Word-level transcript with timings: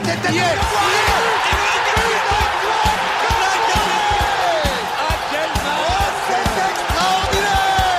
de 0.00 0.12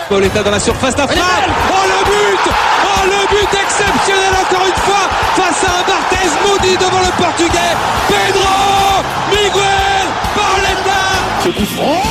Pauletta 0.09 0.43
dans 0.43 0.51
la 0.51 0.59
surface, 0.59 0.95
la 0.97 1.07
frappe. 1.07 1.17
Oh 1.17 1.85
le 1.87 2.05
but. 2.05 2.43
Oh 2.85 3.03
le 3.05 3.27
but 3.35 3.49
exceptionnel 3.63 4.33
encore 4.41 4.67
une 4.67 4.81
fois 4.83 5.09
face 5.35 5.63
à 5.63 5.79
un 5.79 5.83
Barthez 5.87 6.29
maudit 6.45 6.77
devant 6.77 6.99
le 6.99 7.11
portugais. 7.17 7.73
Pedro 8.07 9.01
Miguel 9.31 10.07
Pauletta 10.35 11.01
Ce 11.43 11.49
coup 11.49 11.65
franc. 11.75 12.03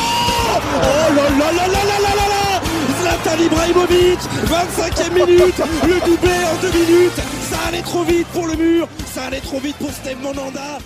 Oh 0.83 1.15
là 1.15 1.23
là 1.23 1.53
là 1.53 1.67
là 1.69 1.83
là 1.85 1.99
là 2.01 2.13
là 2.17 2.27
là. 2.29 2.61
Zlatan 3.01 3.39
Ibrahimovic 3.41 4.21
25e 4.47 5.13
minute. 5.13 5.61
Le 5.87 6.01
doublé 6.01 6.37
en 6.51 6.57
deux 6.61 6.73
minutes 6.73 7.42
Ça 7.53 7.69
allait 7.69 7.83
trop 7.83 8.03
vite 8.03 8.27
pour 8.29 8.47
le 8.47 8.57
mur 8.57 8.89
Ça 9.05 9.25
allait 9.25 9.41
trop 9.41 9.59
vite 9.59 9.77
pour 9.77 9.91
Steve 9.91 10.19
Monanda 10.23 10.79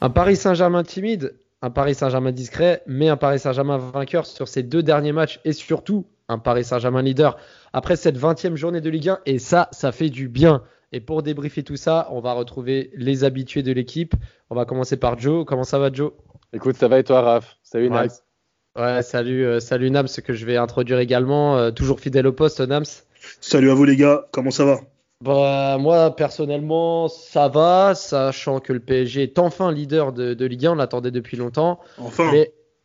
Un 0.00 0.10
Paris 0.10 0.34
Saint-Germain 0.34 0.82
timide 0.82 1.36
un 1.62 1.70
Paris 1.70 1.94
Saint-Germain 1.94 2.32
discret, 2.32 2.82
mais 2.86 3.08
un 3.08 3.16
Paris 3.16 3.38
Saint-Germain 3.38 3.78
vainqueur 3.78 4.26
sur 4.26 4.48
ces 4.48 4.62
deux 4.62 4.82
derniers 4.82 5.12
matchs 5.12 5.40
et 5.46 5.54
surtout 5.54 6.04
un 6.28 6.38
Paris 6.38 6.64
Saint-Germain 6.64 7.00
leader 7.00 7.38
après 7.72 7.96
cette 7.96 8.18
20e 8.18 8.56
journée 8.56 8.82
de 8.82 8.90
Ligue 8.90 9.08
1 9.08 9.20
et 9.24 9.38
ça, 9.38 9.68
ça 9.70 9.90
fait 9.90 10.10
du 10.10 10.28
bien. 10.28 10.62
Et 10.92 11.00
pour 11.00 11.22
débriefer 11.22 11.62
tout 11.62 11.76
ça, 11.76 12.08
on 12.10 12.20
va 12.20 12.34
retrouver 12.34 12.90
les 12.94 13.24
habitués 13.24 13.62
de 13.62 13.72
l'équipe. 13.72 14.14
On 14.50 14.54
va 14.54 14.66
commencer 14.66 14.98
par 14.98 15.18
Joe. 15.18 15.46
Comment 15.46 15.64
ça 15.64 15.78
va 15.78 15.90
Joe? 15.90 16.12
Écoute, 16.52 16.76
ça 16.76 16.88
va 16.88 16.98
et 16.98 17.04
toi 17.04 17.22
Raph? 17.22 17.56
Salut 17.62 17.88
Nams. 17.88 18.10
Ouais, 18.76 19.02
salut, 19.02 19.46
euh, 19.46 19.60
salut 19.60 19.90
Nams, 19.90 20.08
que 20.22 20.34
je 20.34 20.44
vais 20.44 20.58
introduire 20.58 20.98
également. 20.98 21.56
Euh, 21.56 21.70
toujours 21.70 21.98
fidèle 21.98 22.26
au 22.26 22.32
poste, 22.32 22.60
Nams. 22.60 22.84
Salut 23.40 23.70
à 23.70 23.74
vous 23.74 23.84
les 23.84 23.96
gars, 23.96 24.26
comment 24.32 24.50
ça 24.50 24.66
va? 24.66 24.80
Bah, 25.20 25.78
moi, 25.78 26.14
personnellement, 26.14 27.08
ça 27.08 27.48
va, 27.48 27.94
sachant 27.94 28.60
que 28.60 28.72
le 28.72 28.80
PSG 28.80 29.22
est 29.22 29.38
enfin 29.38 29.72
leader 29.72 30.12
de, 30.12 30.44
Ligue 30.44 30.66
1, 30.66 30.72
on 30.72 30.74
l'attendait 30.74 31.10
depuis 31.10 31.36
longtemps. 31.36 31.80
Enfin. 31.98 32.30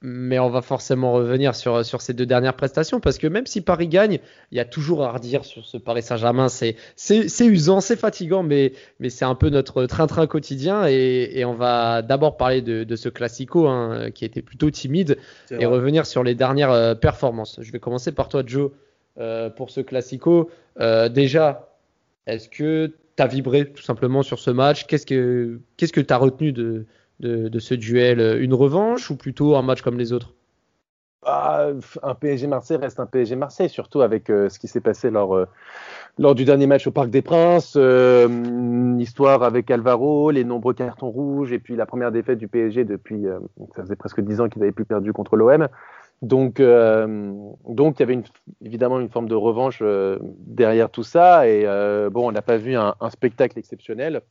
Mais, 0.02 0.40
on 0.40 0.50
va 0.50 0.62
forcément 0.62 1.12
revenir 1.12 1.54
sur, 1.56 1.84
sur 1.84 2.02
ces 2.02 2.14
deux 2.14 2.26
dernières 2.26 2.56
prestations, 2.56 3.02
parce 3.02 3.18
que 3.18 3.28
même 3.28 3.46
si 3.46 3.60
Paris 3.60 3.90
gagne, 3.90 4.20
il 4.52 4.58
y 4.58 4.62
a 4.62 4.66
toujours 4.66 5.04
à 5.04 5.12
redire 5.12 5.44
sur 5.44 5.66
ce 5.66 5.76
Paris 5.76 6.04
Saint-Germain. 6.04 6.48
C'est, 6.48 6.78
c'est, 6.96 7.46
usant, 7.46 7.82
c'est 7.82 7.98
fatigant, 7.98 8.42
mais, 8.42 8.72
mais 9.02 9.10
c'est 9.10 9.26
un 9.26 9.36
peu 9.36 9.50
notre 9.50 9.86
train-train 9.86 10.26
quotidien. 10.26 10.86
Et, 10.88 11.44
on 11.44 11.56
va 11.56 12.02
d'abord 12.02 12.38
parler 12.38 12.62
de, 12.62 12.96
ce 12.96 13.10
classico, 13.10 13.68
hein, 13.68 14.10
qui 14.12 14.24
était 14.24 14.42
plutôt 14.42 14.72
timide, 14.72 15.18
et 15.52 15.66
revenir 15.66 16.06
sur 16.06 16.24
les 16.24 16.36
dernières 16.36 16.72
euh, 16.72 16.96
performances. 16.96 17.60
Je 17.62 17.70
vais 17.74 17.80
commencer 17.80 18.14
par 18.14 18.30
toi, 18.30 18.44
Joe. 18.46 18.72
Euh, 19.20 19.50
pour 19.50 19.70
ce 19.70 19.82
classico, 19.82 20.50
euh, 20.80 21.10
déjà, 21.10 21.69
est-ce 22.34 22.50
que 22.50 22.94
tu 23.16 23.24
as 23.24 23.28
vibré 23.28 23.72
tout 23.72 23.84
simplement 23.84 24.24
sur 24.24 24.40
ce 24.40 24.52
match? 24.52 24.86
Qu'est-ce 24.86 25.06
que 25.06 25.60
tu 25.78 26.14
as 26.14 26.18
retenu 26.18 26.52
de, 26.52 26.86
de, 27.20 27.60
ce 27.60 27.74
duel? 27.74 28.42
Une 28.42 28.54
revanche 28.54 29.10
ou 29.10 29.18
plutôt 29.18 29.56
un 29.56 29.62
match 29.62 29.82
comme 29.82 29.98
les 29.98 30.14
autres? 30.14 30.34
Ah, 31.26 31.68
Un 32.02 32.16
PSG 32.16 32.48
Marseille 32.48 32.78
reste 32.78 33.00
un 33.02 33.06
PSG 33.06 33.36
Marseille, 33.36 33.68
surtout 33.68 34.02
avec 34.02 34.30
euh, 34.30 34.48
ce 34.48 34.58
qui 34.58 34.70
s'est 34.70 34.80
passé 34.80 35.10
lors, 35.10 35.36
euh, 35.36 35.46
lors 36.18 36.34
du 36.34 36.46
dernier 36.46 36.66
match 36.66 36.88
au 36.88 36.92
Parc 36.92 37.10
des 37.10 37.22
Princes. 37.22 37.74
Euh, 37.76 38.96
histoire 39.00 39.44
avec 39.44 39.70
Alvaro, 39.70 40.32
les 40.32 40.46
nombreux 40.46 40.74
cartons 40.74 41.10
rouges 41.10 41.52
et 41.52 41.60
puis 41.60 41.76
la 41.76 41.86
première 41.86 42.14
défaite 42.14 42.38
du 42.40 42.48
PSG 42.48 42.86
depuis. 42.86 43.26
ça 43.76 43.82
faisait 43.82 43.98
presque 43.98 44.22
10 44.22 44.40
ans 44.40 44.48
qu'ils 44.48 44.62
n'avaient 44.62 44.72
plus 44.72 44.86
perdu 44.86 45.12
contre 45.12 45.36
l'OM. 45.36 45.68
Donc, 46.22 46.60
euh, 46.60 47.34
donc 47.68 47.98
il 47.98 48.00
y 48.02 48.04
avait 48.04 48.14
une, 48.14 48.24
évidemment 48.64 49.00
une 49.00 49.10
forme 49.10 49.30
de 49.30 49.36
revanche 49.36 49.80
euh, 49.82 50.18
derrière 50.22 50.90
tout 50.90 51.04
ça. 51.04 51.48
Et 51.48 51.66
euh, 51.66 52.10
bon, 52.10 52.28
on 52.28 52.32
n'a 52.32 52.42
pas 52.42 52.58
vu 52.58 52.76
un, 52.76 52.96
spectacle 53.10 53.58
exceptionnel, 53.58 54.22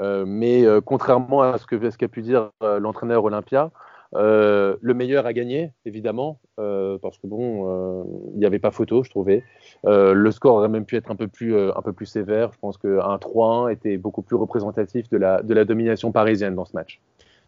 mais 0.00 0.64
contrairement 0.84 1.42
à 1.42 1.58
ce 1.58 1.66
qu'a 1.66 1.90
ce 1.90 1.98
qu'a 1.98 2.08
pu 2.08 2.22
dire 2.22 2.50
l'entraîneur 2.60 3.22
Olympia, 3.24 3.70
le 4.14 4.92
meilleur 4.94 5.26
a 5.26 5.32
gagné, 5.32 5.72
évidemment, 5.84 6.40
parce 6.56 7.18
que 7.18 7.26
bon, 7.26 8.04
il 8.32 8.38
n'y 8.38 8.46
avait 8.46 8.58
pas 8.58 8.70
photo, 8.70 9.04
je 9.04 9.10
trouvais. 9.10 9.44
le 9.84 10.30
score 10.30 10.56
aurait 10.56 10.68
même 10.68 10.86
pu 10.86 10.96
être 10.96 11.10
un 11.10 11.16
peu 11.16 11.28
plus, 11.28 11.56
un 11.56 11.82
peu 11.82 11.92
plus 11.92 12.06
sévère. 12.06 12.52
Je 12.52 12.58
pense 12.58 12.78
qu'un 12.78 13.16
3-1 13.16 13.70
était 13.70 13.98
beaucoup 13.98 14.22
plus 14.22 14.36
représentatif 14.36 15.10
de 15.10 15.18
la, 15.18 15.42
de 15.42 15.54
la 15.54 15.64
domination 15.64 16.10
parisienne 16.10 16.54
dans 16.54 16.64
ce 16.64 16.74
match. 16.74 17.00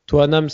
Toi, 0.06 0.26
Nams, 0.26 0.50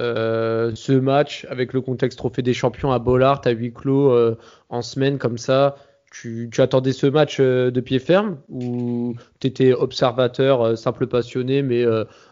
euh, 0.00 0.72
ce 0.74 0.92
match 0.92 1.46
avec 1.50 1.74
le 1.74 1.82
contexte 1.82 2.18
trophée 2.18 2.40
des 2.40 2.54
champions 2.54 2.90
à 2.90 2.98
Bollard 2.98 3.42
à 3.44 3.50
huis 3.50 3.72
clos 3.72 4.12
euh, 4.12 4.38
en 4.70 4.80
semaine 4.80 5.18
comme 5.18 5.36
ça, 5.36 5.76
tu, 6.10 6.50
attendais 6.56 6.92
ce 6.92 7.06
match 7.06 7.36
euh, 7.38 7.70
de 7.70 7.80
pied 7.80 7.98
ferme 7.98 8.38
ou 8.48 9.14
tu 9.40 9.46
étais 9.46 9.74
observateur, 9.74 10.78
simple 10.78 11.06
passionné, 11.06 11.62
mais 11.62 11.84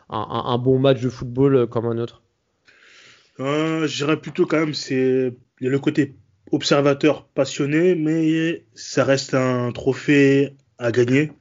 un, 0.09 0.59
bon 0.59 0.79
match 0.79 1.01
de 1.03 1.11
football 1.11 1.67
comme 1.67 1.85
un 1.85 1.99
autre? 1.99 2.23
Je 3.39 3.97
dirais 3.97 4.17
plutôt 4.17 4.47
quand 4.47 4.59
même, 4.59 4.75
c'est 4.75 5.35
le 5.61 5.79
côté 5.79 6.15
observateur 6.51 7.27
passionné, 7.27 7.95
mais 7.95 8.65
ça 8.75 9.05
reste 9.05 9.35
un 9.35 9.71
trophée 9.73 10.55
à 10.79 10.91
gagner 10.91 11.33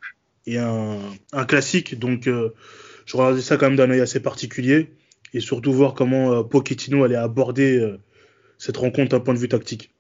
et 0.46 0.60
un, 0.60 1.00
un 1.32 1.46
classique, 1.46 1.98
donc 1.98 2.26
je 2.26 3.18
regardais 3.18 3.42
ça 3.42 3.56
quand 3.56 3.68
même 3.68 3.78
d'un 3.78 3.90
œil 3.90 4.02
assez 4.02 4.20
particulier 4.20 4.90
et 5.34 5.40
surtout 5.40 5.74
voir 5.74 5.94
comment 5.94 6.32
euh, 6.32 6.44
Pochettino 6.44 7.04
allait 7.04 7.16
aborder 7.16 7.80
euh, 7.80 8.00
cette 8.58 8.78
rencontre 8.78 9.10
d'un 9.10 9.20
point 9.20 9.34
de 9.34 9.40
vue 9.40 9.50
tactique. 9.50 9.92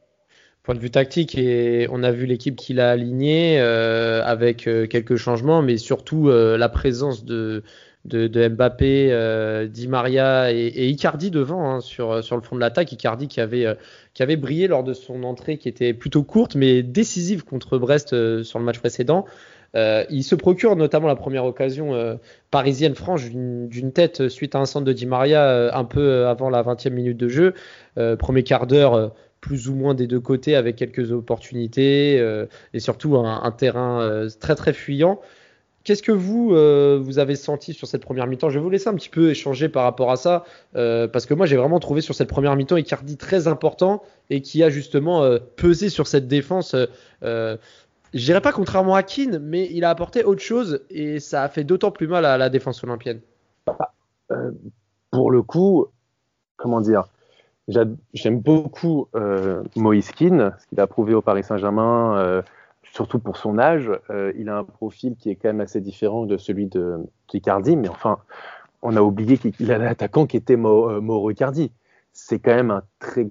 Point 0.63 0.75
de 0.75 0.79
vue 0.79 0.91
tactique, 0.91 1.37
et 1.37 1.87
on 1.91 2.03
a 2.03 2.11
vu 2.11 2.25
l'équipe 2.25 2.55
qu'il 2.55 2.79
a 2.81 2.91
alignée 2.91 3.57
euh, 3.59 4.21
avec 4.25 4.63
quelques 4.89 5.15
changements, 5.15 5.61
mais 5.61 5.77
surtout 5.77 6.27
la 6.27 6.67
présence 6.67 7.23
de, 7.23 7.63
Mbappé, 8.03 9.69
Di 9.69 9.87
Maria 9.87 10.51
et, 10.51 10.89
Icardi 10.89 11.31
devant 11.31 11.71
hein, 11.71 11.79
sur, 11.79 12.15
le 12.15 12.41
fond 12.41 12.57
de 12.57 12.59
l'attaque. 12.59 12.91
Icardi 12.91 13.29
qui 13.29 13.39
avait 13.39 14.35
brillé 14.35 14.67
lors 14.67 14.83
de 14.83 14.91
son 14.91 15.23
entrée 15.23 15.57
qui 15.57 15.69
était 15.69 15.93
plutôt 15.93 16.23
courte 16.23 16.55
mais 16.55 16.83
décisive 16.83 17.45
contre 17.45 17.77
Brest 17.77 18.09
sur 18.43 18.59
le 18.59 18.65
match 18.65 18.79
précédent. 18.79 19.25
Euh, 19.75 20.05
il 20.09 20.23
se 20.23 20.35
procure 20.35 20.75
notamment 20.75 21.07
la 21.07 21.15
première 21.15 21.45
occasion 21.45 21.93
euh, 21.93 22.15
parisienne 22.51 22.95
franche 22.95 23.29
d'une 23.29 23.91
tête 23.91 24.29
suite 24.29 24.55
à 24.55 24.59
un 24.59 24.65
centre 24.65 24.85
de 24.85 24.93
Di 24.93 25.05
Maria 25.05 25.43
euh, 25.43 25.69
un 25.73 25.83
peu 25.83 26.25
avant 26.25 26.49
la 26.49 26.63
20e 26.63 26.91
minute 26.91 27.17
de 27.17 27.27
jeu. 27.27 27.53
premier 28.19 28.43
quart 28.43 28.67
d'heure 28.67 29.13
plus 29.41 29.69
ou 29.69 29.75
moins 29.75 29.93
des 29.93 30.07
deux 30.07 30.19
côtés 30.19 30.55
avec 30.55 30.75
quelques 30.75 31.11
opportunités 31.11 32.17
et 32.73 32.79
surtout 32.79 33.17
un, 33.17 33.51
terrain 33.51 34.27
très 34.39 34.55
très 34.55 34.73
fuyant. 34.73 35.19
Qu'est-ce 35.83 36.03
que 36.03 36.11
vous, 36.11 36.49
vous 36.49 37.19
avez 37.19 37.35
senti 37.35 37.73
sur 37.73 37.87
cette 37.87 38.01
première 38.01 38.27
mi-temps? 38.27 38.49
Je 38.49 38.59
vais 38.59 38.63
vous 38.63 38.69
laisser 38.69 38.89
un 38.89 38.95
petit 38.95 39.09
peu 39.09 39.29
échanger 39.29 39.69
par 39.69 39.83
rapport 39.83 40.11
à 40.11 40.15
ça, 40.15 40.43
parce 40.73 41.25
que 41.25 41.33
moi 41.33 41.45
j'ai 41.45 41.55
vraiment 41.55 41.79
trouvé 41.79 42.01
sur 42.01 42.13
cette 42.13 42.29
première 42.29 42.55
mi-temps 42.55 42.77
Icardi 42.77 43.17
très 43.17 43.47
important 43.47 44.03
et 44.29 44.41
qui 44.41 44.63
a 44.63 44.69
justement 44.69 45.37
pesé 45.55 45.89
sur 45.89 46.07
cette 46.07 46.27
défense 46.27 46.75
je 48.17 48.25
dirais 48.25 48.41
pas 48.41 48.51
contrairement 48.51 48.95
à 48.95 49.03
Keane, 49.03 49.39
mais 49.39 49.69
il 49.71 49.85
a 49.85 49.89
apporté 49.89 50.23
autre 50.23 50.41
chose 50.41 50.83
et 50.89 51.19
ça 51.19 51.43
a 51.43 51.49
fait 51.49 51.63
d'autant 51.63 51.91
plus 51.91 52.07
mal 52.07 52.25
à 52.25 52.37
la 52.37 52.49
défense 52.49 52.83
olympienne. 52.83 53.21
Euh, 54.31 54.51
pour 55.11 55.31
le 55.31 55.41
coup, 55.43 55.85
comment 56.57 56.81
dire 56.81 57.07
J'aime 57.67 58.39
beaucoup 58.39 59.07
euh, 59.13 59.61
Moïse 59.75 60.11
Keane, 60.11 60.55
ce 60.59 60.67
qu'il 60.67 60.79
a 60.79 60.87
prouvé 60.87 61.13
au 61.13 61.21
Paris 61.21 61.43
Saint-Germain, 61.43 62.17
euh, 62.17 62.41
surtout 62.93 63.19
pour 63.19 63.37
son 63.37 63.59
âge. 63.59 63.91
il 64.35 64.49
a 64.49 64.57
un 64.57 64.63
profil 64.63 65.15
qui 65.17 65.29
est 65.29 65.35
quand 65.35 65.49
même 65.49 65.61
assez 65.61 65.81
différent 65.81 66.25
de 66.25 66.37
celui 66.37 66.67
de 66.67 66.97
Icardi, 67.33 67.75
mais 67.75 67.89
enfin, 67.89 68.19
on 68.81 68.95
a 68.95 69.01
oublié 69.01 69.37
qu'il 69.37 69.71
a 69.71 69.75
un 69.75 69.81
attaquant 69.81 70.25
qui 70.25 70.37
était 70.37 70.55
Mauro 70.55 71.29
Icardi. 71.29 71.71
C'est 72.13 72.39
quand 72.39 72.55
même 72.55 72.71
un 72.71 72.83
très 72.99 73.27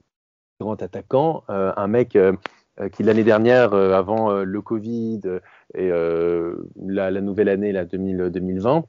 grand 0.61 0.81
attaquant, 0.83 1.45
un 1.49 1.87
mec 1.87 2.15
euh, 2.15 2.33
qui 2.93 3.03
l'année 3.03 3.25
dernière, 3.25 3.73
euh, 3.73 3.93
avant 3.93 4.31
euh, 4.31 4.45
le 4.45 4.61
Covid 4.61 5.21
et 5.75 5.91
la, 6.87 7.21
nouvelle 7.21 7.49
année, 7.49 7.73
la 7.73 7.85
2020, 7.85 8.85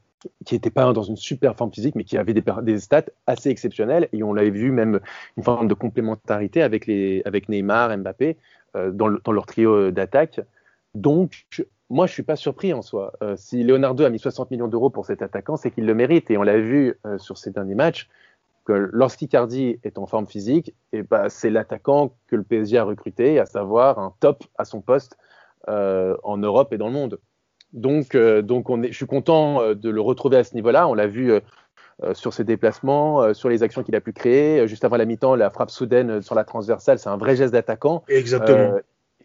qui 0.45 0.55
n'était 0.55 0.69
pas 0.69 0.91
dans 0.93 1.03
une 1.03 1.15
super 1.15 1.55
forme 1.55 1.71
physique, 1.71 1.95
mais 1.95 2.03
qui 2.03 2.17
avait 2.17 2.33
des, 2.33 2.79
stats 2.79 3.05
assez 3.27 3.49
exceptionnelles. 3.49 4.09
Et 4.13 4.23
on 4.23 4.33
l'avait 4.33 4.49
vu 4.49 4.71
même 4.71 4.99
une 5.37 5.43
forme 5.43 5.67
de 5.67 5.73
complémentarité 5.73 6.61
avec, 6.61 6.85
les, 6.85 7.21
avec 7.25 7.49
Neymar, 7.49 7.97
Mbappé, 7.97 8.37
dans, 8.91 9.07
leur 9.07 9.45
trio 9.45 9.91
d'attaque. 9.91 10.39
Donc, 10.93 11.45
moi, 11.89 12.05
je 12.05 12.13
suis 12.13 12.23
pas 12.23 12.35
surpris 12.35 12.73
en 12.73 12.81
soi. 12.81 13.13
si 13.35 13.63
Leonardo 13.63 14.03
a 14.05 14.09
mis 14.09 14.19
60 14.19 14.51
millions 14.51 14.67
d'euros 14.67 14.89
pour 14.89 15.05
cet 15.05 15.21
attaquant, 15.21 15.57
c'est 15.57 15.71
qu'il 15.71 15.85
le 15.85 15.93
mérite. 15.93 16.29
Et 16.31 16.37
on 16.37 16.43
l'a 16.43 16.59
vu 16.59 16.95
sur 17.17 17.37
ces 17.37 17.51
derniers 17.51 17.75
matchs 17.75 18.07
que 18.67 18.89
lorsqu'Icardi 18.91 19.79
est 19.83 19.97
en 19.97 20.05
forme 20.07 20.27
physique, 20.27 20.75
et 20.91 21.01
ben, 21.01 21.29
c'est 21.29 21.49
l'attaquant 21.49 22.17
que 22.27 22.35
le 22.35 22.43
PSG 22.43 22.77
a 22.77 22.83
recruté, 22.83 23.39
à 23.39 23.45
savoir 23.45 23.97
un 23.97 24.13
top 24.19 24.43
à 24.57 24.65
son 24.65 24.81
poste 24.81 25.17
euh, 25.69 26.17
en 26.23 26.37
Europe 26.37 26.73
et 26.73 26.77
dans 26.77 26.87
le 26.87 26.93
monde. 26.93 27.19
Donc, 27.71 28.13
euh, 28.13 28.41
donc 28.41 28.69
on 28.69 28.83
est, 28.83 28.91
je 28.91 28.97
suis 28.97 29.05
content 29.05 29.61
euh, 29.61 29.73
de 29.73 29.89
le 29.89 30.01
retrouver 30.01 30.35
à 30.35 30.43
ce 30.43 30.53
niveau-là. 30.53 30.85
On 30.89 30.93
l'a 30.93 31.07
vu 31.07 31.31
sur 32.13 32.31
ses 32.31 32.43
déplacements, 32.43 33.33
sur 33.33 33.49
les 33.49 33.63
actions 33.63 33.81
qu'il 33.81 33.95
a 33.95 34.01
pu 34.01 34.13
créer. 34.13 34.67
Juste 34.67 34.85
avant 34.85 34.97
la 34.97 35.05
mi-temps, 35.05 35.33
la 35.33 35.49
frappe 35.49 35.71
soudaine 35.71 36.21
sur 36.21 36.35
la 36.35 36.43
transversale, 36.43 36.99
c'est 36.99 37.09
un 37.09 37.17
vrai 37.17 37.35
geste 37.35 37.53
d'attaquant. 37.53 38.03
Exactement. 38.07 38.77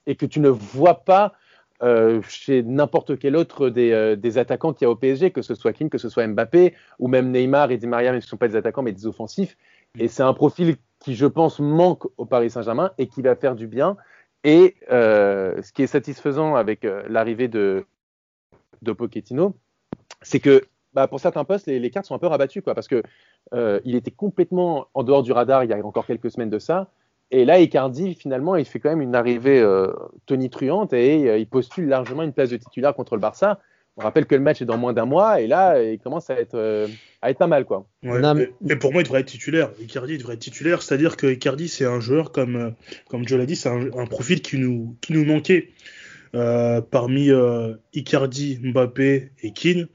et 0.06 0.16
que 0.16 0.24
tu 0.24 0.40
ne 0.40 0.48
vois 0.48 1.04
pas 1.04 1.34
chez 2.28 2.62
n'importe 2.62 3.18
quel 3.18 3.36
autre 3.36 3.68
des, 3.68 4.16
des 4.16 4.38
attaquants 4.38 4.72
qu'il 4.72 4.84
y 4.84 4.88
a 4.88 4.90
au 4.90 4.96
PSG, 4.96 5.30
que 5.30 5.42
ce 5.42 5.54
soit 5.54 5.72
Kim, 5.72 5.90
que 5.90 5.98
ce 5.98 6.08
soit 6.08 6.26
Mbappé, 6.26 6.74
ou 6.98 7.08
même 7.08 7.30
Neymar 7.30 7.70
et 7.70 7.76
Di 7.76 7.86
Maria, 7.86 8.12
même 8.12 8.20
si 8.20 8.26
ce 8.26 8.28
ne 8.28 8.30
sont 8.30 8.36
pas 8.36 8.48
des 8.48 8.56
attaquants, 8.56 8.82
mais 8.82 8.92
des 8.92 9.06
offensifs. 9.06 9.56
Et 9.98 10.08
c'est 10.08 10.22
un 10.22 10.32
profil 10.32 10.76
qui, 11.00 11.14
je 11.14 11.26
pense, 11.26 11.58
manque 11.58 12.04
au 12.16 12.24
Paris 12.24 12.50
Saint-Germain 12.50 12.92
et 12.98 13.08
qui 13.08 13.22
va 13.22 13.34
faire 13.34 13.56
du 13.56 13.66
bien. 13.66 13.96
Et 14.44 14.76
ce 14.88 15.72
qui 15.72 15.82
est 15.82 15.88
satisfaisant 15.88 16.54
avec 16.54 16.86
l'arrivée 17.08 17.48
de, 17.48 17.84
de 18.82 18.92
Pochettino, 18.92 19.56
c'est 20.22 20.40
que 20.40 20.62
bah, 20.94 21.08
pour 21.08 21.20
certains 21.20 21.44
postes, 21.44 21.66
les, 21.66 21.90
cartes 21.90 22.06
sont 22.06 22.14
un 22.14 22.18
peu 22.18 22.26
rabattues, 22.26 22.62
quoi, 22.62 22.74
parce 22.74 22.88
que 22.88 23.02
euh, 23.54 23.80
il 23.84 23.94
était 23.94 24.10
complètement 24.10 24.88
en 24.94 25.02
dehors 25.02 25.22
du 25.22 25.32
radar 25.32 25.64
il 25.64 25.70
y 25.70 25.72
a 25.72 25.84
encore 25.84 26.06
quelques 26.06 26.30
semaines 26.30 26.50
de 26.50 26.58
ça. 26.58 26.90
Et 27.32 27.46
là, 27.46 27.58
Icardi, 27.58 28.14
finalement, 28.14 28.56
il 28.56 28.66
fait 28.66 28.78
quand 28.78 28.90
même 28.90 29.00
une 29.00 29.14
arrivée 29.14 29.58
euh, 29.58 29.90
tonitruante 30.26 30.92
et 30.92 31.30
euh, 31.30 31.38
il 31.38 31.46
postule 31.46 31.88
largement 31.88 32.22
une 32.22 32.34
place 32.34 32.50
de 32.50 32.58
titulaire 32.58 32.94
contre 32.94 33.14
le 33.16 33.22
Barça. 33.22 33.58
On 33.96 34.02
rappelle 34.02 34.26
que 34.26 34.34
le 34.34 34.42
match 34.42 34.60
est 34.60 34.66
dans 34.66 34.76
moins 34.76 34.92
d'un 34.92 35.06
mois 35.06 35.40
et 35.40 35.46
là, 35.46 35.82
il 35.82 35.98
commence 35.98 36.28
à 36.28 36.38
être, 36.38 36.54
euh, 36.54 36.86
à 37.22 37.30
être 37.30 37.38
pas 37.38 37.46
mal. 37.46 37.64
Quoi. 37.64 37.86
mais, 38.02 38.76
pour 38.76 38.92
moi, 38.92 39.00
il 39.00 39.04
devrait 39.04 39.20
être 39.20 39.28
titulaire. 39.28 39.70
Icardi 39.80 40.18
devrait 40.18 40.34
être 40.34 40.40
titulaire, 40.40 40.82
c'est-à-dire 40.82 41.16
que 41.16 41.26
Icardi, 41.26 41.68
c'est 41.68 41.86
un 41.86 42.00
joueur, 42.00 42.32
comme, 42.32 42.74
comme 43.08 43.26
Joe 43.26 43.38
l'a 43.38 43.46
dit, 43.46 43.56
c'est 43.56 43.70
un, 43.70 43.88
un, 43.96 44.06
profil 44.06 44.42
qui 44.42 44.58
nous, 44.58 44.96
qui 45.00 45.14
nous 45.14 45.24
manquait. 45.24 45.70
parmi 46.32 47.30
Icardi, 47.94 48.60
Mbappé 48.62 49.32
et 49.42 49.52
Keane, 49.52 49.88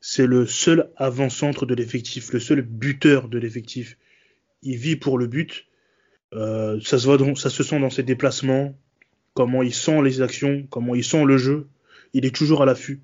c'est 0.00 0.26
le 0.26 0.44
seul 0.44 0.90
avant-centre 0.96 1.66
de 1.66 1.74
l'effectif, 1.74 2.32
le 2.32 2.40
seul 2.40 2.62
buteur 2.62 3.28
de 3.28 3.38
l'effectif. 3.38 3.96
Il 4.62 4.76
vit 4.76 4.96
pour 4.96 5.18
le 5.18 5.28
but. 5.28 5.69
Euh, 6.34 6.80
ça, 6.82 6.98
se 6.98 7.06
voit 7.06 7.18
ça 7.36 7.50
se 7.50 7.62
sent 7.62 7.80
dans 7.80 7.90
ses 7.90 8.02
déplacements, 8.02 8.74
comment 9.34 9.62
il 9.62 9.74
sent 9.74 10.02
les 10.02 10.22
actions, 10.22 10.66
comment 10.70 10.94
il 10.94 11.04
sent 11.04 11.24
le 11.24 11.36
jeu. 11.36 11.66
Il 12.12 12.24
est 12.24 12.34
toujours 12.34 12.62
à 12.62 12.66
l'affût. 12.66 13.00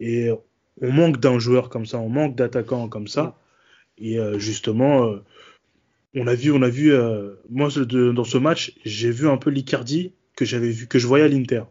Et 0.00 0.30
on 0.80 0.92
manque 0.92 1.20
d'un 1.20 1.38
joueur 1.38 1.68
comme 1.68 1.86
ça, 1.86 1.98
on 1.98 2.08
manque 2.08 2.34
d'attaquants 2.34 2.88
comme 2.88 3.08
ça. 3.08 3.38
Et 3.98 4.18
euh, 4.18 4.38
justement, 4.38 5.06
euh, 5.06 5.22
on 6.14 6.26
a 6.26 6.34
vu, 6.34 6.52
on 6.52 6.62
a 6.62 6.68
vu, 6.68 6.92
moi 7.48 7.68
dans 7.68 8.24
ce 8.24 8.38
match, 8.38 8.74
j'ai 8.84 9.10
vu 9.10 9.28
un 9.28 9.36
peu 9.36 9.50
l'Icardi 9.50 10.12
que 10.36 10.44
j'avais 10.44 10.70
vu, 10.70 10.86
que 10.86 10.98
je 10.98 11.06
voyais 11.06 11.24
à 11.24 11.28
l'Inter. 11.28 11.62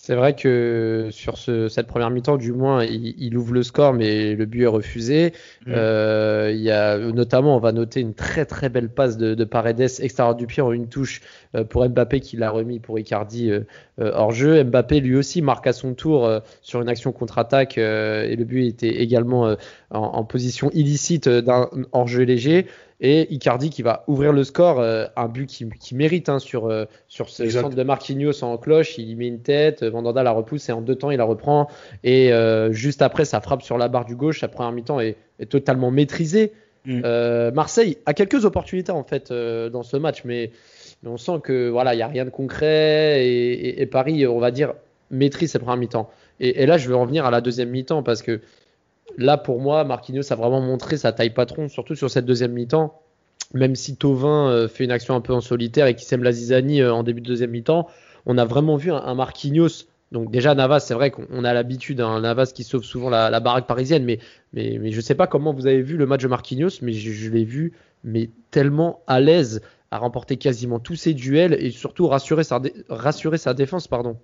C'est 0.00 0.14
vrai 0.14 0.36
que 0.36 1.08
sur 1.10 1.36
cette 1.36 1.88
première 1.88 2.10
mi-temps, 2.10 2.36
du 2.36 2.52
moins, 2.52 2.84
il, 2.84 3.36
ouvre 3.36 3.52
le 3.52 3.64
score, 3.64 3.92
mais 3.92 4.36
le 4.36 4.46
but 4.46 4.62
est 4.62 4.66
refusé. 4.68 5.32
Mm. 5.66 5.72
Euh, 5.74 6.52
il 6.54 6.60
y 6.60 6.70
a 6.70 6.96
notamment, 6.98 7.56
on 7.56 7.58
va 7.58 7.72
noter 7.72 8.00
une 8.00 8.14
très 8.14 8.44
très 8.44 8.68
belle 8.68 8.90
passe 8.90 9.18
de, 9.18 9.44
Paredes 9.44 9.80
extérieur 9.80 10.36
du 10.36 10.46
pied 10.46 10.62
en 10.62 10.70
une 10.70 10.88
touche 10.88 11.20
euh, 11.56 11.64
pour 11.64 11.86
Mbappé 11.86 12.20
qui 12.20 12.36
l'a 12.36 12.50
remis 12.50 12.78
pour 12.78 12.96
Icardi 13.00 13.50
euh, 13.50 13.64
hors 13.98 14.30
jeu. 14.30 14.62
Mbappé 14.62 15.00
lui 15.00 15.16
aussi 15.16 15.42
marque 15.42 15.66
à 15.66 15.72
son 15.72 15.94
tour 15.94 16.30
sur 16.62 16.80
une 16.80 16.88
action 16.88 17.10
contre-attaque 17.10 17.76
et 17.76 18.36
le 18.36 18.44
but 18.44 18.66
était 18.66 19.02
également 19.02 19.56
en, 19.90 20.24
position 20.24 20.70
illicite 20.74 21.28
d'un 21.28 21.68
hors 21.90 22.06
jeu 22.06 22.22
léger 22.22 22.66
et 23.00 23.32
Icardi 23.32 23.70
qui 23.70 23.82
va 23.82 24.04
ouvrir 24.08 24.32
le 24.32 24.42
score, 24.42 24.80
euh, 24.80 25.06
un 25.16 25.28
but 25.28 25.46
qui, 25.46 25.68
qui 25.68 25.94
mérite 25.94 26.28
hein, 26.28 26.38
sur, 26.38 26.66
euh, 26.66 26.84
sur 27.06 27.28
ce 27.28 27.48
centre 27.48 27.76
de 27.76 27.82
Marquinhos 27.82 28.42
en 28.42 28.56
cloche, 28.58 28.98
il 28.98 29.08
y 29.08 29.14
met 29.14 29.28
une 29.28 29.40
tête, 29.40 29.84
Vandanda 29.84 30.22
la 30.22 30.32
repousse 30.32 30.68
et 30.68 30.72
en 30.72 30.80
deux 30.80 30.96
temps 30.96 31.10
il 31.10 31.18
la 31.18 31.24
reprend 31.24 31.68
et 32.02 32.32
euh, 32.32 32.72
juste 32.72 33.02
après 33.02 33.24
ça 33.24 33.40
frappe 33.40 33.62
sur 33.62 33.78
la 33.78 33.88
barre 33.88 34.04
du 34.04 34.16
gauche, 34.16 34.40
sa 34.40 34.48
première 34.48 34.72
mi-temps 34.72 34.98
est, 35.00 35.16
est, 35.38 35.46
totalement 35.46 35.90
maîtrisée. 35.90 36.52
Mm. 36.84 37.50
Marseille 37.52 37.98
a 38.06 38.14
quelques 38.14 38.44
opportunités 38.44 38.92
en 38.92 39.04
fait 39.04 39.32
dans 39.32 39.82
ce 39.82 39.96
match, 39.96 40.22
mais, 40.24 40.50
on 41.06 41.16
sent 41.16 41.40
que 41.44 41.68
voilà 41.68 41.94
il 41.94 41.98
y 41.98 42.02
a 42.02 42.08
rien 42.08 42.24
de 42.24 42.30
concret 42.30 43.24
et, 43.24 43.80
et, 43.80 43.86
Paris 43.86 44.26
on 44.26 44.40
va 44.40 44.50
dire 44.50 44.74
maîtrise 45.12 45.52
ses 45.52 45.58
premières 45.60 45.76
mi-temps. 45.76 46.10
Et, 46.40 46.62
et, 46.62 46.66
là 46.66 46.76
je 46.76 46.88
veux 46.88 46.96
revenir 46.96 47.24
à 47.24 47.30
la 47.30 47.40
deuxième 47.40 47.70
mi-temps 47.70 48.02
parce 48.02 48.22
que 48.22 48.40
là, 49.18 49.36
pour 49.36 49.60
moi, 49.60 49.84
Marquinhos 49.84 50.32
a 50.32 50.36
vraiment 50.36 50.60
montré 50.60 50.96
sa 50.96 51.12
taille 51.12 51.30
patron, 51.30 51.68
surtout 51.68 51.96
sur 51.96 52.08
cette 52.08 52.24
deuxième 52.24 52.52
mi-temps. 52.52 53.02
Même 53.52 53.74
si 53.74 53.96
Tovin 53.96 54.48
euh, 54.48 54.68
fait 54.68 54.84
une 54.84 54.90
action 54.90 55.14
un 55.14 55.20
peu 55.20 55.32
en 55.32 55.40
solitaire 55.40 55.86
et 55.86 55.94
qui 55.94 56.04
sème 56.04 56.22
la 56.22 56.32
zizanie 56.32 56.82
euh, 56.82 56.92
en 56.92 57.02
début 57.02 57.20
de 57.20 57.26
deuxième 57.26 57.50
mi-temps, 57.50 57.88
on 58.26 58.38
a 58.38 58.44
vraiment 58.44 58.76
vu 58.76 58.92
un, 58.92 59.14
Marquinhos. 59.14 59.86
Donc 60.12 60.30
déjà 60.30 60.54
Navas, 60.54 60.80
c'est 60.80 60.94
vrai 60.94 61.10
qu'on 61.10 61.44
a 61.44 61.52
l'habitude, 61.52 62.00
un 62.00 62.08
hein, 62.08 62.20
Navas 62.20 62.52
qui 62.54 62.62
sauve 62.64 62.84
souvent 62.84 63.10
la, 63.10 63.40
baraque 63.40 63.66
parisienne, 63.66 64.04
mais, 64.04 64.20
mais, 64.52 64.90
je 64.90 64.96
ne 64.96 65.02
sais 65.02 65.14
pas 65.14 65.26
comment 65.26 65.52
vous 65.52 65.66
avez 65.66 65.82
vu 65.82 65.96
le 65.96 66.06
match 66.06 66.22
de 66.22 66.28
Marquinhos, 66.28 66.80
mais 66.80 66.92
je, 66.92 67.30
l'ai 67.30 67.44
vu 67.44 67.72
mais 68.04 68.30
tellement 68.50 69.02
à 69.06 69.20
l'aise 69.20 69.60
à 69.90 69.98
remporter 69.98 70.36
quasiment 70.36 70.78
tous 70.78 70.96
ses 70.96 71.14
duels 71.14 71.54
et 71.58 71.70
surtout 71.70 72.06
rassurer 72.06 72.44
sa, 72.44 72.60
rassurer 72.88 73.38
sa 73.38 73.54
défense. 73.54 73.88
pardon. 73.88 74.16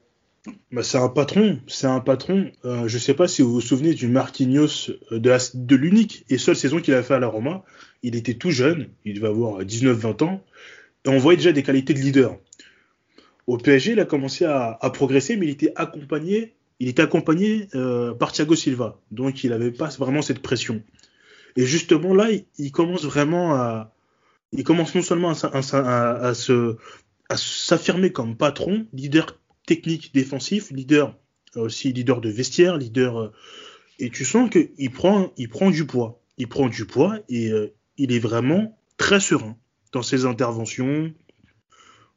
Bah, 0.70 0.82
c'est 0.82 0.99
un 0.99 1.08
patron, 1.08 1.61
c'est 1.67 1.87
un 1.87 2.00
patron. 2.00 2.50
Euh, 2.64 2.87
je 2.87 2.96
ne 2.96 3.00
sais 3.00 3.14
pas 3.14 3.29
si 3.29 3.41
vous 3.41 3.52
vous 3.52 3.61
souvenez 3.62 3.94
du 3.94 4.08
Marquinhos 4.08 4.91
euh, 5.12 5.19
de, 5.19 5.76
l'unique 5.76 6.26
et 6.29 6.37
seule 6.37 6.56
saison 6.56 6.81
qu'il 6.81 6.93
a 6.94 7.02
fait 7.02 7.14
à 7.14 7.19
la 7.19 7.29
Roma. 7.29 7.64
Il 8.02 8.14
était 8.14 8.35
tout 8.35 8.50
jeune, 8.50 8.88
il 9.06 9.14
devait 9.14 9.29
avoir 9.29 9.62
19-20 9.62 10.25
ans, 10.25 10.44
et 11.06 11.08
on 11.08 11.19
voyait 11.19 11.38
déjà 11.38 11.52
des 11.52 11.62
qualités 11.62 11.94
de 11.94 12.00
leader. 12.00 12.37
Au 13.46 13.56
PSG, 13.56 13.93
il 13.93 14.00
a 14.00 14.05
commencé 14.05 14.44
à, 14.44 14.79
progresser, 14.93 15.37
mais 15.37 15.46
il 15.46 15.50
était 15.50 15.73
accompagné, 15.76 16.55
il 16.81 16.88
était 16.88 17.02
accompagné 17.02 17.69
euh, 17.75 18.12
par 18.12 18.32
Thiago 18.32 18.55
Silva, 18.55 19.00
donc 19.11 19.44
il 19.44 19.50
n'avait 19.50 19.70
pas 19.70 19.88
vraiment 19.99 20.20
cette 20.20 20.41
pression. 20.41 20.82
Et 21.56 21.64
justement 21.64 22.14
là, 22.14 22.29
il, 22.58 22.73
commence 22.73 23.05
vraiment 23.05 23.55
à, 23.55 23.94
il 24.52 24.64
commence 24.64 24.94
non 24.94 25.02
seulement 25.02 25.32
à, 25.32 26.32
à 27.29 27.37
s'affirmer 27.37 28.12
comme 28.12 28.37
patron, 28.37 28.87
leader 28.93 29.38
technique 29.66 30.12
défensif, 30.14 30.70
leader 30.70 31.16
euh, 31.56 31.62
aussi 31.62 31.93
leader 31.93 32.20
de 32.20 32.31
vestiaire, 32.31 32.76
leader 32.76 33.19
euh, 33.19 33.32
et 33.99 34.11
tu 34.11 34.25
sens 34.25 34.50
qu'il 34.50 34.90
prend 34.90 35.32
il 35.37 35.49
prend 35.49 35.70
du 35.70 35.87
poids, 35.87 36.20
il 36.38 36.49
prend 36.49 36.69
du 36.69 36.84
poids 36.84 37.19
et 37.28 37.50
euh, 37.50 37.72
il 37.96 38.12
est 38.12 38.19
vraiment 38.19 38.78
très 38.96 39.20
serein 39.20 39.56
dans 39.93 40.02
ses 40.02 40.26
interventions, 40.26 41.12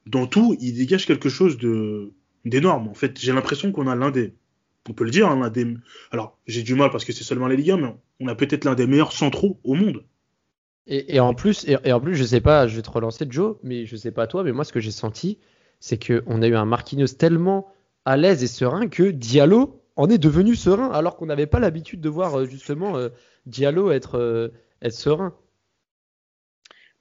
dans 0.08 0.26
tout, 0.26 0.58
il 0.60 0.74
dégage 0.74 1.06
quelque 1.06 1.30
chose 1.30 1.58
de 1.58 2.14
d'énorme. 2.46 2.88
En 2.88 2.94
fait, 2.94 3.20
j'ai 3.20 3.34
l'impression 3.34 3.72
qu'on 3.72 3.88
a 3.88 3.96
l'un 3.96 4.12
des 4.12 4.34
on 4.90 4.94
peut 4.94 5.04
le 5.04 5.12
dire, 5.12 5.28
hein, 5.28 5.40
l'un 5.40 5.50
des 5.50 5.76
alors 6.12 6.38
j'ai 6.48 6.64
du 6.64 6.76
mal 6.76 6.90
parce 6.90 7.06
que 7.06 7.14
c'est 7.14 7.24
seulement 7.24 7.48
les 7.48 7.58
Ligue 7.58 7.72
1, 7.72 7.78
mais 7.78 7.96
on 8.20 8.28
a 8.28 8.36
peut-être 8.36 8.66
l'un 8.66 8.76
des 8.76 8.88
meilleurs 8.88 9.12
centraux 9.12 9.60
au 9.64 9.76
monde. 9.76 10.04
Et, 10.90 11.20
en 11.20 11.34
plus, 11.34 11.66
et, 11.68 11.92
en 11.92 12.00
plus, 12.00 12.16
je 12.16 12.24
sais 12.24 12.40
pas, 12.40 12.66
je 12.66 12.78
vais 12.78 12.82
te 12.82 12.90
relancer 12.90 13.26
Joe, 13.30 13.58
mais 13.62 13.86
je 13.86 13.98
sais 13.98 14.12
pas 14.12 14.26
toi, 14.26 14.46
mais 14.46 14.54
moi 14.54 14.64
ce 14.64 14.72
que 14.72 14.80
j'ai 14.80 14.92
senti, 14.92 15.38
c'est 15.80 16.04
qu'on 16.04 16.42
a 16.42 16.48
eu 16.48 16.56
un 16.56 16.66
Marquinhos 16.66 17.16
tellement 17.18 17.68
à 18.06 18.18
l'aise 18.18 18.44
et 18.44 18.48
serein 18.48 18.88
que 18.88 19.04
Diallo 19.04 19.82
en 19.98 20.10
est 20.10 20.18
devenu 20.18 20.56
serein, 20.56 20.92
alors 20.92 21.18
qu'on 21.18 21.26
n'avait 21.26 21.48
pas 21.48 21.60
l'habitude 21.60 22.00
de 22.02 22.10
voir 22.10 22.40
euh, 22.40 22.46
justement 22.46 22.98
euh, 22.98 23.10
Diallo 23.46 23.92
être, 23.92 24.18
euh, 24.18 24.50
être 24.81 24.94
serein. 24.94 25.34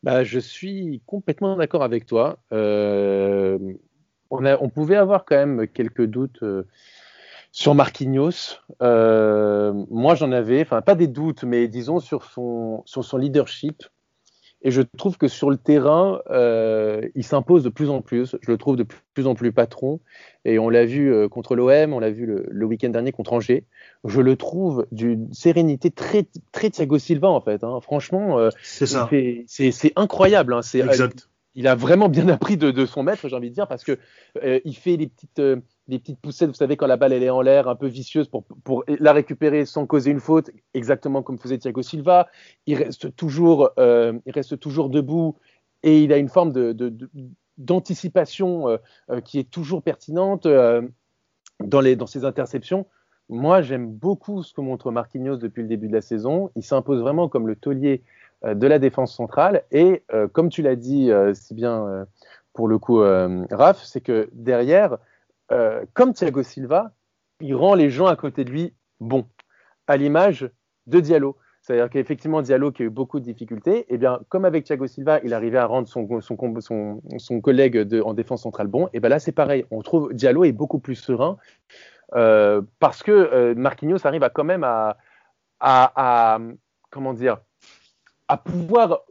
Bah, 0.02 0.24
je 0.24 0.38
suis 0.38 1.02
complètement 1.06 1.56
d'accord 1.56 1.82
avec 1.82 2.06
toi. 2.06 2.38
on, 2.50 3.58
pouvait 4.74 4.96
avoir 4.96 5.24
quand 5.24 5.36
même 5.36 5.68
quelques 5.68 6.04
doutes 6.06 6.44
sur 7.50 7.74
Marquinhos. 7.74 8.58
moi, 8.80 10.14
j'en 10.14 10.32
avais, 10.32 10.62
enfin 10.62 10.80
pas 10.80 10.94
des 10.94 11.08
doutes, 11.08 11.44
mais 11.44 11.66
disons 11.66 11.98
sur 11.98 12.24
son, 12.24 12.82
sur 12.86 13.04
son 13.04 13.16
leadership. 13.16 13.82
Et 14.66 14.72
je 14.72 14.82
trouve 14.82 15.16
que 15.16 15.28
sur 15.28 15.48
le 15.48 15.56
terrain, 15.56 16.20
euh, 16.28 17.00
il 17.14 17.22
s'impose 17.22 17.62
de 17.62 17.68
plus 17.68 17.88
en 17.88 18.02
plus. 18.02 18.34
Je 18.42 18.50
le 18.50 18.58
trouve 18.58 18.74
de 18.74 18.84
plus 19.14 19.28
en 19.28 19.36
plus 19.36 19.52
patron. 19.52 20.00
Et 20.44 20.58
on 20.58 20.68
l'a 20.68 20.84
vu 20.84 21.14
euh, 21.14 21.28
contre 21.28 21.54
l'OM, 21.54 21.92
on 21.92 22.00
l'a 22.00 22.10
vu 22.10 22.26
le, 22.26 22.66
week-end 22.66 22.88
dernier 22.88 23.12
contre 23.12 23.32
Angers. 23.32 23.62
Je 24.04 24.20
le 24.20 24.34
trouve 24.34 24.84
d'une 24.90 25.32
sérénité 25.32 25.92
très, 25.92 26.26
très 26.50 26.70
Thiago 26.70 26.98
Silva, 26.98 27.28
en 27.28 27.40
fait. 27.40 27.62
Hein. 27.62 27.78
Franchement, 27.80 28.40
euh, 28.40 28.50
c'est 28.64 29.92
incroyable. 29.94 30.52
Hein. 30.52 30.62
exact. 30.74 31.28
Il 31.56 31.66
a 31.66 31.74
vraiment 31.74 32.08
bien 32.08 32.28
appris 32.28 32.56
de, 32.56 32.86
son 32.86 33.02
maître, 33.02 33.28
j'ai 33.28 33.34
envie 33.34 33.50
de 33.50 33.54
dire, 33.54 33.66
parce 33.66 33.82
que 33.82 33.98
il 34.64 34.76
fait 34.76 34.96
les 34.96 35.08
petites 35.08 35.40
petites 35.88 36.20
poussettes, 36.20 36.48
vous 36.48 36.54
savez, 36.54 36.76
quand 36.76 36.86
la 36.86 36.96
balle 36.96 37.12
elle 37.12 37.22
est 37.22 37.30
en 37.30 37.40
l'air, 37.40 37.68
un 37.68 37.76
peu 37.76 37.86
vicieuse 37.86 38.28
pour, 38.28 38.84
la 38.88 39.12
récupérer 39.12 39.64
sans 39.64 39.86
causer 39.86 40.10
une 40.10 40.20
faute, 40.20 40.50
exactement 40.74 41.22
comme 41.22 41.38
faisait 41.38 41.58
Thiago 41.58 41.82
Silva. 41.82 42.28
Il 42.66 42.76
reste 42.76 43.14
toujours, 43.16 43.70
euh, 43.78 44.12
debout 44.88 45.36
et 45.82 46.02
il 46.02 46.12
a 46.12 46.16
une 46.16 46.28
forme 46.28 46.52
d'anticipation 47.58 48.68
euh, 48.68 48.76
euh, 49.10 49.20
qui 49.20 49.38
est 49.38 49.50
toujours 49.50 49.82
pertinente 49.82 50.46
dans, 50.46 50.86
dans 51.60 52.06
ses 52.06 52.24
interceptions. 52.24 52.86
Moi, 53.28 53.60
j'aime 53.60 53.90
beaucoup 53.90 54.42
ce 54.44 54.52
que 54.52 54.60
montre 54.60 54.92
Marquinhos 54.92 55.36
depuis 55.36 55.62
le 55.62 55.68
début 55.68 55.88
de 55.88 55.92
la 55.92 56.00
saison. 56.00 56.50
Il 56.54 56.62
s'impose 56.62 57.00
vraiment 57.00 57.28
comme 57.28 57.48
le 57.48 57.56
taulier 57.56 58.02
de 58.44 58.66
la 58.66 58.78
défense 58.78 59.14
centrale. 59.14 59.62
Et 59.70 60.04
comme 60.32 60.48
tu 60.48 60.62
l'as 60.62 60.76
dit 60.76 61.10
si 61.34 61.54
bien 61.54 62.06
pour 62.52 62.68
le 62.68 62.78
coup, 62.78 63.00
Raph, 63.50 63.82
c'est 63.82 64.00
que 64.00 64.28
derrière, 64.32 64.98
euh, 65.52 65.84
comme 65.94 66.12
Thiago 66.12 66.42
Silva, 66.42 66.92
il 67.40 67.54
rend 67.54 67.74
les 67.74 67.90
gens 67.90 68.06
à 68.06 68.16
côté 68.16 68.44
de 68.44 68.50
lui 68.50 68.74
bons, 69.00 69.26
à 69.86 69.96
l'image 69.96 70.50
de 70.86 71.00
Diallo. 71.00 71.36
C'est-à-dire 71.62 71.90
qu'effectivement, 71.90 72.42
Diallo, 72.42 72.70
qui 72.70 72.82
a 72.82 72.86
eu 72.86 72.90
beaucoup 72.90 73.18
de 73.18 73.24
difficultés, 73.24 73.86
eh 73.88 73.98
bien, 73.98 74.20
comme 74.28 74.44
avec 74.44 74.64
Thiago 74.64 74.86
Silva, 74.86 75.20
il 75.24 75.34
arrivait 75.34 75.58
à 75.58 75.66
rendre 75.66 75.88
son, 75.88 76.20
son, 76.20 77.40
collègue 77.40 77.88
en 78.04 78.14
défense 78.14 78.42
centrale 78.42 78.68
bon, 78.68 78.88
eh 78.92 79.00
bien 79.00 79.08
là, 79.08 79.18
c'est 79.18 79.32
pareil. 79.32 79.64
On 79.70 79.82
trouve 79.82 80.12
Diallo 80.14 80.44
est 80.44 80.52
beaucoup 80.52 80.78
plus 80.78 80.94
serein 80.94 81.36
euh, 82.14 82.62
parce 82.78 83.02
que 83.02 83.10
euh, 83.10 83.54
Marquinhos 83.56 84.06
arrive 84.06 84.22
à 84.22 84.30
quand 84.30 84.44
même 84.44 84.62
à, 84.62 84.96
à, 85.58 86.38
comment 86.90 87.14
dire, 87.14 87.38
à 88.28 88.36
pouvoir 88.36 89.02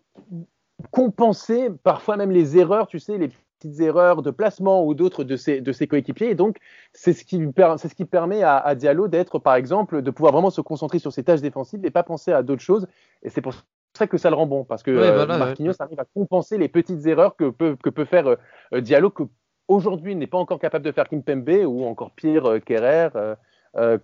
compenser 0.92 1.70
parfois 1.84 2.18
même 2.18 2.32
les 2.32 2.58
erreurs, 2.58 2.88
tu 2.88 3.00
sais, 3.00 3.18
les 3.18 3.30
petites 3.60 3.80
erreurs 3.80 4.22
de 4.22 4.32
placement 4.32 4.86
ou 4.86 4.94
d'autres 4.94 5.24
de 5.24 5.36
ses, 5.36 5.62
de 5.62 5.72
ses 5.72 5.88
coéquipiers. 5.88 6.30
Et 6.30 6.36
donc, 6.36 6.58
c'est 6.94 7.14
ce, 7.14 7.24
qui 7.24 7.38
ce 7.38 7.96
qui 7.96 8.06
permet 8.06 8.44
à, 8.44 8.76
Diallo 8.76 9.08
d'être, 9.08 9.40
par 9.40 9.56
exemple, 9.56 10.02
de 10.02 10.12
pouvoir 10.12 10.34
vraiment 10.34 10.50
se 10.50 10.62
concentrer 10.62 11.00
sur 11.00 11.14
ses 11.14 11.24
tâches 11.24 11.42
défensives 11.42 11.86
et 11.86 11.92
pas 11.92 12.04
penser 12.04 12.32
à 12.32 12.44
d'autres 12.44 12.62
choses. 12.62 12.88
Et 13.24 13.30
c'est 13.30 13.42
pour 13.42 13.54
ça 13.94 14.08
que 14.08 14.18
ça 14.18 14.30
le 14.30 14.36
rend 14.36 14.46
bon, 14.46 14.66
parce 14.66 14.84
que 14.84 14.92
euh, 14.92 15.26
Marquinhos 15.26 15.74
arrive 15.80 16.00
à 16.00 16.06
compenser 16.06 16.58
les 16.58 16.68
petites 16.68 17.06
erreurs 17.06 17.36
que 17.36 17.50
peut, 17.50 17.78
que 17.82 17.90
peut 17.90 18.06
faire 18.06 18.28
euh, 18.74 18.82
Diallo, 18.82 19.10
que 19.10 19.24
aujourd'hui 19.68 20.16
n'est 20.16 20.28
pas 20.28 20.38
encore 20.38 20.60
capable 20.60 20.86
de 20.86 20.92
faire 20.92 21.08
Kimpembe 21.08 21.66
ou 21.66 21.86
encore 21.86 22.12
pire 22.12 22.46
euh, 22.46 22.60
Kerrer 22.60 23.10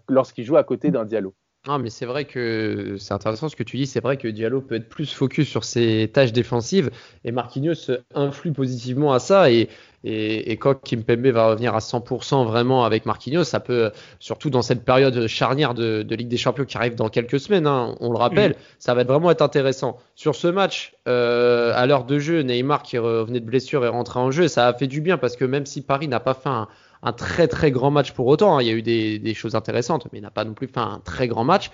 lorsqu'il 0.10 0.44
joue 0.44 0.58
à 0.58 0.64
côté 0.64 0.92
d'un 0.92 1.06
Diallo. 1.06 1.34
Non, 1.68 1.78
mais 1.78 1.92
c'est 1.92 2.08
vrai 2.08 2.26
que 2.26 2.96
c'est 2.98 3.14
intéressant 3.14 3.48
ce 3.48 3.56
que 3.56 3.62
tu 3.62 3.78
dis. 3.78 3.86
C'est 3.86 4.00
vrai 4.00 4.18
que 4.18 4.28
Diallo 4.28 4.62
peut 4.62 4.74
être 4.74 4.90
plus 4.90 5.14
focus 5.14 5.48
sur 5.48 5.64
ses 5.64 6.10
tâches 6.12 6.34
défensives 6.34 6.90
et 7.24 7.32
Marquinhos 7.32 7.92
influe 8.16 8.52
positivement 8.52 9.14
à 9.14 9.20
ça. 9.20 9.52
Et, 9.52 9.70
et, 10.04 10.52
et 10.52 10.58
quand 10.58 10.74
Kimpembe 10.74 11.28
va 11.28 11.50
revenir 11.50 11.76
à 11.76 11.78
100% 11.78 12.48
vraiment 12.48 12.84
avec 12.84 13.06
Marquinhos, 13.06 13.44
ça 13.44 13.60
peut, 13.60 13.92
surtout 14.20 14.50
dans 14.50 14.64
cette 14.64 14.84
période 14.84 15.28
charnière 15.28 15.76
de, 15.76 16.02
de 16.02 16.16
Ligue 16.16 16.30
des 16.30 16.38
Champions 16.38 16.66
qui 16.66 16.78
arrive 16.78 16.96
dans 16.96 17.10
quelques 17.10 17.40
semaines, 17.40 17.68
hein, 17.68 17.96
on 18.00 18.12
le 18.12 18.18
rappelle, 18.18 18.56
ça 18.80 18.96
va 18.96 19.04
vraiment 19.04 19.30
être 19.30 19.44
intéressant. 19.44 20.00
Sur 20.16 20.34
ce 20.34 20.48
match, 20.48 20.96
euh, 21.08 21.74
à 21.76 21.86
l'heure 21.86 22.06
de 22.06 22.18
jeu, 22.18 22.42
Neymar 22.42 22.82
qui 22.82 22.98
revenait 22.98 23.40
de 23.40 23.46
blessure 23.46 23.86
est 23.86 23.90
rentré 23.90 24.20
en 24.20 24.32
jeu. 24.32 24.48
Ça 24.48 24.68
a 24.68 24.74
fait 24.74 24.88
du 24.88 25.00
bien 25.00 25.20
parce 25.20 25.36
que 25.36 25.46
même 25.46 25.68
si 25.68 25.84
Paris 25.84 26.08
n'a 26.08 26.20
pas 26.20 26.34
fait 26.34 26.50
un 26.50 26.68
un 27.04 27.14
très 27.14 27.48
très 27.48 27.72
grand 27.72 27.92
match 27.92 28.12
pour 28.12 28.28
autant. 28.28 28.58
Hein. 28.58 28.62
Il 28.62 28.68
y 28.68 28.72
a 28.72 28.74
eu 28.74 28.82
des, 28.82 29.34
choses 29.34 29.56
intéressantes, 29.56 30.08
mais 30.12 30.20
il 30.20 30.22
n'a 30.22 30.32
pas 30.32 30.44
non 30.44 30.54
plus 30.54 30.68
fait 30.68 30.80
un 30.80 31.02
très 31.04 31.28
grand 31.28 31.44
match. 31.44 31.72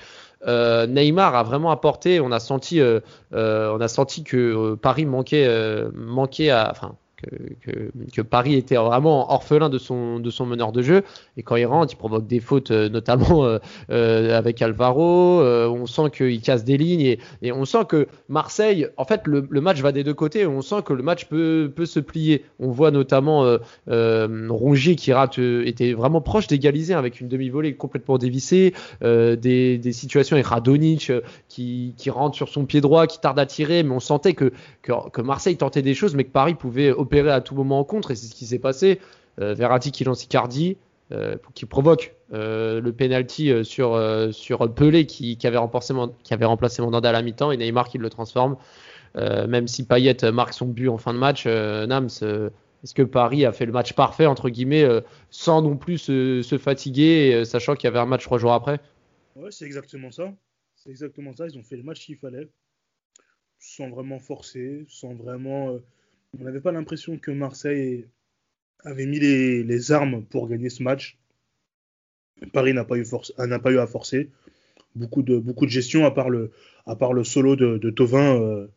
Euh, 0.47 0.85
Neymar 0.87 1.35
a 1.35 1.43
vraiment 1.43 1.71
apporté. 1.71 2.19
On 2.19 2.31
a 2.31 2.39
senti, 2.39 2.79
euh, 2.79 2.99
euh, 3.33 3.75
on 3.75 3.81
a 3.81 3.87
senti 3.87 4.23
que 4.23 4.75
Paris 4.75 5.05
manquait, 5.05 5.47
manquait 5.93 6.49
à, 6.49 6.73
que, 7.21 8.21
Paris 8.21 8.55
était 8.55 8.75
vraiment 8.75 9.31
orphelin 9.31 9.69
de 9.69 9.77
son, 9.77 10.19
de 10.19 10.29
son 10.29 10.45
meneur 10.45 10.71
de 10.71 10.81
jeu. 10.81 11.03
Et 11.37 11.43
quand 11.43 11.55
il 11.55 11.65
rentre, 11.65 11.93
il 11.93 11.95
provoque 11.95 12.27
des 12.27 12.39
fautes, 12.39 12.71
euh, 12.71 12.89
notamment 12.89 13.45
euh, 13.45 13.59
euh, 13.89 14.37
avec 14.37 14.61
Alvaro. 14.61 15.41
on 15.41 15.85
sent 15.85 16.09
qu'il 16.15 16.41
casse 16.41 16.63
des 16.63 16.77
lignes 16.77 17.17
et, 17.41 17.51
on 17.51 17.65
sent 17.65 17.85
que 17.87 18.07
Marseille, 18.29 18.87
en 18.97 19.05
fait, 19.05 19.21
le, 19.25 19.47
match 19.61 19.81
va 19.81 19.91
des 19.91 20.03
deux 20.03 20.13
côtés. 20.13 20.45
On 20.45 20.61
sent 20.61 20.83
que 20.85 20.93
le 20.93 21.03
match 21.03 21.25
peut, 21.25 21.71
peut 21.75 21.85
se 21.85 21.99
plier. 21.99 22.43
On 22.59 22.69
voit 22.69 22.91
notamment 22.91 23.57
Rongier 23.87 24.95
qui 24.95 25.13
rate, 25.13 25.39
était 25.39 25.93
vraiment 25.93 26.21
proche 26.21 26.47
d'égaliser 26.47 26.93
avec 26.93 27.21
une 27.21 27.27
demi-volée 27.27 27.75
complètement 27.75 28.17
dévissée. 28.17 28.73
Des, 29.01 29.81
situations 29.91 30.35
avec 30.35 30.45
Radonic 30.45 31.11
qui, 31.47 31.93
qui 31.97 32.09
rentre 32.09 32.35
sur 32.35 32.49
son 32.49 32.65
pied 32.65 32.81
droit, 32.81 33.07
qui 33.07 33.19
tarde 33.19 33.39
à 33.39 33.45
tirer. 33.45 33.83
Mais 33.83 33.93
on 33.93 33.99
sentait 33.99 34.33
que, 34.33 34.51
que, 34.81 34.91
que 35.11 35.21
Marseille 35.21 35.57
tentait 35.57 35.81
des 35.81 35.93
choses, 35.93 36.13
mais 36.13 36.23
que 36.23 36.31
Paris 36.31 36.53
pouvait 36.53 36.91
opérer 37.07 37.31
à 37.31 37.41
tout 37.41 37.55
moment 37.55 37.79
en 37.79 37.83
contre, 37.85 38.11
et 38.11 38.15
c'est 38.15 38.27
ce 38.27 38.35
qui 38.35 38.45
s'est 38.45 38.59
passé. 38.59 38.99
Euh, 39.39 39.53
Verratti 39.53 39.91
qui 39.91 40.03
lance 40.03 40.23
Icardi, 40.23 40.77
euh, 41.11 41.37
qui 41.53 41.65
provoque 41.65 42.15
euh, 42.33 42.81
le 42.81 42.91
penalty 42.91 43.63
sur, 43.63 43.99
sur 44.31 44.73
Pelé 44.73 45.05
qui, 45.05 45.37
avait 45.45 45.57
remplacé, 45.57 45.93
qui 46.23 46.81
Mandanda 46.81 47.09
à 47.09 47.11
la 47.11 47.21
mi-temps, 47.21 47.51
et 47.51 47.57
Neymar 47.57 47.87
qui 47.87 47.97
le 47.97 48.09
transforme. 48.09 48.57
même 49.15 49.67
si 49.67 49.85
Payet 49.85 50.17
marque 50.33 50.53
son 50.53 50.65
but 50.65 50.89
en 50.89 50.97
fin 50.97 51.13
de 51.13 51.19
match, 51.19 51.45
Nams, 51.45 52.09
est-ce 52.83 52.93
que 52.93 53.03
Paris 53.03 53.45
a 53.45 53.51
fait 53.53 53.65
le 53.65 53.71
match 53.71 53.93
parfait, 53.93 54.25
entre 54.25 54.49
guillemets, 54.49 54.85
sans 55.29 55.61
non 55.61 55.77
plus 55.77 55.97
se, 55.97 56.57
fatiguer, 56.59 57.45
sachant 57.45 57.75
qu'il 57.75 57.85
y 57.85 57.87
avait 57.87 57.99
un 57.99 58.05
match 58.05 58.23
trois 58.23 58.37
jours 58.37 58.53
après? 58.53 58.79
Ouais, 59.35 59.51
c'est 59.51 59.65
exactement 59.65 60.11
ça. 60.11 60.33
C'est 60.75 60.89
exactement 60.89 61.33
ça. 61.33 61.45
Ils 61.47 61.57
ont 61.57 61.63
fait 61.63 61.77
le 61.77 61.83
match 61.83 62.05
qu'il 62.05 62.17
fallait, 62.17 62.47
sans 63.59 63.89
vraiment 63.89 64.19
forcer, 64.19 64.85
sans 64.89 65.13
vraiment 65.13 65.79
on 66.39 66.43
n'avait 66.43 66.59
pas 66.59 66.71
l'impression 66.71 67.17
que 67.17 67.31
Marseille 67.31 68.05
avait 68.83 69.05
mis 69.05 69.19
les, 69.19 69.91
armes 69.91 70.23
pour 70.23 70.47
gagner 70.47 70.69
ce 70.69 70.83
match. 70.83 71.17
Paris 72.53 72.73
n'a 72.73 72.85
pas, 72.85 72.97
eu 72.97 73.05
n'a 73.47 73.59
pas 73.59 73.71
eu 73.71 73.79
à 73.79 73.87
forcer. 73.87 74.29
Beaucoup 74.95 75.23
de, 75.23 75.37
beaucoup 75.37 75.65
de 75.65 75.71
gestion, 75.71 76.05
à 76.05 76.11
part 76.11 76.29
le, 76.29 76.51
à 76.85 76.95
part 76.95 77.13
le 77.13 77.23
solo 77.23 77.55
de, 77.55 77.77
de 77.77 77.89
Tovin, 77.89 78.39
euh, 78.39 78.67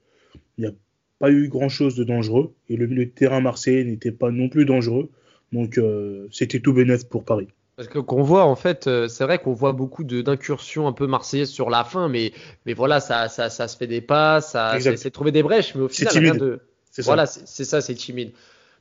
il 0.59 0.65
n'y 0.65 0.71
a 0.71 0.75
pas 1.19 1.31
eu 1.31 1.49
grand-chose 1.49 1.95
de 1.95 2.05
dangereux. 2.05 2.55
Et 2.69 2.77
le 2.77 2.87
milieu 2.87 3.07
de 3.07 3.11
terrain 3.11 3.41
marseillais 3.41 3.85
n'était 3.85 4.13
pas 4.13 4.31
non 4.31 4.49
plus 4.49 4.65
dangereux. 4.65 5.11
Donc 5.53 5.79
euh, 5.79 6.29
c'était 6.31 6.61
tout 6.61 6.73
bénéf 6.73 7.05
pour 7.05 7.25
Paris. 7.25 7.49
Parce 7.77 7.89
que 7.89 7.99
qu'on 7.99 8.23
voit 8.23 8.45
en 8.45 8.57
fait, 8.57 8.87
euh, 8.87 9.09
c'est 9.09 9.25
vrai 9.25 9.39
qu'on 9.39 9.55
voit 9.55 9.73
beaucoup 9.73 10.05
d'incursions 10.05 10.87
un 10.87 10.93
peu 10.93 11.07
marseillaises 11.07 11.49
sur 11.49 11.71
la 11.71 11.83
fin, 11.83 12.09
mais, 12.09 12.33
mais 12.67 12.75
voilà, 12.75 13.01
ça, 13.01 13.29
ça, 13.29 13.49
ça 13.49 13.69
se 13.69 13.77
fait 13.77 13.87
des 13.87 14.03
pas, 14.03 14.43
ça 14.43 14.79
c'est 14.81 15.11
trouver 15.11 15.33
des 15.33 15.43
brèches, 15.43 15.75
mais 15.75 15.83
au 15.83 15.89
final, 15.89 16.19
rien 16.19 16.35
de, 16.35 16.61
voilà, 16.99 17.27
c'est 17.27 17.65
ça, 17.65 17.81
c'est 17.81 17.95
timide. 17.95 18.33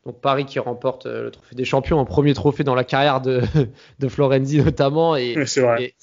Donc 0.06 0.22
Paris 0.22 0.46
qui 0.46 0.60
remporte 0.60 1.06
euh, 1.06 1.24
le 1.24 1.32
trophée 1.32 1.56
des 1.56 1.66
champions, 1.66 2.00
un 2.00 2.06
premier 2.06 2.34
trophée 2.34 2.64
dans 2.64 2.76
la 2.76 2.84
carrière 2.84 3.22
de, 3.22 3.42
de 4.00 4.08
Florenzi 4.08 4.62
notamment, 4.62 5.16
et 5.16 5.36
c'est 5.46 5.94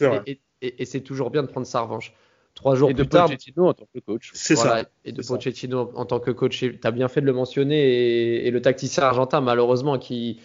Et, 0.63 0.85
c'est 0.85 1.01
toujours 1.01 1.31
bien 1.31 1.43
de 1.43 1.49
prendre 1.49 1.67
sa 1.67 1.81
revanche. 1.81 2.13
Trois 2.55 2.75
jours 2.75 2.89
et 2.89 2.95
plus 2.95 3.05
de 3.05 3.09
tard, 3.09 3.27
Pochettino 3.27 3.69
en 3.69 3.75
tant 3.75 3.87
que 3.93 4.01
coach. 4.01 4.31
C'est 4.33 4.57
ça. 4.57 4.85
Et 5.05 5.13
de 5.13 5.23
Pochettino 5.23 5.93
en 5.95 6.07
tant 6.07 6.21
que 6.21 6.31
coach. 6.31 6.59
Tu 6.59 6.81
as 6.83 6.91
bien 6.91 7.09
fait 7.09 7.21
de 7.21 7.27
le 7.27 7.35
mentionner. 7.35 8.47
Et, 8.47 8.51
le 8.51 8.63
tacticien 8.63 9.03
argentin, 9.03 9.43
malheureusement, 9.43 9.99
qui, 9.99 10.41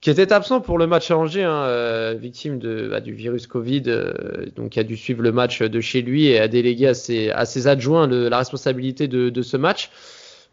qui 0.00 0.10
était 0.10 0.32
absent 0.32 0.60
pour 0.60 0.78
le 0.78 0.86
match 0.86 1.10
à 1.10 1.18
Angers, 1.18 1.42
hein, 1.42 1.64
euh, 1.64 2.14
victime 2.16 2.60
de, 2.60 2.88
bah, 2.88 3.00
du 3.00 3.12
virus 3.12 3.48
Covid, 3.48 3.82
euh, 3.88 4.46
donc 4.54 4.70
qui 4.70 4.78
a 4.78 4.84
dû 4.84 4.96
suivre 4.96 5.20
le 5.20 5.32
match 5.32 5.62
de 5.62 5.80
chez 5.80 6.02
lui 6.02 6.26
et 6.26 6.38
a 6.38 6.46
délégué 6.46 6.86
à 6.86 6.94
ses, 6.94 7.30
à 7.30 7.44
ses 7.44 7.66
adjoints 7.66 8.06
la 8.06 8.38
responsabilité 8.38 9.08
de, 9.08 9.28
de 9.28 9.42
ce 9.42 9.56
match. 9.56 9.90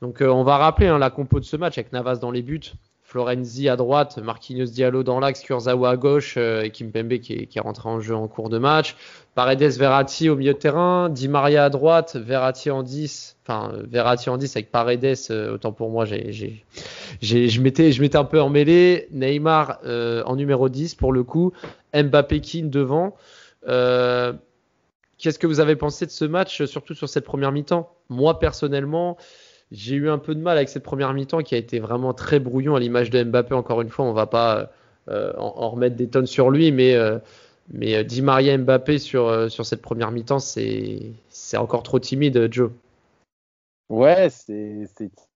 Donc 0.01 0.22
euh, 0.22 0.27
on 0.27 0.44
va 0.44 0.58
rappeler 0.58 0.88
hein, 0.88 0.98
la 0.98 1.10
compo 1.10 1.39
de 1.39 1.46
ce 1.46 1.58
match 1.58 1.77
avec 1.77 1.91
Navas 1.91 2.15
dans 2.15 2.32
les 2.32 2.41
buts, 2.41 2.74
Florenzi 3.03 3.68
à 3.68 3.75
droite, 3.75 4.18
Marquinhos 4.18 4.68
Diallo 4.68 5.03
dans 5.03 5.20
l'axe, 5.20 5.41
Kurzawa 5.41 5.89
à 5.89 5.98
gauche 5.98 6.36
euh, 6.38 6.62
et 6.62 6.72
qui 6.72 6.84
est, 6.84 7.48
qui 7.48 7.58
est 7.58 7.62
rentré 7.62 7.89
en 7.89 8.00
jeu 8.00 8.15
en 8.15 8.27
cours 8.27 8.50
de 8.50 8.60
match. 8.60 8.96
Paredes 9.36 9.77
Verratti 9.77 10.29
au 10.29 10.36
milieu 10.36 10.53
de 10.53 10.58
terrain, 10.58 11.10
Di 11.10 11.27
Maria 11.27 11.65
à 11.65 11.70
droite, 11.70 12.15
Verratti 12.15 12.72
en 12.72 12.84
10, 12.84 13.38
enfin 13.44 13.74
Verratti 13.89 14.29
en 14.29 14.38
10 14.38 14.56
avec 14.56 14.72
Paredes, 14.72 15.18
euh, 15.32 15.56
autant 15.56 15.74
pour 15.74 15.89
moi, 15.89 16.06
j'ai, 16.06 16.32
j'ai, 17.22 17.50
je 17.50 17.62
m'étais, 17.62 18.15
un 18.15 18.24
peu 18.24 18.39
emmêlé. 18.39 19.08
Neymar 19.12 19.79
en 19.84 20.36
numéro 20.36 20.70
10 20.70 20.96
pour 20.96 21.12
le 21.12 21.24
coup, 21.24 21.51
Mbappé 21.94 22.39
Kin 22.39 22.68
devant. 22.68 23.15
qu'est-ce 23.65 25.39
que 25.39 25.48
vous 25.48 25.60
avez 25.60 25.75
pensé 25.75 26.06
de 26.06 26.12
ce 26.12 26.25
match, 26.25 26.63
surtout 26.65 26.94
sur 26.94 27.10
cette 27.10 27.25
première 27.25 27.51
mi-temps? 27.51 27.91
Moi 28.10 28.39
personnellement, 28.39 29.18
j'ai 29.72 29.96
eu 29.96 30.10
un 30.10 30.18
peu 30.18 30.34
de 30.34 30.42
mal 30.42 30.58
avec 30.58 30.70
cette 30.70 30.84
première 30.84 31.14
mi-temps 31.14 31.44
qui 31.44 31.56
a 31.56 31.58
été 31.58 31.80
vraiment 31.80 32.14
très 32.14 32.40
brouillon 32.40 32.76
à 32.76 32.80
l'image 32.80 33.10
de 33.10 33.24
Mbappé. 33.24 33.54
Encore 33.54 33.82
une 33.82 33.90
fois, 33.90 34.06
on 34.06 34.14
va 34.14 34.26
pas 34.26 34.72
euh, 35.10 35.34
en, 35.38 35.70
remettre 35.70 35.96
des 35.96 36.08
tonnes 36.08 36.26
sur 36.26 36.50
lui, 36.50 36.72
mais, 36.72 36.96
euh, 36.96 37.20
mais 37.72 37.96
euh, 37.96 38.04
Di 38.04 38.22
Maria 38.22 38.58
Mbappé 38.58 38.98
sur, 38.98 39.52
sur 39.52 39.66
cette 39.66 39.82
première 39.82 40.12
mi-temps, 40.12 40.40
c'est 40.40 41.14
encore 41.58 41.84
trop 41.84 42.00
timide, 42.00 42.52
Joe. 42.52 42.72
Ouais, 43.90 44.30
c'est 44.30 44.88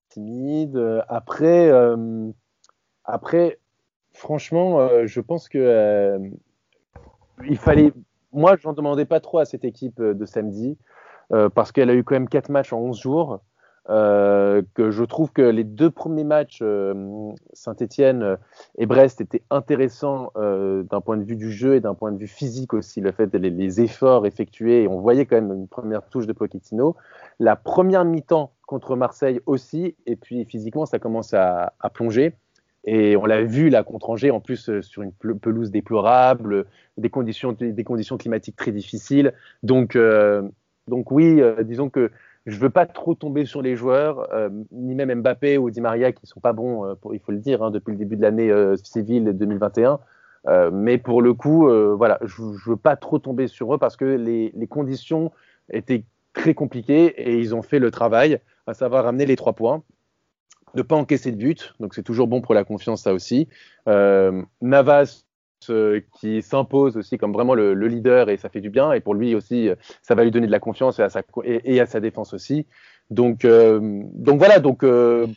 timide. 0.10 1.04
Après, 1.10 1.72
après 3.04 3.60
franchement, 4.14 5.06
je 5.06 5.20
pense 5.22 5.50
que 5.50 6.20
il 7.48 7.58
fallait. 7.58 7.92
Moi, 8.32 8.56
je 8.60 8.68
n'en 8.68 8.74
demandais 8.74 9.06
pas 9.06 9.20
trop 9.20 9.40
à 9.40 9.46
cette 9.46 9.66
équipe 9.66 10.02
de 10.02 10.26
samedi 10.26 10.78
parce 11.56 11.72
qu'elle 11.72 11.90
a 11.90 11.96
eu 11.96 12.04
quand 12.04 12.14
même 12.16 12.30
4 12.30 12.50
matchs 12.50 12.74
en 12.74 12.80
11 12.80 13.00
jours. 13.00 13.40
Euh, 13.90 14.62
que 14.76 14.92
je 14.92 15.04
trouve 15.04 15.32
que 15.34 15.42
les 15.42 15.66
deux 15.66 15.92
premiers 15.92 16.24
matchs, 16.24 16.60
euh, 16.62 17.32
Saint-Etienne 17.52 18.38
et 18.78 18.86
Brest, 18.86 19.20
étaient 19.20 19.44
intéressants 19.50 20.32
euh, 20.38 20.84
d'un 20.84 21.02
point 21.02 21.18
de 21.18 21.24
vue 21.24 21.36
du 21.36 21.52
jeu 21.52 21.76
et 21.76 21.82
d'un 21.82 21.94
point 21.94 22.14
de 22.14 22.18
vue 22.18 22.28
physique 22.28 22.74
aussi, 22.74 23.02
le 23.02 23.12
fait 23.12 23.34
les, 23.36 23.50
les 23.50 23.82
efforts 23.82 24.26
effectués, 24.26 24.84
et 24.84 24.88
on 24.88 25.02
voyait 25.02 25.26
quand 25.26 25.36
même 25.36 25.52
une 25.52 25.68
première 25.68 26.08
touche 26.08 26.28
de 26.28 26.32
Pochettino. 26.32 26.96
La 27.42 27.58
première 27.58 28.06
mi-temps 28.06 28.54
contre 28.68 28.96
Marseille 28.96 29.42
aussi, 29.48 29.96
et 30.06 30.16
puis 30.16 30.46
physiquement, 30.46 30.86
ça 30.86 30.98
commence 30.98 31.34
à, 31.34 31.74
à 31.82 31.90
plonger. 31.90 32.36
Et 32.86 33.18
on 33.18 33.26
l'a 33.26 33.44
vu 33.44 33.70
là 33.70 33.84
contre 33.84 34.10
Angers, 34.10 34.32
en 34.32 34.40
plus 34.40 34.80
sur 34.82 35.04
une 35.04 35.12
pelouse 35.14 35.72
déplorable, 35.72 36.66
des 36.98 37.10
conditions, 37.10 37.54
des 37.54 37.84
conditions 37.84 38.18
climatiques 38.18 38.58
très 38.58 38.72
difficiles. 38.72 39.34
Donc, 39.62 39.98
donc 40.90 41.12
oui, 41.12 41.42
disons 41.64 41.90
que 41.90 42.12
je 42.46 42.58
veux 42.58 42.70
pas 42.70 42.86
trop 42.86 43.16
tomber 43.16 43.46
sur 43.46 43.62
les 43.62 43.76
joueurs, 43.76 44.34
euh, 44.34 44.50
ni 44.72 44.96
même 44.96 45.22
Mbappé 45.22 45.58
ou 45.58 45.70
Di 45.70 45.80
Maria 45.80 46.12
qui 46.12 46.28
sont 46.28 46.42
pas 46.42 46.54
bons, 46.54 46.86
euh, 46.86 46.96
pour, 46.96 47.16
il 47.16 47.20
faut 47.20 47.32
le 47.32 47.38
dire, 47.38 47.64
hein, 47.64 47.72
depuis 47.72 47.92
le 47.92 47.98
début 47.98 48.18
de 48.18 48.22
l'année 48.22 48.50
euh, 48.52 48.76
civile 48.76 49.32
2021. 49.34 50.00
mais 50.74 50.98
pour 50.98 51.22
le 51.22 51.34
coup, 51.34 51.70
voilà, 51.96 52.20
je 52.24 52.42
ne 52.42 52.58
veux 52.66 52.76
pas 52.76 52.98
trop 52.98 53.18
tomber 53.18 53.48
sur 53.48 53.74
eux 53.74 53.78
parce 53.78 53.96
que 53.96 54.04
les, 54.04 54.52
les, 54.56 54.68
conditions 54.68 55.32
étaient 55.72 56.04
très 56.34 56.54
compliquées 56.54 57.06
et 57.18 57.40
ils 57.40 57.56
ont 57.56 57.62
fait 57.62 57.80
le 57.80 57.92
travail, 57.92 58.40
à 58.68 58.74
savoir 58.74 59.06
ramener 59.06 59.26
les 59.26 59.38
trois 59.38 59.54
points, 59.54 59.84
ne 60.76 60.82
pas 60.82 60.96
encaisser 60.96 61.32
de 61.32 61.38
but, 61.38 61.74
donc 61.80 61.94
c'est 61.96 62.04
toujours 62.04 62.28
bon 62.28 62.42
pour 62.42 62.54
la 62.54 62.66
confiance 62.66 63.04
ça 63.04 63.14
aussi. 63.14 63.48
Navas 63.88 65.24
qui 66.20 66.42
s'impose 66.42 66.98
aussi 66.98 67.18
comme 67.18 67.34
vraiment 67.34 67.54
le, 67.54 67.74
leader 67.74 68.30
et 68.30 68.38
ça 68.38 68.50
fait 68.50 68.62
du 68.62 68.70
bien. 68.70 68.92
Et 68.94 69.00
pour 69.00 69.14
lui 69.14 69.36
aussi, 69.36 69.70
ça 70.02 70.16
va 70.16 70.24
lui 70.24 70.32
donner 70.32 70.48
de 70.48 70.52
la 70.52 70.60
confiance 70.60 71.00
et 71.00 71.80
à 71.80 71.86
sa, 71.86 72.00
défense 72.00 72.34
aussi. 72.34 72.66
Donc, 73.10 73.46
euh, 73.46 74.04
voilà, 74.26 74.60
euh, 74.84 75.28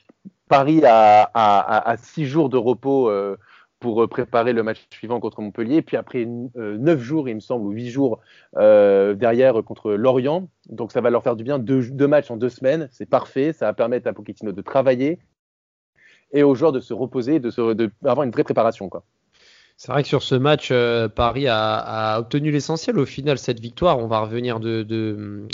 Paris 0.49 0.83
a, 0.85 1.30
a, 1.35 1.97
six 1.99 2.26
jours 2.26 2.49
de 2.49 2.56
repos 2.56 3.11
euh, 3.11 3.37
pour 3.80 4.09
préparer 4.09 4.52
le 4.52 4.62
match 4.62 4.87
suivant 4.90 5.21
contre 5.21 5.42
Montpellier. 5.42 5.83
Puis 5.83 5.97
après 5.97 6.25
neuf 6.26 7.00
jours, 7.00 7.28
il 7.28 7.35
me 7.35 7.40
semble, 7.40 7.66
ou 7.66 7.71
huit 7.71 7.90
jours 7.90 8.21
derrière 8.54 9.62
contre 9.64 9.92
Lorient. 9.92 10.49
Donc 10.68 10.92
ça 10.92 11.00
va 11.00 11.11
leur 11.11 11.23
faire 11.23 11.37
du 11.37 11.45
bien. 11.45 11.59
Deux, 11.59 12.06
matchs 12.06 12.30
en 12.30 12.37
deux 12.37 12.49
semaines, 12.49 12.88
c'est 12.92 13.09
parfait. 13.09 13.52
Ça 13.52 13.66
va 13.66 13.75
permettre 13.75 14.09
à 14.09 14.12
Pochettino 14.12 14.52
de 14.52 14.62
travailler 14.62 15.18
et 16.33 16.42
aux 16.42 16.54
joueurs 16.54 16.73
de 16.73 16.80
se 16.80 16.92
reposer, 16.92 17.38
de, 17.38 17.50
une 17.59 18.30
vraie 18.30 18.45
préparation. 18.45 18.90
C'est 19.78 19.92
vrai 19.92 20.02
que 20.02 20.09
sur 20.09 20.23
ce 20.23 20.35
match, 20.35 20.68
euh, 20.71 21.06
Paris 21.06 21.49
a, 21.49 22.16
obtenu 22.18 22.50
l'essentiel. 22.50 22.99
Au 22.99 23.04
final, 23.04 23.37
cette 23.38 23.61
victoire, 23.61 23.99
on 23.99 24.06
va 24.06 24.21
revenir 24.21 24.59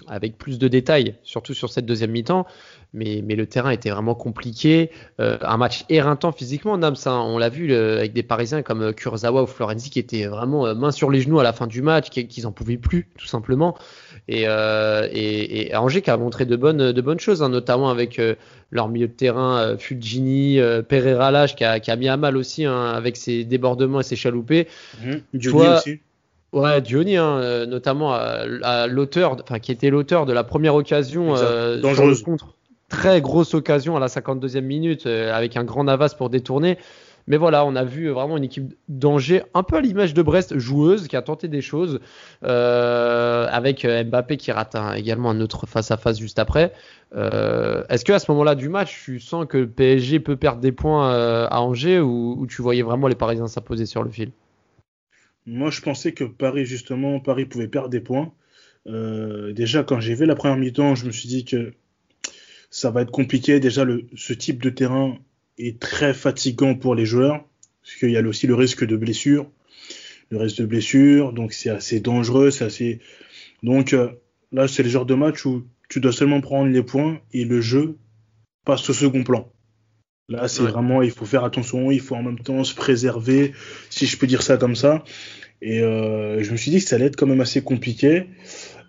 avec 0.06 0.38
plus 0.38 0.60
de 0.60 0.68
détails, 0.68 1.16
surtout 1.24 1.54
sur 1.54 1.70
cette 1.70 1.86
deuxième 1.86 2.12
mi-temps. 2.12 2.46
Mais, 2.94 3.22
le 3.22 3.46
terrain 3.46 3.70
était 3.70 3.90
vraiment 3.90 4.14
compliqué. 4.14 4.90
Euh, 5.18 5.38
un 5.40 5.56
match 5.56 5.84
éreintant 5.88 6.30
physiquement, 6.30 6.76
Nams. 6.76 6.94
Hein. 7.06 7.22
on 7.26 7.38
l'a 7.38 7.48
vu 7.48 7.74
avec 7.74 8.12
des 8.12 8.22
Parisiens 8.22 8.62
comme 8.62 8.92
Kurzawa 8.92 9.42
ou 9.42 9.46
Florenzi 9.46 9.88
qui 9.88 9.98
étaient 9.98 10.26
vraiment 10.26 10.66
euh, 10.66 10.74
main 10.74 10.90
sur 10.90 11.10
les 11.10 11.20
genoux 11.22 11.40
à 11.40 11.42
la 11.42 11.52
fin 11.52 11.66
du 11.66 11.80
match, 11.80 12.10
qu'ils 12.10 12.44
n'en 12.44 12.52
pouvaient 12.52 12.76
plus, 12.76 13.08
tout 13.18 13.26
simplement. 13.26 13.76
Et, 14.28 14.42
et, 14.42 15.74
Angers 15.74 16.02
qui 16.02 16.10
a 16.10 16.16
montré 16.16 16.44
de 16.44 16.56
bonnes, 16.56 16.92
de 16.92 17.00
bonnes 17.00 17.20
choses, 17.20 17.42
hein, 17.42 17.48
notamment 17.48 17.90
avec 17.90 18.20
leur 18.72 18.88
milieu 18.88 19.06
de 19.06 19.12
terrain, 19.12 19.58
euh, 19.58 19.78
Fulgini, 19.78 20.58
euh, 20.58 20.82
Pereira 20.82 21.30
Lage, 21.30 21.54
qui 21.54 21.62
a, 21.62 21.78
qui 21.78 21.90
a, 21.90 21.96
mis 21.96 22.08
à 22.08 22.16
mal 22.16 22.36
aussi 22.36 22.64
hein, 22.64 22.86
avec 22.86 23.16
ses 23.16 23.44
débordements 23.44 24.00
et 24.00 24.02
ses 24.02 24.16
chaloupés. 24.16 24.66
Mmh. 25.04 25.48
aussi. 25.76 26.00
Ouais, 26.52 26.80
Diony, 26.80 27.16
hein, 27.16 27.38
euh, 27.38 27.66
notamment 27.66 28.12
à, 28.12 28.86
l'auteur, 28.86 29.36
enfin 29.42 29.58
qui 29.58 29.72
était 29.72 29.90
l'auteur 29.90 30.26
de 30.26 30.32
la 30.32 30.44
premire 30.44 30.74
occasion 30.74 31.34
dangereuse 31.80 32.22
contre. 32.22 32.56
Très 32.92 33.20
grosse 33.22 33.54
occasion 33.54 33.96
à 33.96 34.00
la 34.00 34.06
52e 34.06 34.60
minute 34.60 35.06
avec 35.06 35.56
un 35.56 35.64
grand 35.64 35.84
Navas 35.84 36.14
pour 36.16 36.30
détourner. 36.30 36.78
Mais 37.26 37.36
voilà, 37.36 37.64
on 37.64 37.76
a 37.76 37.84
vu 37.84 38.08
vraiment 38.08 38.36
une 38.36 38.44
équipe 38.44 38.74
d'Angers, 38.88 39.42
un 39.54 39.62
peu 39.62 39.76
à 39.76 39.80
l'image 39.80 40.14
de 40.14 40.22
Brest, 40.22 40.58
joueuse, 40.58 41.06
qui 41.08 41.16
a 41.16 41.22
tenté 41.22 41.48
des 41.48 41.60
choses, 41.60 42.00
euh, 42.42 43.46
avec 43.50 43.84
euh, 43.84 44.04
Mbappé 44.04 44.36
qui 44.36 44.50
rate 44.50 44.76
également 44.96 45.30
un 45.30 45.40
autre 45.40 45.66
face-à-face 45.66 46.18
juste 46.18 46.38
après. 46.38 46.72
Euh, 47.14 47.84
est-ce 47.88 48.04
que 48.04 48.12
à 48.12 48.18
ce 48.18 48.30
moment-là 48.32 48.54
du 48.54 48.68
match, 48.68 49.02
tu 49.04 49.20
sens 49.20 49.46
que 49.46 49.64
PSG 49.64 50.20
peut 50.20 50.36
perdre 50.36 50.60
des 50.60 50.72
points 50.72 51.10
à 51.46 51.60
Angers 51.60 52.00
ou, 52.00 52.46
tu 52.48 52.62
voyais 52.62 52.82
vraiment 52.82 53.06
les 53.06 53.14
Parisiens 53.14 53.46
s'imposer 53.46 53.86
sur 53.86 54.02
le 54.02 54.10
fil? 54.10 54.32
Moi, 55.46 55.70
je 55.70 55.80
pensais 55.80 56.12
que 56.12 56.24
Paris, 56.24 56.66
justement, 56.66 57.20
Paris 57.20 57.46
pouvait 57.46 57.68
perdre 57.68 57.88
des 57.88 58.00
points. 58.00 58.32
déjà, 58.86 59.84
quand 59.84 60.00
j'ai 60.00 60.14
vu 60.14 60.26
la 60.26 60.34
première 60.34 60.56
mi-temps, 60.56 60.96
je 60.96 61.06
me 61.06 61.12
suis 61.12 61.28
dit 61.28 61.44
que 61.44 61.72
ça 62.72 62.90
va 62.90 63.02
être 63.02 63.12
compliqué. 63.12 63.60
Déjà, 63.60 63.84
le, 63.84 64.06
ce 64.16 64.32
type 64.32 64.60
de 64.60 64.70
terrain, 64.70 65.16
est 65.58 65.78
très 65.78 66.14
fatigant 66.14 66.74
pour 66.74 66.94
les 66.94 67.06
joueurs, 67.06 67.44
parce 67.82 67.94
qu'il 67.96 68.10
y 68.10 68.16
a 68.16 68.22
aussi 68.22 68.46
le 68.46 68.54
risque 68.54 68.84
de 68.84 68.96
blessure, 68.96 69.46
le 70.30 70.38
risque 70.38 70.58
de 70.58 70.66
blessure, 70.66 71.32
donc 71.32 71.52
c'est 71.52 71.70
assez 71.70 72.00
dangereux, 72.00 72.50
c'est 72.50 72.64
assez... 72.64 73.00
Donc 73.62 73.92
euh, 73.92 74.08
là, 74.50 74.66
c'est 74.66 74.82
le 74.82 74.88
genre 74.88 75.06
de 75.06 75.14
match 75.14 75.44
où 75.44 75.66
tu 75.88 76.00
dois 76.00 76.12
seulement 76.12 76.40
prendre 76.40 76.70
les 76.70 76.82
points 76.82 77.20
et 77.32 77.44
le 77.44 77.60
jeu 77.60 77.98
passe 78.64 78.88
au 78.88 78.92
second 78.92 79.24
plan. 79.24 79.52
Là, 80.28 80.48
c'est 80.48 80.62
vraiment, 80.62 81.02
il 81.02 81.10
faut 81.10 81.26
faire 81.26 81.44
attention, 81.44 81.90
il 81.90 82.00
faut 82.00 82.14
en 82.14 82.22
même 82.22 82.38
temps 82.38 82.64
se 82.64 82.74
préserver, 82.74 83.52
si 83.90 84.06
je 84.06 84.16
peux 84.16 84.26
dire 84.26 84.42
ça 84.42 84.56
comme 84.56 84.76
ça. 84.76 85.04
Et 85.60 85.80
euh, 85.80 86.42
je 86.42 86.50
me 86.50 86.56
suis 86.56 86.70
dit 86.70 86.78
que 86.78 86.88
ça 86.88 86.96
allait 86.96 87.06
être 87.06 87.16
quand 87.16 87.26
même 87.26 87.40
assez 87.40 87.62
compliqué. 87.62 88.26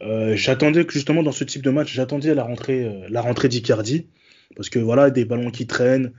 Euh, 0.04 0.36
j'attendais 0.36 0.86
que 0.86 0.94
justement 0.94 1.24
dans 1.24 1.32
ce 1.32 1.44
type 1.44 1.62
de 1.62 1.70
match, 1.70 1.94
j'attendais 1.94 2.36
la 2.36 2.44
rentrée, 2.44 3.06
la 3.10 3.22
rentrée 3.22 3.48
d'Icardi, 3.48 4.08
parce 4.56 4.70
que 4.70 4.80
voilà, 4.80 5.10
des 5.10 5.26
ballons 5.26 5.52
qui 5.52 5.66
traînent, 5.66 6.12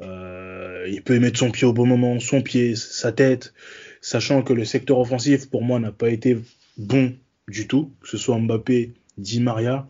euh, 0.00 0.86
il 0.88 1.02
peut 1.02 1.18
mettre 1.18 1.38
son 1.38 1.50
pied 1.50 1.66
au 1.66 1.72
bon 1.72 1.86
moment, 1.86 2.20
son 2.20 2.42
pied, 2.42 2.74
sa 2.76 3.12
tête, 3.12 3.52
sachant 4.00 4.42
que 4.42 4.52
le 4.52 4.64
secteur 4.64 4.98
offensif, 4.98 5.50
pour 5.50 5.62
moi, 5.62 5.78
n'a 5.80 5.92
pas 5.92 6.10
été 6.10 6.38
bon 6.76 7.14
du 7.48 7.66
tout, 7.66 7.92
que 8.00 8.08
ce 8.08 8.16
soit 8.16 8.38
Mbappé, 8.38 8.94
Di 9.18 9.40
Maria, 9.40 9.88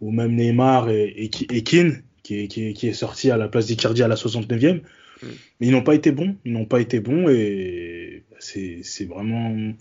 ou 0.00 0.10
même 0.10 0.34
Neymar 0.34 0.90
et, 0.90 1.30
et, 1.50 1.62
Keane, 1.62 2.02
qui, 2.22 2.36
est 2.44 2.92
sorti 2.92 3.30
à 3.30 3.36
la 3.36 3.48
place 3.48 3.66
d'Icardi 3.66 4.02
à 4.02 4.08
la 4.08 4.16
69e. 4.16 4.80
Mm. 5.22 5.26
Mais 5.60 5.66
ils 5.66 5.72
n'ont 5.72 5.82
pas 5.82 5.94
été 5.94 6.12
bons, 6.12 6.36
ils 6.44 6.52
n'ont 6.52 6.66
pas 6.66 6.80
été 6.80 7.00
bons 7.00 7.28
et 7.28 8.24
c'est 8.38 9.04
vraiment, 9.04 9.72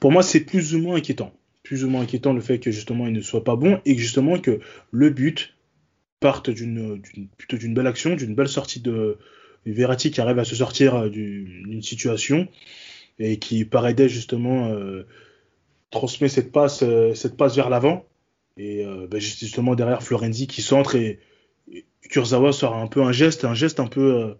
pour 0.00 0.10
moi, 0.10 0.22
c'est 0.22 0.40
plus 0.40 0.74
ou 0.74 0.80
moins 0.80 0.96
inquiétant. 0.96 1.32
Plus 1.68 1.84
ou 1.84 1.90
moins 1.90 2.00
inquiétant 2.00 2.32
le 2.32 2.40
fait 2.40 2.58
que 2.58 2.70
justement 2.70 3.06
ils 3.06 3.12
ne 3.12 3.20
soient 3.20 3.44
pas 3.44 3.54
bons 3.54 3.78
et 3.84 3.94
que 3.94 4.00
justement 4.00 4.38
que 4.38 4.58
le 4.90 5.10
but 5.10 5.54
partent 6.18 6.48
d'une 6.48 7.02
plutôt 7.36 7.58
d'une 7.58 7.74
belle 7.74 7.86
action, 7.86 8.16
d'une 8.16 8.34
belle 8.34 8.48
sortie 8.48 8.80
de 8.80 9.18
Verratti 9.66 10.10
qui 10.10 10.22
arrive 10.22 10.38
à 10.38 10.46
se 10.46 10.56
sortir 10.56 10.94
euh, 10.94 11.10
d'une 11.10 11.82
situation 11.82 12.48
et 13.18 13.38
qui 13.38 13.66
par 13.66 13.86
justement 14.08 14.68
euh, 14.68 15.06
transmet 15.90 16.30
cette 16.30 16.52
passe 16.52 16.82
euh, 16.82 17.12
cette 17.12 17.36
passe 17.36 17.54
vers 17.54 17.68
l'avant 17.68 18.06
et 18.56 18.86
ben, 19.10 19.20
justement 19.20 19.74
derrière 19.74 20.02
Florenzi 20.02 20.46
qui 20.46 20.62
centre 20.62 20.96
et, 20.96 21.20
Kurzawa 22.08 22.52
sort 22.52 22.76
un 22.76 22.86
peu 22.86 23.02
un 23.02 23.12
geste 23.12 23.44
un 23.44 23.52
geste 23.52 23.78
un 23.78 23.88
peu 23.88 24.36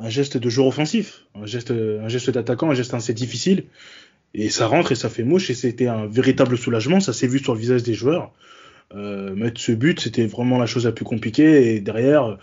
un 0.00 0.08
geste 0.08 0.36
de 0.36 0.50
joueur 0.50 0.66
offensif 0.66 1.26
un 1.36 1.46
geste 1.46 1.70
un 1.70 2.08
geste 2.08 2.30
d'attaquant 2.30 2.72
un 2.72 2.74
geste 2.74 2.92
assez 2.92 3.14
difficile 3.14 3.66
et 4.36 4.50
ça 4.50 4.66
rentre 4.66 4.92
et 4.92 4.94
ça 4.94 5.08
fait 5.08 5.24
mouche 5.24 5.50
et 5.50 5.54
c'était 5.54 5.88
un 5.88 6.06
véritable 6.06 6.56
soulagement 6.56 7.00
ça 7.00 7.12
s'est 7.12 7.26
vu 7.26 7.40
sur 7.40 7.54
le 7.54 7.60
visage 7.60 7.82
des 7.82 7.94
joueurs 7.94 8.32
euh, 8.94 9.34
mettre 9.34 9.60
ce 9.60 9.72
but, 9.72 10.00
c'était 10.00 10.26
vraiment 10.26 10.58
la 10.58 10.66
chose 10.66 10.84
la 10.84 10.92
plus 10.92 11.04
compliquée. 11.04 11.74
Et 11.74 11.80
derrière, 11.80 12.38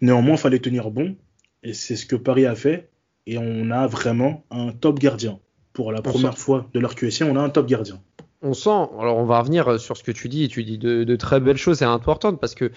néanmoins, 0.00 0.34
il 0.34 0.38
fallait 0.40 0.58
tenir 0.58 0.90
bon. 0.90 1.16
Et 1.62 1.72
c'est 1.72 1.96
ce 1.96 2.06
que 2.06 2.16
Paris 2.16 2.46
a 2.46 2.54
fait. 2.54 2.90
Et 3.26 3.38
on 3.38 3.70
a 3.70 3.86
vraiment 3.86 4.44
un 4.50 4.72
top 4.72 4.98
gardien. 4.98 5.40
Pour 5.72 5.92
la 5.92 6.00
première 6.00 6.38
fois 6.38 6.70
de 6.72 6.80
leur 6.80 6.94
QSC, 6.94 7.22
on 7.22 7.36
a 7.36 7.40
un 7.40 7.50
top 7.50 7.66
gardien. 7.66 8.00
On 8.40 8.54
sent, 8.54 8.70
alors 8.70 9.16
on 9.16 9.24
va 9.24 9.40
revenir 9.40 9.80
sur 9.80 9.96
ce 9.96 10.02
que 10.02 10.12
tu 10.12 10.28
dis, 10.28 10.48
tu 10.48 10.62
dis 10.62 10.78
de, 10.78 11.04
de 11.04 11.16
très 11.16 11.40
belles 11.40 11.56
choses 11.56 11.82
et 11.82 11.86
importantes 11.86 12.38
parce 12.38 12.54
que 12.54 12.70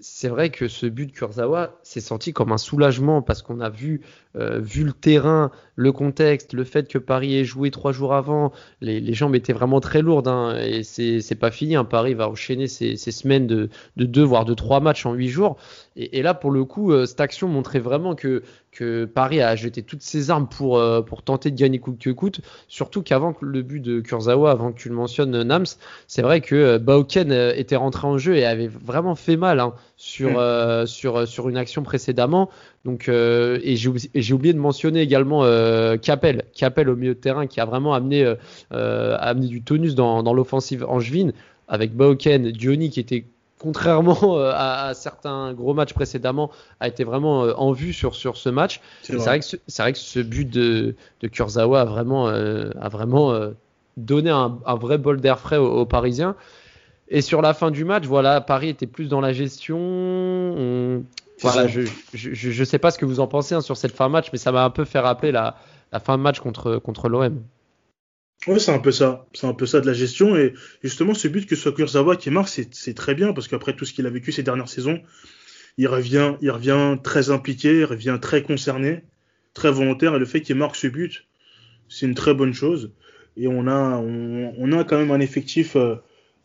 c'est 0.00 0.28
vrai 0.28 0.50
que 0.50 0.68
ce 0.68 0.86
but 0.86 1.06
de 1.06 1.12
Kurzawa 1.12 1.78
s'est 1.82 2.00
senti 2.00 2.32
comme 2.32 2.52
un 2.52 2.58
soulagement 2.58 3.22
parce 3.22 3.42
qu'on 3.42 3.60
a 3.60 3.70
vu, 3.70 4.02
euh, 4.36 4.60
vu 4.60 4.84
le 4.84 4.92
terrain, 4.92 5.50
le 5.74 5.92
contexte, 5.92 6.52
le 6.52 6.64
fait 6.64 6.88
que 6.88 6.98
Paris 6.98 7.36
ait 7.36 7.44
joué 7.44 7.70
trois 7.70 7.92
jours 7.92 8.14
avant, 8.14 8.52
les, 8.80 9.14
jambes 9.14 9.34
étaient 9.34 9.52
vraiment 9.52 9.80
très 9.80 10.02
lourdes 10.02 10.28
hein, 10.28 10.56
et 10.58 10.82
c'est 10.84 11.34
pas 11.38 11.50
fini. 11.50 11.76
Hein. 11.76 11.84
Paris 11.84 12.14
va 12.14 12.28
enchaîner 12.28 12.68
ces, 12.68 12.96
semaines 12.96 13.46
de, 13.46 13.68
de, 13.96 14.04
deux 14.04 14.22
voire 14.22 14.44
de 14.44 14.54
trois 14.54 14.80
matchs 14.80 15.06
en 15.06 15.14
huit 15.14 15.28
jours. 15.28 15.56
Et, 15.96 16.22
là, 16.22 16.34
pour 16.34 16.50
le 16.50 16.64
coup, 16.64 16.92
euh, 16.92 17.04
cette 17.04 17.20
action 17.20 17.48
montrait 17.48 17.80
vraiment 17.80 18.14
que, 18.14 18.42
Paris 19.12 19.42
a 19.42 19.56
jeté 19.56 19.82
toutes 19.82 20.00
ses 20.00 20.30
armes 20.30 20.48
pour, 20.48 20.78
euh, 20.78 21.02
pour 21.02 21.22
tenter 21.22 21.50
de 21.50 21.56
gagner 21.56 21.80
coûte 21.80 21.98
que 21.98 22.08
coûte. 22.08 22.40
Surtout 22.68 23.02
qu'avant 23.02 23.34
le 23.42 23.60
but 23.60 23.80
de 23.80 24.00
Kurzawa, 24.00 24.50
avant 24.52 24.72
que 24.72 24.78
tu 24.78 24.88
le 24.88 24.94
mentionnes, 24.94 25.42
Nams, 25.42 25.66
c'est 26.06 26.22
vrai 26.22 26.40
que 26.40 26.78
Bauken 26.78 27.30
était 27.32 27.76
rentré 27.76 28.06
en 28.06 28.16
jeu 28.16 28.36
et 28.36 28.46
avait 28.46 28.68
vraiment 28.68 29.16
fait 29.16 29.36
mal. 29.36 29.60
Hein 29.60 29.69
sur, 29.96 30.32
mm. 30.32 30.36
euh, 30.36 30.86
sur, 30.86 31.16
euh, 31.16 31.26
sur 31.26 31.48
une 31.48 31.56
action 31.56 31.82
précédemment. 31.82 32.50
Donc, 32.84 33.08
euh, 33.08 33.58
et 33.62 33.76
j'ai 33.76 34.34
oublié 34.34 34.52
de 34.54 34.58
mentionner 34.58 35.00
également 35.00 35.42
Capel, 35.98 36.44
Capel 36.54 36.88
au 36.88 36.96
milieu 36.96 37.14
de 37.14 37.20
terrain 37.20 37.46
qui 37.46 37.60
a 37.60 37.64
vraiment 37.64 37.94
amené, 37.94 38.34
amené 38.70 39.46
du 39.46 39.62
tonus 39.62 39.94
dans, 39.94 40.22
dans 40.22 40.32
l'offensive 40.32 40.84
angevine 40.88 41.32
avec 41.68 41.94
Bauken, 41.94 42.50
Diony 42.50 42.90
qui 42.90 43.00
était 43.00 43.26
contrairement 43.58 44.38
à, 44.54 44.92
certains 44.94 45.52
gros 45.52 45.74
matchs 45.74 45.92
précédemment, 45.92 46.50
a 46.80 46.88
été 46.88 47.04
vraiment 47.04 47.40
en 47.40 47.72
vue 47.72 47.92
sur, 47.92 48.14
sur 48.14 48.38
ce 48.38 48.48
match. 48.48 48.80
C'est 49.02 49.16
vrai. 49.16 49.40
que 49.40 49.44
ce, 49.44 49.56
vrai 49.78 49.92
que 49.92 49.98
ce 49.98 50.20
but 50.20 50.48
de, 50.48 50.94
de 51.20 51.28
Kurzawa 51.28 51.82
a 51.82 51.84
vraiment, 51.84 52.28
a 52.28 52.88
vraiment 52.88 53.38
donné 53.98 54.30
un, 54.30 54.58
un, 54.64 54.74
vrai 54.76 54.96
bol 54.96 55.20
d'air 55.20 55.38
frais 55.38 55.58
aux 55.58 55.84
Parisiens. 55.84 56.34
Et 57.10 57.22
sur 57.22 57.42
la 57.42 57.54
fin 57.54 57.72
du 57.72 57.84
match, 57.84 58.04
voilà, 58.04 58.40
Paris 58.40 58.68
était 58.68 58.86
plus 58.86 59.08
dans 59.08 59.20
la 59.20 59.32
gestion. 59.32 61.04
Voilà, 61.40 61.66
je, 61.66 61.82
je, 62.12 62.64
sais 62.64 62.78
pas 62.78 62.90
ce 62.90 62.98
que 62.98 63.04
vous 63.04 63.18
en 63.18 63.26
pensez 63.26 63.54
hein, 63.54 63.60
sur 63.60 63.76
cette 63.76 63.92
fin 63.92 64.06
de 64.06 64.12
match, 64.12 64.28
mais 64.32 64.38
ça 64.38 64.52
m'a 64.52 64.62
un 64.62 64.70
peu 64.70 64.84
fait 64.84 65.00
rappeler 65.00 65.32
la, 65.32 65.56
fin 66.04 66.16
de 66.16 66.22
match 66.22 66.38
contre, 66.38 66.76
contre 66.76 67.08
l'OM. 67.08 67.42
Oui, 68.46 68.60
c'est 68.60 68.72
un 68.72 68.78
peu 68.78 68.92
ça. 68.92 69.26
C'est 69.32 69.46
un 69.46 69.54
peu 69.54 69.66
ça 69.66 69.80
de 69.80 69.86
la 69.86 69.92
gestion. 69.92 70.36
Et 70.36 70.54
justement, 70.84 71.14
ce 71.14 71.28
but 71.28 71.46
que 71.46 71.56
ce 71.56 71.62
soit 71.62 71.72
Kurzawa 71.72 72.16
qui 72.16 72.30
marque, 72.30 72.48
c'est 72.48 72.94
très 72.94 73.14
bien 73.14 73.32
parce 73.32 73.48
qu'après 73.48 73.74
tout 73.74 73.84
ce 73.84 73.92
qu'il 73.92 74.06
a 74.06 74.10
vécu 74.10 74.32
ces 74.32 74.42
dernières 74.42 74.68
saisons, 74.68 75.00
il 75.78 75.88
revient, 75.88 76.34
il 76.40 76.50
revient 76.50 76.96
très 77.02 77.30
impliqué, 77.30 77.80
il 77.80 77.84
revient 77.84 78.18
très 78.20 78.42
concerné, 78.42 79.02
très 79.52 79.70
volontaire. 79.72 80.14
Et 80.14 80.18
le 80.18 80.26
fait 80.26 80.42
qu'il 80.42 80.56
marque 80.56 80.76
ce 80.76 80.86
but, 80.86 81.26
c'est 81.88 82.06
une 82.06 82.14
très 82.14 82.34
bonne 82.34 82.54
chose. 82.54 82.92
Et 83.36 83.48
on 83.48 83.66
a, 83.66 83.98
on, 83.98 84.72
a 84.72 84.84
quand 84.84 84.98
même 84.98 85.10
un 85.10 85.20
effectif 85.20 85.76
euh, 85.76 85.96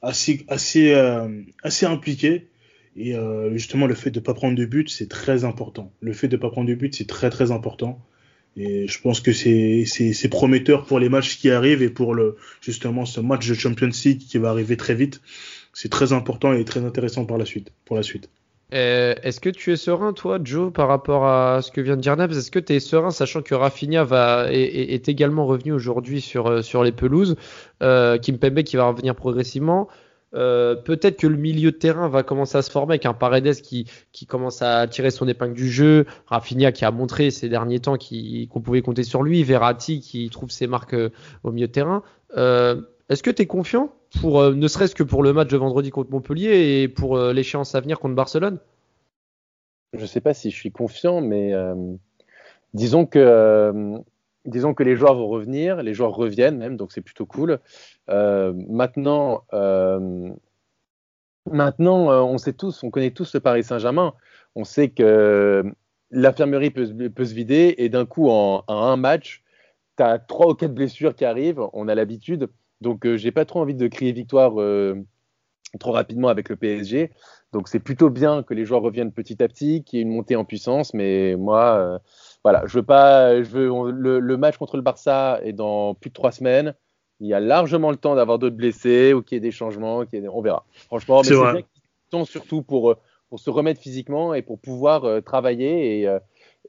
assez, 0.05 0.45
assez, 0.47 0.93
euh, 0.93 1.41
assez 1.63 1.85
impliqué. 1.85 2.47
Et 2.95 3.15
euh, 3.15 3.51
justement, 3.53 3.87
le 3.87 3.95
fait 3.95 4.11
de 4.11 4.19
ne 4.19 4.23
pas 4.23 4.33
prendre 4.33 4.55
de 4.55 4.65
but, 4.65 4.89
c'est 4.89 5.09
très 5.09 5.43
important. 5.43 5.91
Le 5.99 6.13
fait 6.13 6.27
de 6.27 6.37
ne 6.37 6.41
pas 6.41 6.49
prendre 6.49 6.69
de 6.69 6.75
but, 6.75 6.95
c'est 6.95 7.07
très 7.07 7.29
très 7.29 7.51
important. 7.51 7.99
Et 8.57 8.87
je 8.87 9.01
pense 9.01 9.19
que 9.19 9.33
c'est 9.33 10.29
prometteur 10.29 10.85
pour 10.85 10.99
les 10.99 11.09
matchs 11.09 11.37
qui 11.37 11.51
arrivent 11.51 11.81
et 11.81 11.89
pour 11.89 12.13
le, 12.15 12.37
justement 12.61 13.03
ce 13.05 13.19
match 13.19 13.49
de 13.49 13.53
Champions 13.53 13.89
League 14.05 14.19
qui 14.19 14.37
va 14.37 14.49
arriver 14.49 14.77
très 14.77 14.95
vite. 14.95 15.21
C'est 15.73 15.89
très 15.89 16.13
important 16.13 16.53
et 16.53 16.63
très 16.63 16.85
intéressant 16.85 17.25
par 17.25 17.37
la 17.37 17.43
suite, 17.43 17.73
pour 17.83 17.97
la 17.97 18.03
suite. 18.03 18.29
Euh, 18.73 19.13
est-ce 19.21 19.39
que 19.39 19.49
tu 19.49 19.71
es 19.71 19.75
serein, 19.75 20.13
toi, 20.13 20.39
Joe, 20.43 20.73
par 20.73 20.87
rapport 20.87 21.25
à 21.25 21.61
ce 21.61 21.71
que 21.71 21.81
vient 21.81 21.95
de 21.95 22.01
dire 22.01 22.15
Nabs? 22.17 22.31
Est-ce 22.31 22.51
que 22.51 22.59
tu 22.59 22.73
es 22.73 22.79
serein, 22.79 23.11
sachant 23.11 23.41
que 23.41 23.53
Rafinha 23.53 24.03
va, 24.03 24.47
est, 24.51 25.07
également 25.07 25.45
revenu 25.45 25.71
aujourd'hui 25.71 26.19
sur, 26.19 26.47
euh, 26.47 26.61
sur 26.61 26.83
les 26.83 26.91
pelouses 26.91 27.35
euh, 27.83 28.17
Kimpembe 28.17 28.63
qui 28.63 28.75
va 28.75 28.87
revenir 28.87 29.15
progressivement. 29.15 29.87
Euh, 30.33 30.75
Peut-être 30.75 31.17
que 31.17 31.27
le 31.27 31.37
milieu 31.37 31.71
de 31.71 31.77
terrain 31.77 32.09
va 32.09 32.23
commencer 32.23 32.57
à 32.57 32.61
se 32.61 32.71
former 32.71 32.93
avec 32.93 33.05
un 33.05 33.13
Paredes 33.13 33.61
qui, 33.61 33.85
qui 34.11 34.25
commence 34.25 34.61
à 34.61 34.87
tirer 34.87 35.11
son 35.11 35.27
épingle 35.27 35.53
du 35.53 35.69
jeu, 35.69 36.05
Rafinha 36.25 36.71
qui 36.71 36.83
a 36.85 36.91
montré 36.91 37.31
ces 37.31 37.47
derniers 37.47 37.79
temps 37.79 37.97
qu'on 37.97 38.61
pouvait 38.61 38.81
compter 38.81 39.03
sur 39.03 39.23
lui, 39.23 39.43
Verratti 39.43 40.01
qui 40.01 40.29
trouve 40.29 40.49
ses 40.49 40.67
marques 40.67 40.95
au 41.43 41.51
milieu 41.51 41.67
de 41.67 41.71
terrain. 41.71 42.03
Est-ce 42.35 43.23
que 43.23 43.29
tu 43.29 43.43
es 43.43 43.45
confiant? 43.45 43.93
Pour 44.19 44.41
euh, 44.41 44.53
ne 44.53 44.67
serait-ce 44.67 44.95
que 44.95 45.03
pour 45.03 45.23
le 45.23 45.33
match 45.33 45.49
de 45.49 45.57
vendredi 45.57 45.89
contre 45.89 46.11
Montpellier 46.11 46.81
et 46.81 46.87
pour 46.87 47.17
euh, 47.17 47.33
l'échéance 47.33 47.75
à 47.75 47.81
venir 47.81 47.99
contre 47.99 48.15
Barcelone 48.15 48.59
Je 49.93 50.01
ne 50.01 50.05
sais 50.05 50.21
pas 50.21 50.33
si 50.33 50.51
je 50.51 50.55
suis 50.55 50.71
confiant, 50.71 51.21
mais 51.21 51.53
euh, 51.53 51.75
disons 52.73 53.05
que 53.05 54.13
les 54.45 54.95
joueurs 54.95 55.15
vont 55.15 55.27
revenir, 55.27 55.81
les 55.83 55.93
joueurs 55.93 56.15
reviennent 56.15 56.57
même, 56.57 56.77
donc 56.77 56.91
c'est 56.91 57.01
plutôt 57.01 57.25
cool. 57.25 57.59
maintenant, 58.07 59.43
maintenant, 61.51 62.25
on 62.25 62.37
sait 62.37 62.53
tous, 62.53 62.83
on 62.83 62.89
connaît 62.89 63.11
tous 63.11 63.33
le 63.33 63.39
Paris 63.39 63.63
Saint-Germain. 63.63 64.13
On 64.55 64.63
sait 64.63 64.89
que 64.89 65.63
l'infirmerie 66.11 66.71
peut, 66.71 66.85
se 66.85 67.33
vider 67.33 67.75
et 67.77 67.89
d'un 67.89 68.05
coup, 68.05 68.29
en, 68.29 68.63
en, 68.67 68.83
un 68.83 68.95
match, 68.95 69.43
tu 69.97 70.03
as 70.03 70.17
trois 70.19 70.49
ou 70.49 70.55
quatre 70.55 70.73
blessures 70.73 71.15
qui 71.15 71.25
arrivent. 71.25 71.61
On 71.73 71.87
a 71.87 71.95
l'habitude. 71.95 72.49
Donc, 72.81 73.05
euh, 73.05 73.17
j'ai 73.17 73.31
pas 73.31 73.45
trop 73.45 73.61
envie 73.61 73.75
de 73.75 73.87
crier 73.87 74.11
victoire 74.11 74.59
euh, 74.59 74.95
trop 75.79 75.91
rapidement 75.91 76.27
avec 76.27 76.49
le 76.49 76.55
PSG. 76.55 77.11
Donc, 77.53 77.67
c'est 77.67 77.79
plutôt 77.79 78.09
bien 78.09 78.43
que 78.43 78.53
les 78.53 78.65
joueurs 78.65 78.81
reviennent 78.81 79.11
petit 79.11 79.41
à 79.41 79.47
petit, 79.47 79.83
qu'il 79.83 79.97
y 79.97 80.01
ait 80.01 80.03
une 80.03 80.13
montée 80.13 80.35
en 80.35 80.45
puissance. 80.45 80.93
Mais 80.93 81.35
moi, 81.35 81.77
euh, 81.77 81.99
voilà, 82.43 82.63
je 82.65 82.77
veux 82.77 82.83
pas. 82.85 83.41
Je 83.41 83.49
veux, 83.49 83.91
le, 83.91 84.37
match 84.37 84.57
contre 84.57 84.75
le 84.75 84.83
Barça 84.83 85.39
est 85.43 85.53
dans 85.53 85.95
plus 85.95 86.09
de 86.09 86.13
trois 86.13 86.31
semaines. 86.31 86.73
Il 87.21 87.27
y 87.27 87.33
a 87.33 87.39
largement 87.39 87.91
le 87.91 87.97
temps 87.97 88.15
d'avoir 88.15 88.39
d'autres 88.39 88.57
blessés 88.57 89.13
ou 89.13 89.21
qu'il 89.21 89.37
y 89.37 89.37
ait 89.37 89.41
des 89.41 89.51
changements. 89.51 90.03
on 90.13 90.41
verra. 90.41 90.65
Franchement, 90.73 91.21
mais 91.21 91.29
c'est 91.29 91.35
bien 91.35 91.61
temps 92.11 92.25
surtout 92.25 92.61
pour, 92.61 92.95
pour 93.29 93.39
se 93.39 93.49
remettre 93.49 93.79
physiquement 93.79 94.33
et 94.33 94.41
pour 94.41 94.59
pouvoir 94.59 95.23
travailler 95.23 96.01
et 96.01 96.17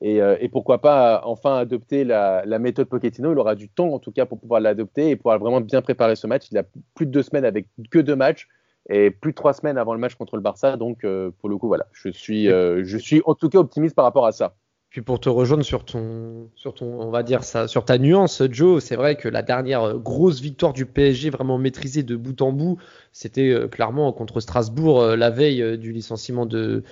euh, 0.04 0.37
et, 0.40 0.48
pourquoi 0.48 0.80
pas 0.80 1.22
enfin 1.24 1.56
adopter 1.56 2.04
la, 2.04 2.59
méthode 2.59 2.88
Pochettino. 2.88 3.32
Il 3.32 3.38
aura 3.38 3.54
du 3.54 3.68
temps 3.68 3.88
en 3.88 3.98
tout 3.98 4.12
cas 4.12 4.26
pour 4.26 4.38
pouvoir 4.38 4.61
l'adopter 4.61 5.11
et 5.11 5.16
pouvoir 5.16 5.38
vraiment 5.38 5.61
bien 5.61 5.82
préparer 5.82 6.16
ce 6.16 6.26
match. 6.26 6.48
Il 6.50 6.59
a 6.59 6.64
plus 6.94 7.06
de 7.06 7.11
deux 7.11 7.22
semaines 7.22 7.44
avec 7.44 7.66
que 7.90 7.98
deux 7.98 8.16
matchs 8.16 8.48
et 8.88 9.11
plus 9.11 9.32
de 9.32 9.37
trois 9.37 9.52
semaines 9.52 9.78
avant 9.78 9.94
le 9.94 10.00
match 10.00 10.14
contre 10.14 10.37
le 10.37 10.42
Barça. 10.42 10.76
Donc 10.76 11.04
euh, 11.04 11.30
pour 11.40 11.48
le 11.48 11.56
coup, 11.56 11.68
voilà, 11.68 11.87
je 11.92 12.11
suis, 12.11 12.50
euh, 12.50 12.82
je 12.85 12.98
suis 12.98 13.22
en 13.24 13.35
tout 13.35 13.48
cas 13.48 13.59
optimiste 13.59 13.94
par 13.94 14.04
rapport 14.04 14.26
à 14.26 14.32
ça. 14.32 14.54
Puis 14.90 15.02
pour 15.02 15.18
te 15.18 15.28
rejoindre 15.28 15.64
sur 15.64 15.85
ton, 15.85 16.48
sur 16.54 16.72
ton, 16.72 17.00
on 17.00 17.11
va 17.11 17.22
dire 17.22 17.42
ça, 17.42 17.66
sur 17.66 17.85
ta 17.85 17.98
nuance, 17.98 18.42
Joe, 18.50 18.82
c'est 18.82 18.96
vrai 18.96 19.16
que 19.16 19.28
la 19.28 19.42
dernière 19.42 19.98
grosse 19.98 20.40
victoire 20.40 20.72
du 20.72 20.87
PSG 20.87 21.28
vraiment 21.28 21.59
maîtrisée 21.59 22.02
de 22.02 22.16
bout 22.16 22.40
en 22.40 22.52
bout, 22.52 22.78
c'était 23.12 23.68
clairement 23.70 24.12
contre 24.12 24.40
Strasbourg 24.40 25.04
la 25.16 25.28
veille 25.28 25.76
du 25.76 25.92
licenciement 25.92 26.46
de 26.46 26.85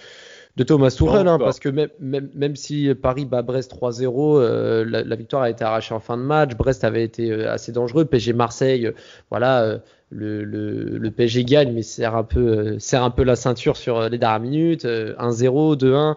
de 0.57 0.62
Thomas 0.62 0.90
Tuchel, 0.90 1.27
hein, 1.27 1.38
parce 1.38 1.59
que 1.59 1.69
même, 1.69 1.90
même, 2.01 2.55
si 2.55 2.93
Paris 2.95 3.25
bat 3.25 3.43
Brest 3.43 3.75
3-0, 3.75 4.38
euh, 4.38 4.85
la, 4.87 5.17
victoire 5.17 5.43
a 5.43 5.51
été 5.51 5.64
arrachée 5.64 5.95
en 5.95 6.01
fin 6.01 6.17
de 6.17 6.23
match. 6.23 6.55
Brest 6.55 6.85
avait 6.85 7.03
été 7.03 7.31
euh, 7.31 7.53
assez 7.53 7.73
dangereux. 7.73 8.05
PSG 8.05 8.33
Marseille, 8.35 8.87
euh, 8.87 8.93
voilà, 9.31 9.81
le, 10.11 10.45
le, 10.45 11.11
PSG 11.11 11.45
gagne, 11.45 11.73
mais 11.73 11.83
serre 11.83 12.14
un 12.14 12.23
peu, 12.23 12.79
serre 12.79 13.03
un 13.03 13.11
peu 13.11 13.25
la 13.25 13.35
ceinture 13.35 13.77
sur 13.77 14.09
les 14.09 14.19
dernières 14.19 14.40
minutes. 14.40 14.85
1-0, 14.85 15.77
2-1. 15.77 15.81
Il 15.81 15.88
n'y 15.88 16.14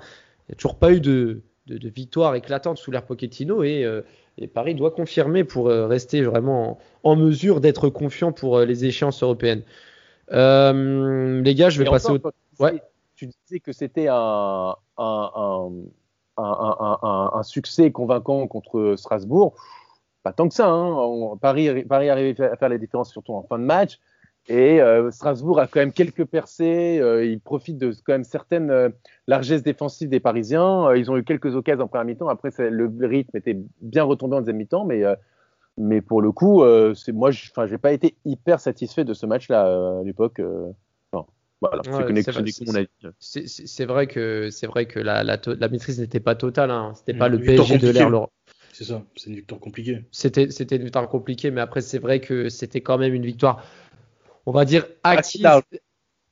a 0.52 0.56
toujours 0.56 0.78
pas 0.78 0.92
eu 0.92 1.02
de, 1.02 1.42
de, 1.66 1.90
victoire 1.90 2.36
éclatante 2.36 2.78
sous 2.78 2.92
l'air 2.92 3.04
Pochettino 3.04 3.64
et, 3.64 3.86
et, 4.38 4.48
Paris 4.48 4.76
doit 4.76 4.92
confirmer 4.92 5.44
pour 5.46 5.68
rester 5.68 6.22
vraiment 6.22 6.78
en, 7.02 7.16
mesure 7.16 7.60
d'être 7.60 7.90
confiant 7.90 8.32
pour 8.32 8.60
les 8.60 8.86
échéances 8.86 9.24
européennes. 9.24 9.64
les 10.30 11.56
gars, 11.56 11.70
je 11.72 11.82
vais 11.82 11.90
passer 11.90 12.12
au. 12.12 12.20
Ouais 12.60 12.82
tu 13.18 13.28
disais 13.28 13.60
que 13.60 13.74
c'était 13.74 14.08
un, 14.10 14.76
succès 17.44 17.92
convaincant 17.92 18.48
contre 18.48 18.94
Strasbourg. 18.96 19.56
Pas 20.24 20.34
tant 20.34 20.48
que 20.48 20.54
ça. 20.54 20.68
Hein. 20.70 21.38
Paris, 21.42 21.84
Paris 21.86 22.10
arrivé 22.10 22.40
à 22.44 22.56
faire 22.56 22.70
la 22.70 22.78
différence, 22.78 23.12
surtout 23.12 23.34
en 23.34 23.44
fin 23.44 23.60
de 23.60 23.64
match. 23.64 24.00
Et 24.50 24.82
euh, 24.82 25.12
Strasbourg 25.12 25.60
a 25.60 25.68
quand 25.68 25.80
même 25.80 25.92
quelques 25.92 26.26
percées. 26.26 27.00
Euh, 27.02 27.26
il 27.26 27.42
profite 27.42 27.78
de 27.78 27.92
quand 28.06 28.14
même 28.14 28.24
certaines 28.24 28.70
euh, 28.70 28.90
largesses 29.28 29.64
défensives 29.64 30.10
des 30.10 30.22
Parisiens. 30.22 30.94
ils 30.96 31.12
ont 31.12 31.18
eu 31.18 31.24
quelques 31.24 31.56
occasions 31.56 31.86
en 31.86 31.88
première 31.88 32.06
mi-temps. 32.06 32.30
Après, 32.30 32.52
le 32.70 32.92
rythme 33.02 33.36
était 33.36 33.58
bien 33.82 34.04
retombé 34.04 34.36
en 34.36 34.40
deuxième 34.40 34.58
mi-temps. 34.58 34.88
Mais, 35.80 36.02
pour 36.02 36.22
le 36.22 36.32
coup, 36.32 36.64
moi, 37.14 37.32
je 37.32 37.72
n'ai 37.72 37.78
pas 37.78 37.92
été 37.92 38.16
hyper 38.26 38.60
satisfait 38.60 39.04
de 39.04 39.14
ce 39.14 39.26
match-là 39.26 40.00
à 40.00 40.04
l'époque. 40.04 40.42
C'est 43.20 43.86
vrai 43.86 44.08
que 44.08 44.50
c'est 44.52 44.68
vrai 44.68 44.86
que 44.86 45.00
la, 45.00 45.24
la, 45.24 45.40
la 45.46 45.70
maîtrise 45.70 46.00
n'était 46.00 46.20
pas 46.20 46.36
totale. 46.36 46.72
Hein. 46.72 46.94
C'était 46.96 47.18
pas 47.18 47.30
le 47.30 47.40
PSG 47.40 47.78
de 47.78 47.90
l'air. 47.90 48.12
C'est 48.74 48.84
ça, 48.84 49.04
c'est 49.16 49.32
une 49.32 49.38
victoire 49.38 49.60
compliquée. 49.60 50.06
C'était 50.12 50.52
c'était 50.52 50.76
une 50.76 50.84
victoire 50.84 51.10
compliquée, 51.10 51.50
mais 51.50 51.62
après 51.62 51.82
c'est 51.82 51.98
vrai 51.98 52.20
que 52.20 52.50
c'était 52.50 52.82
quand 52.82 53.00
même 53.00 53.16
une 53.16 53.26
victoire, 53.26 53.64
on 54.46 54.52
va 54.52 54.66
dire 54.66 54.86
active. 55.04 55.48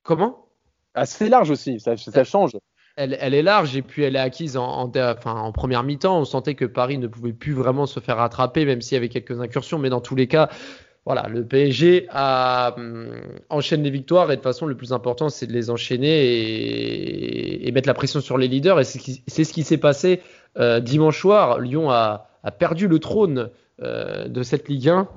Comment? 0.04 0.46
Assez 0.94 1.28
large 1.28 1.50
aussi, 1.50 1.80
ça, 1.80 1.98
ça 1.98 2.24
change. 2.24 2.52
Elle, 2.96 3.18
elle, 3.20 3.34
est 3.34 3.42
large 3.42 3.76
et 3.76 3.82
puis 3.82 4.04
elle 4.04 4.16
est 4.16 4.20
acquise 4.20 4.56
en, 4.56 4.90
enfin, 4.96 5.34
en 5.34 5.52
première 5.52 5.84
mi-temps. 5.84 6.20
On 6.20 6.24
sentait 6.24 6.56
que 6.56 6.64
Paris 6.64 6.98
ne 6.98 7.08
pouvait 7.08 7.34
plus 7.34 7.52
vraiment 7.52 7.88
se 7.88 8.00
faire 8.00 8.18
rattraper, 8.18 8.64
même 8.64 8.80
s'il 8.80 8.96
y 8.96 8.98
avait 8.98 9.10
quelques 9.10 9.42
incursions. 9.42 9.80
Mais 9.80 9.90
dans 9.90 10.00
tous 10.00 10.16
les 10.16 10.28
cas, 10.28 10.50
voilà, 11.06 11.28
le 11.30 11.46
PSG 11.46 12.08
a, 12.10 12.74
hum, 12.78 13.12
enchaîne 13.50 13.84
les 13.84 13.92
victoires 13.92 14.32
et 14.32 14.36
de 14.36 14.36
toute 14.36 14.44
façon, 14.44 14.66
le 14.66 14.76
plus 14.76 14.92
important, 14.92 15.30
c'est 15.30 15.46
de 15.46 15.54
les 15.54 15.70
enchaîner 15.70 17.68
et, 17.68 17.72
mettre 17.72 17.88
la 17.88 17.94
pression 17.94 18.22
sur 18.22 18.38
les 18.38 18.48
leaders. 18.48 18.80
Et 18.80 18.84
c'est 18.84 19.44
ce 19.44 19.54
qui 19.54 19.64
s'est 19.64 19.78
passé 19.78 20.22
euh, 20.58 20.80
dimanche 20.80 21.20
soir. 21.20 21.60
Lyon 21.60 21.92
a, 21.92 22.30
perdu 22.58 22.88
le 22.88 23.00
trône 23.00 23.50
euh, 23.82 24.28
de 24.28 24.44
cette 24.44 24.70
Ligue 24.70 24.90
1 24.90 25.08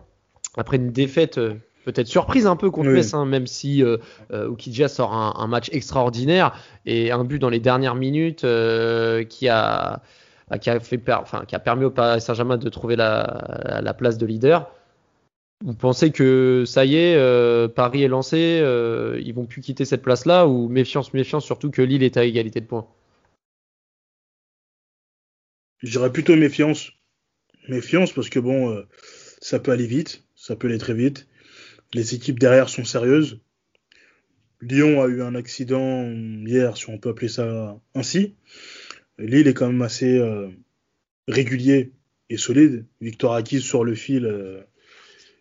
après 0.56 0.78
une 0.78 0.90
défaite 0.90 1.38
euh, 1.38 1.54
peut-être 1.84 2.08
surprise 2.08 2.46
un 2.46 2.56
peu 2.56 2.70
contre 2.70 2.90
oui. 2.90 3.08
hein, 3.12 3.26
même 3.26 3.46
si 3.46 3.84
euh, 3.84 3.98
sort 4.88 5.12
un, 5.14 5.46
match 5.46 5.68
extraordinaire 5.72 6.54
et 6.84 7.12
un 7.12 7.22
but 7.24 7.38
dans 7.38 7.50
les 7.50 7.60
dernières 7.60 7.94
minutes 7.94 8.44
qui 9.28 9.48
a 9.48 10.00
qui 10.60 10.70
a 10.70 10.80
fait 10.80 11.00
enfin, 11.12 11.44
qui 11.46 11.54
a 11.54 11.58
permis 11.58 11.84
au 11.84 11.90
Paris 11.90 12.20
Saint-Germain 12.20 12.56
de 12.56 12.68
trouver 12.68 12.96
la, 12.96 13.80
la 13.82 13.94
place 13.94 14.18
de 14.18 14.26
leader. 14.26 14.70
Vous 15.64 15.74
pensez 15.74 16.12
que 16.12 16.62
ça 16.66 16.84
y 16.84 16.94
est, 16.94 17.16
euh, 17.16 17.66
Paris 17.66 18.04
est 18.04 18.08
lancé, 18.08 18.60
euh, 18.62 19.20
ils 19.24 19.34
vont 19.34 19.44
plus 19.44 19.60
quitter 19.60 19.84
cette 19.84 20.02
place-là 20.02 20.46
ou 20.46 20.68
méfiance, 20.68 21.12
méfiance, 21.12 21.44
surtout 21.44 21.70
que 21.72 21.82
Lille 21.82 22.04
est 22.04 22.16
à 22.16 22.24
égalité 22.24 22.60
de 22.60 22.66
points? 22.66 22.86
Je 25.82 25.90
dirais 25.90 26.12
plutôt 26.12 26.36
méfiance. 26.36 26.92
Méfiance 27.68 28.12
parce 28.12 28.28
que 28.28 28.38
bon, 28.38 28.70
euh, 28.70 28.86
ça 29.40 29.58
peut 29.58 29.72
aller 29.72 29.86
vite, 29.86 30.22
ça 30.36 30.54
peut 30.54 30.68
aller 30.68 30.78
très 30.78 30.94
vite. 30.94 31.26
Les 31.92 32.14
équipes 32.14 32.38
derrière 32.38 32.68
sont 32.68 32.84
sérieuses. 32.84 33.40
Lyon 34.60 35.02
a 35.02 35.08
eu 35.08 35.22
un 35.22 35.34
accident 35.34 36.08
hier, 36.46 36.76
si 36.76 36.88
on 36.88 36.98
peut 36.98 37.10
appeler 37.10 37.28
ça 37.28 37.80
ainsi. 37.94 38.34
Lille 39.18 39.48
est 39.48 39.54
quand 39.54 39.68
même 39.68 39.82
assez 39.82 40.20
régulier 41.28 41.92
et 42.28 42.36
solide. 42.36 42.84
Victoire 43.00 43.34
acquise 43.34 43.62
sur 43.62 43.84
le 43.84 43.94
fil 43.94 44.66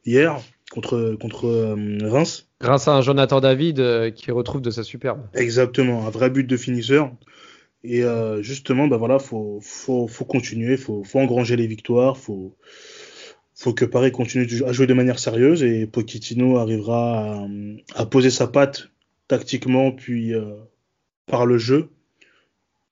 hier 0.08 0.42
contre, 0.72 1.16
contre 1.20 1.46
euh, 1.46 1.98
Reims. 2.10 2.50
Grâce 2.60 2.88
à 2.88 2.96
un 2.96 3.02
Jonathan 3.02 3.40
David 3.40 3.80
euh, 3.80 4.10
qui 4.10 4.32
retrouve 4.32 4.62
de 4.62 4.72
sa 4.72 4.84
superbe. 4.84 5.22
Exactement, 5.34 6.08
un 6.08 6.10
vrai 6.10 6.30
but 6.30 6.46
de 6.46 6.58
finisseur. 6.58 7.12
Et 7.84 8.04
euh, 8.04 8.42
justement, 8.42 8.88
bah 8.88 8.98
voilà, 8.98 9.20
faut, 9.20 9.60
faut, 9.62 10.08
faut 10.08 10.26
continuer, 10.26 10.78
faut, 10.78 11.04
faut 11.04 11.20
engranger 11.20 11.56
les 11.56 11.68
victoires, 11.68 12.18
faut, 12.18 12.58
faut 13.54 13.74
que 13.74 13.86
Paris 13.86 14.12
continue 14.12 14.48
à 14.66 14.72
jouer 14.72 14.88
de 14.88 14.94
manière 14.94 15.20
sérieuse 15.20 15.64
et 15.64 15.86
Pochettino 15.86 16.58
arrivera 16.58 17.46
à, 17.96 18.06
poser 18.06 18.30
sa 18.30 18.48
patte 18.48 18.90
tactiquement 19.28 19.92
puis 19.92 20.34
par 21.28 21.46
le 21.46 21.58
jeu 21.58 21.90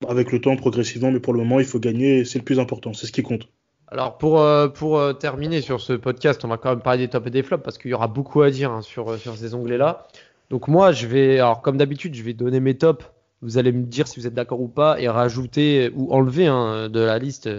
avec 0.07 0.31
le 0.31 0.39
temps 0.39 0.55
progressivement. 0.55 1.11
Mais 1.11 1.19
pour 1.19 1.33
le 1.33 1.39
moment, 1.39 1.59
il 1.59 1.65
faut 1.65 1.79
gagner, 1.79 2.23
c'est 2.23 2.39
le 2.39 2.45
plus 2.45 2.59
important, 2.59 2.93
c'est 2.93 3.07
ce 3.07 3.11
qui 3.11 3.23
compte. 3.23 3.49
Alors 3.87 4.17
pour, 4.17 4.41
euh, 4.41 4.67
pour 4.67 4.97
euh, 4.97 5.13
terminer 5.13 5.61
sur 5.61 5.79
ce 5.79 5.93
podcast, 5.93 6.43
on 6.43 6.47
va 6.47 6.57
quand 6.57 6.69
même 6.69 6.81
parler 6.81 6.99
des 6.99 7.07
tops 7.07 7.27
et 7.27 7.29
des 7.29 7.43
flops 7.43 7.63
parce 7.63 7.77
qu'il 7.77 7.91
y 7.91 7.93
aura 7.93 8.07
beaucoup 8.07 8.41
à 8.41 8.49
dire 8.49 8.71
hein, 8.71 8.81
sur, 8.81 9.11
euh, 9.11 9.17
sur 9.17 9.35
ces 9.35 9.53
onglets-là. 9.53 10.07
Donc 10.49 10.67
moi, 10.67 10.91
je 10.91 11.07
vais, 11.07 11.39
alors 11.39 11.61
comme 11.61 11.77
d'habitude, 11.77 12.15
je 12.15 12.23
vais 12.23 12.33
donner 12.33 12.59
mes 12.59 12.75
tops. 12.75 13.05
Vous 13.41 13.57
allez 13.57 13.71
me 13.71 13.83
dire 13.83 14.07
si 14.07 14.19
vous 14.19 14.25
êtes 14.25 14.33
d'accord 14.33 14.61
ou 14.61 14.67
pas 14.67 14.99
et 14.99 15.07
rajouter 15.07 15.91
ou 15.93 16.11
enlever 16.13 16.47
hein, 16.47 16.89
de 16.89 16.99
la 16.99 17.19
liste 17.19 17.49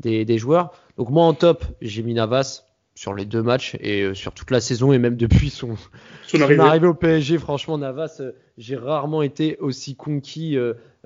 des, 0.00 0.24
des, 0.24 0.38
joueurs. 0.38 0.72
Donc 0.96 1.10
moi 1.10 1.24
en 1.24 1.34
top, 1.34 1.64
j'ai 1.80 2.02
mis 2.02 2.14
Navas 2.14 2.64
sur 2.96 3.14
les 3.14 3.24
deux 3.24 3.42
matchs 3.42 3.76
et 3.80 4.12
sur 4.14 4.32
toute 4.32 4.50
la 4.50 4.60
saison 4.60 4.92
et 4.92 4.98
même 4.98 5.16
depuis 5.16 5.50
son, 5.50 5.76
son, 6.26 6.40
arrivée. 6.40 6.88
au 6.88 6.94
PSG. 6.94 7.38
Franchement, 7.38 7.78
Navas, 7.78 8.20
j'ai 8.56 8.74
rarement 8.74 9.22
été 9.22 9.56
aussi 9.58 9.94
conquis 9.94 10.56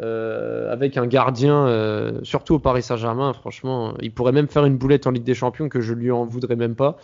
euh, 0.03 0.73
avec 0.73 0.97
un 0.97 1.07
gardien, 1.07 1.67
euh, 1.67 2.21
surtout 2.23 2.55
au 2.55 2.59
Paris 2.59 2.83
Saint-Germain, 2.83 3.33
franchement, 3.33 3.95
il 4.01 4.13
pourrait 4.13 4.33
même 4.33 4.49
faire 4.49 4.65
une 4.65 4.77
boulette 4.77 5.07
en 5.07 5.11
Ligue 5.11 5.25
des 5.25 5.35
Champions 5.35 5.69
que 5.69 5.81
je 5.81 5.93
lui 5.95 6.11
en 6.11 6.25
voudrais 6.25 6.57
même 6.57 6.75
pas, 6.75 6.97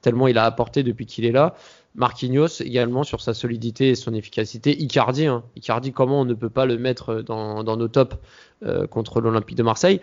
tellement 0.00 0.26
il 0.26 0.38
a 0.38 0.44
apporté 0.44 0.82
depuis 0.82 1.06
qu'il 1.06 1.24
est 1.24 1.32
là. 1.32 1.54
Marquinhos 1.94 2.60
également 2.60 3.04
sur 3.04 3.20
sa 3.20 3.34
solidité 3.34 3.90
et 3.90 3.94
son 3.94 4.14
efficacité. 4.14 4.80
Icardi, 4.80 5.26
hein. 5.26 5.42
Icardi, 5.56 5.92
comment 5.92 6.20
on 6.20 6.24
ne 6.24 6.34
peut 6.34 6.50
pas 6.50 6.66
le 6.66 6.78
mettre 6.78 7.22
dans, 7.22 7.62
nos 7.64 7.88
tops 7.88 8.16
euh, 8.64 8.86
contre 8.86 9.20
l'Olympique 9.20 9.56
de 9.56 9.62
Marseille? 9.62 10.00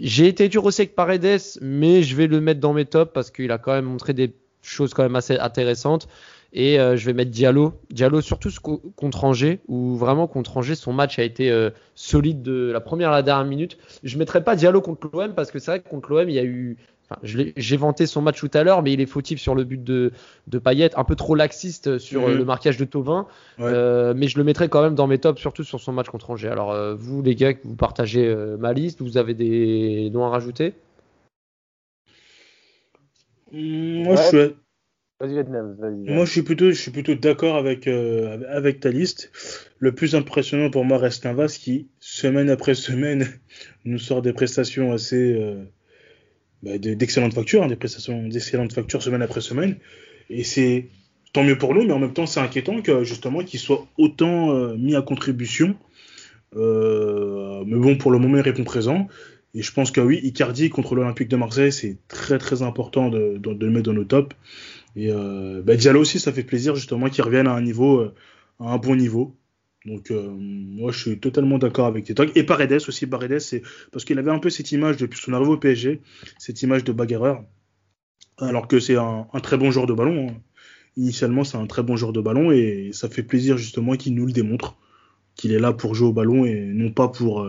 J'ai 0.00 0.26
été 0.26 0.48
dur 0.48 0.64
aussi 0.64 0.82
avec 0.82 0.94
Paredes, 0.94 1.40
mais 1.60 2.02
je 2.02 2.16
vais 2.16 2.26
le 2.26 2.40
mettre 2.40 2.60
dans 2.60 2.72
mes 2.72 2.84
tops 2.84 3.12
parce 3.12 3.30
qu'il 3.30 3.50
a 3.52 3.58
quand 3.58 3.72
même 3.72 3.86
montré 3.86 4.12
des 4.12 4.32
choses 4.62 4.92
quand 4.92 5.02
même 5.02 5.16
assez 5.16 5.38
intéressantes. 5.38 6.08
Et 6.52 6.80
euh, 6.80 6.96
je 6.96 7.06
vais 7.06 7.12
mettre 7.12 7.30
Diallo. 7.30 7.74
Diallo 7.90 8.20
surtout 8.20 8.50
contre 8.96 9.24
Angers, 9.24 9.60
où 9.68 9.96
vraiment 9.96 10.26
contre 10.26 10.56
Angers, 10.56 10.74
son 10.74 10.92
match 10.92 11.18
a 11.18 11.22
été 11.22 11.50
euh, 11.50 11.70
solide 11.94 12.42
de 12.42 12.70
la 12.72 12.80
première 12.80 13.10
à 13.10 13.16
la 13.16 13.22
dernière 13.22 13.46
minute. 13.46 13.78
Je 14.02 14.14
ne 14.14 14.18
mettrai 14.18 14.42
pas 14.42 14.56
Diallo 14.56 14.80
contre 14.80 15.08
l'OM 15.12 15.34
parce 15.34 15.50
que 15.50 15.58
c'est 15.58 15.70
vrai 15.70 15.80
que 15.80 15.88
contre 15.88 16.10
l'OM, 16.10 16.28
il 16.28 16.34
y 16.34 16.38
a 16.38 16.44
eu. 16.44 16.76
Enfin, 17.08 17.20
j'ai 17.22 17.76
vanté 17.76 18.06
son 18.06 18.22
match 18.22 18.38
tout 18.38 18.50
à 18.54 18.62
l'heure, 18.62 18.84
mais 18.84 18.92
il 18.92 19.00
est 19.00 19.06
fautif 19.06 19.40
sur 19.40 19.56
le 19.56 19.64
but 19.64 19.82
de, 19.82 20.12
de 20.46 20.58
Payet, 20.60 20.96
un 20.96 21.02
peu 21.02 21.16
trop 21.16 21.34
laxiste 21.34 21.98
sur 21.98 22.24
euh, 22.24 22.32
mhm. 22.32 22.38
le 22.38 22.44
marquage 22.44 22.76
de 22.76 22.84
Tovin. 22.84 23.26
mais 23.58 24.28
je 24.28 24.38
le 24.38 24.44
mettrai 24.44 24.68
quand 24.68 24.82
même 24.82 24.94
dans 24.94 25.08
mes 25.08 25.18
tops, 25.18 25.40
surtout 25.40 25.64
sur 25.64 25.80
son 25.80 25.92
match 25.92 26.08
contre 26.08 26.30
Angers. 26.30 26.48
Alors, 26.48 26.74
vous, 26.96 27.22
les 27.22 27.34
gars, 27.34 27.52
vous 27.64 27.74
partagez 27.76 28.32
ma 28.58 28.72
liste, 28.72 29.02
vous 29.02 29.18
avez 29.18 29.34
des 29.34 30.10
noms 30.12 30.24
à 30.24 30.30
rajouter? 30.30 30.74
Moi, 33.52 34.14
je 34.14 34.22
suis 34.22 34.54
moi, 35.20 36.24
je 36.24 36.30
suis 36.30 36.42
plutôt, 36.42 36.70
je 36.70 36.80
suis 36.80 36.90
plutôt 36.90 37.14
d'accord 37.14 37.56
avec, 37.56 37.86
euh, 37.86 38.38
avec 38.48 38.80
ta 38.80 38.90
liste. 38.90 39.30
Le 39.78 39.92
plus 39.92 40.14
impressionnant 40.14 40.70
pour 40.70 40.84
moi 40.84 40.96
reste 40.96 41.26
un 41.26 41.30
Navas 41.30 41.58
qui, 41.60 41.88
semaine 42.00 42.48
après 42.48 42.74
semaine, 42.74 43.26
nous 43.84 43.98
sort 43.98 44.22
des 44.22 44.32
prestations 44.32 44.92
assez 44.92 45.34
euh, 45.34 45.62
bah, 46.62 46.78
d'excellentes 46.78 47.34
factures, 47.34 47.62
hein, 47.62 47.68
des 47.68 47.76
prestations 47.76 48.26
d'excellentes 48.28 48.72
factures 48.72 49.02
semaine 49.02 49.20
après 49.20 49.42
semaine. 49.42 49.76
Et 50.30 50.42
c'est 50.42 50.88
tant 51.34 51.44
mieux 51.44 51.58
pour 51.58 51.74
nous, 51.74 51.84
mais 51.84 51.92
en 51.92 51.98
même 51.98 52.14
temps, 52.14 52.26
c'est 52.26 52.40
inquiétant 52.40 52.80
que 52.80 53.04
justement 53.04 53.44
qu'il 53.44 53.60
soit 53.60 53.86
autant 53.98 54.56
euh, 54.56 54.74
mis 54.76 54.96
à 54.96 55.02
contribution. 55.02 55.76
mais 56.54 57.76
bon, 57.76 57.96
pour 57.98 58.10
le 58.10 58.18
moment, 58.18 58.38
il 58.38 58.42
répond 58.42 58.64
présent. 58.64 59.06
Et 59.52 59.62
je 59.62 59.72
pense 59.72 59.90
que 59.90 60.00
oui, 60.00 60.20
Icardi 60.22 60.70
contre 60.70 60.94
l'Olympique 60.94 61.28
de 61.28 61.36
Marseille, 61.36 61.72
c'est 61.72 61.98
très 62.08 62.38
très 62.38 62.62
important 62.62 63.08
de, 63.08 63.36
de, 63.36 63.52
de, 63.52 63.66
le 63.66 63.72
mettre 63.72 63.86
dans 63.86 63.92
nos 63.92 64.04
tops. 64.04 64.34
Et 64.96 65.10
euh, 65.10 65.62
bah, 65.62 65.76
Diallo 65.76 66.00
aussi, 66.00 66.18
ça 66.18 66.32
fait 66.32 66.42
plaisir 66.42 66.74
justement 66.74 67.08
qu'il 67.08 67.22
revienne 67.22 67.46
à 67.46 67.52
un 67.52 67.62
niveau, 67.62 68.00
euh, 68.00 68.14
à 68.58 68.72
un 68.72 68.78
bon 68.78 68.96
niveau. 68.96 69.36
Donc 69.86 70.10
euh, 70.10 70.28
moi 70.30 70.92
je 70.92 70.98
suis 70.98 71.18
totalement 71.18 71.58
d'accord 71.58 71.86
avec 71.86 72.12
talks. 72.14 72.36
Et 72.36 72.42
Paredes 72.42 72.82
aussi, 72.86 73.06
Paredes, 73.06 73.38
c'est 73.38 73.62
parce 73.92 74.04
qu'il 74.04 74.18
avait 74.18 74.30
un 74.30 74.38
peu 74.38 74.50
cette 74.50 74.72
image 74.72 74.98
depuis 74.98 75.18
son 75.18 75.32
arrivée 75.32 75.52
au 75.52 75.56
PSG, 75.56 76.02
cette 76.38 76.60
image 76.62 76.84
de 76.84 76.92
bagarreur, 76.92 77.42
alors 78.38 78.68
que 78.68 78.78
c'est 78.78 78.96
un, 78.96 79.26
très 79.42 79.56
bon 79.56 79.70
joueur 79.70 79.86
de 79.86 79.94
ballon. 79.94 80.28
Hein. 80.28 80.34
Initialement 80.96 81.44
c'est 81.44 81.56
un 81.56 81.66
très 81.66 81.82
bon 81.82 81.96
joueur 81.96 82.12
de 82.12 82.20
ballon 82.20 82.50
et 82.50 82.90
ça 82.92 83.08
fait 83.08 83.22
plaisir 83.22 83.56
justement 83.56 83.96
qu'il 83.96 84.14
nous 84.14 84.26
le 84.26 84.32
démontre, 84.32 84.76
qu'il 85.34 85.52
est 85.52 85.58
là 85.58 85.72
pour 85.72 85.94
jouer 85.94 86.08
au 86.08 86.12
ballon 86.12 86.44
et 86.44 86.60
non 86.60 86.90
pas 86.90 87.08
pour 87.08 87.46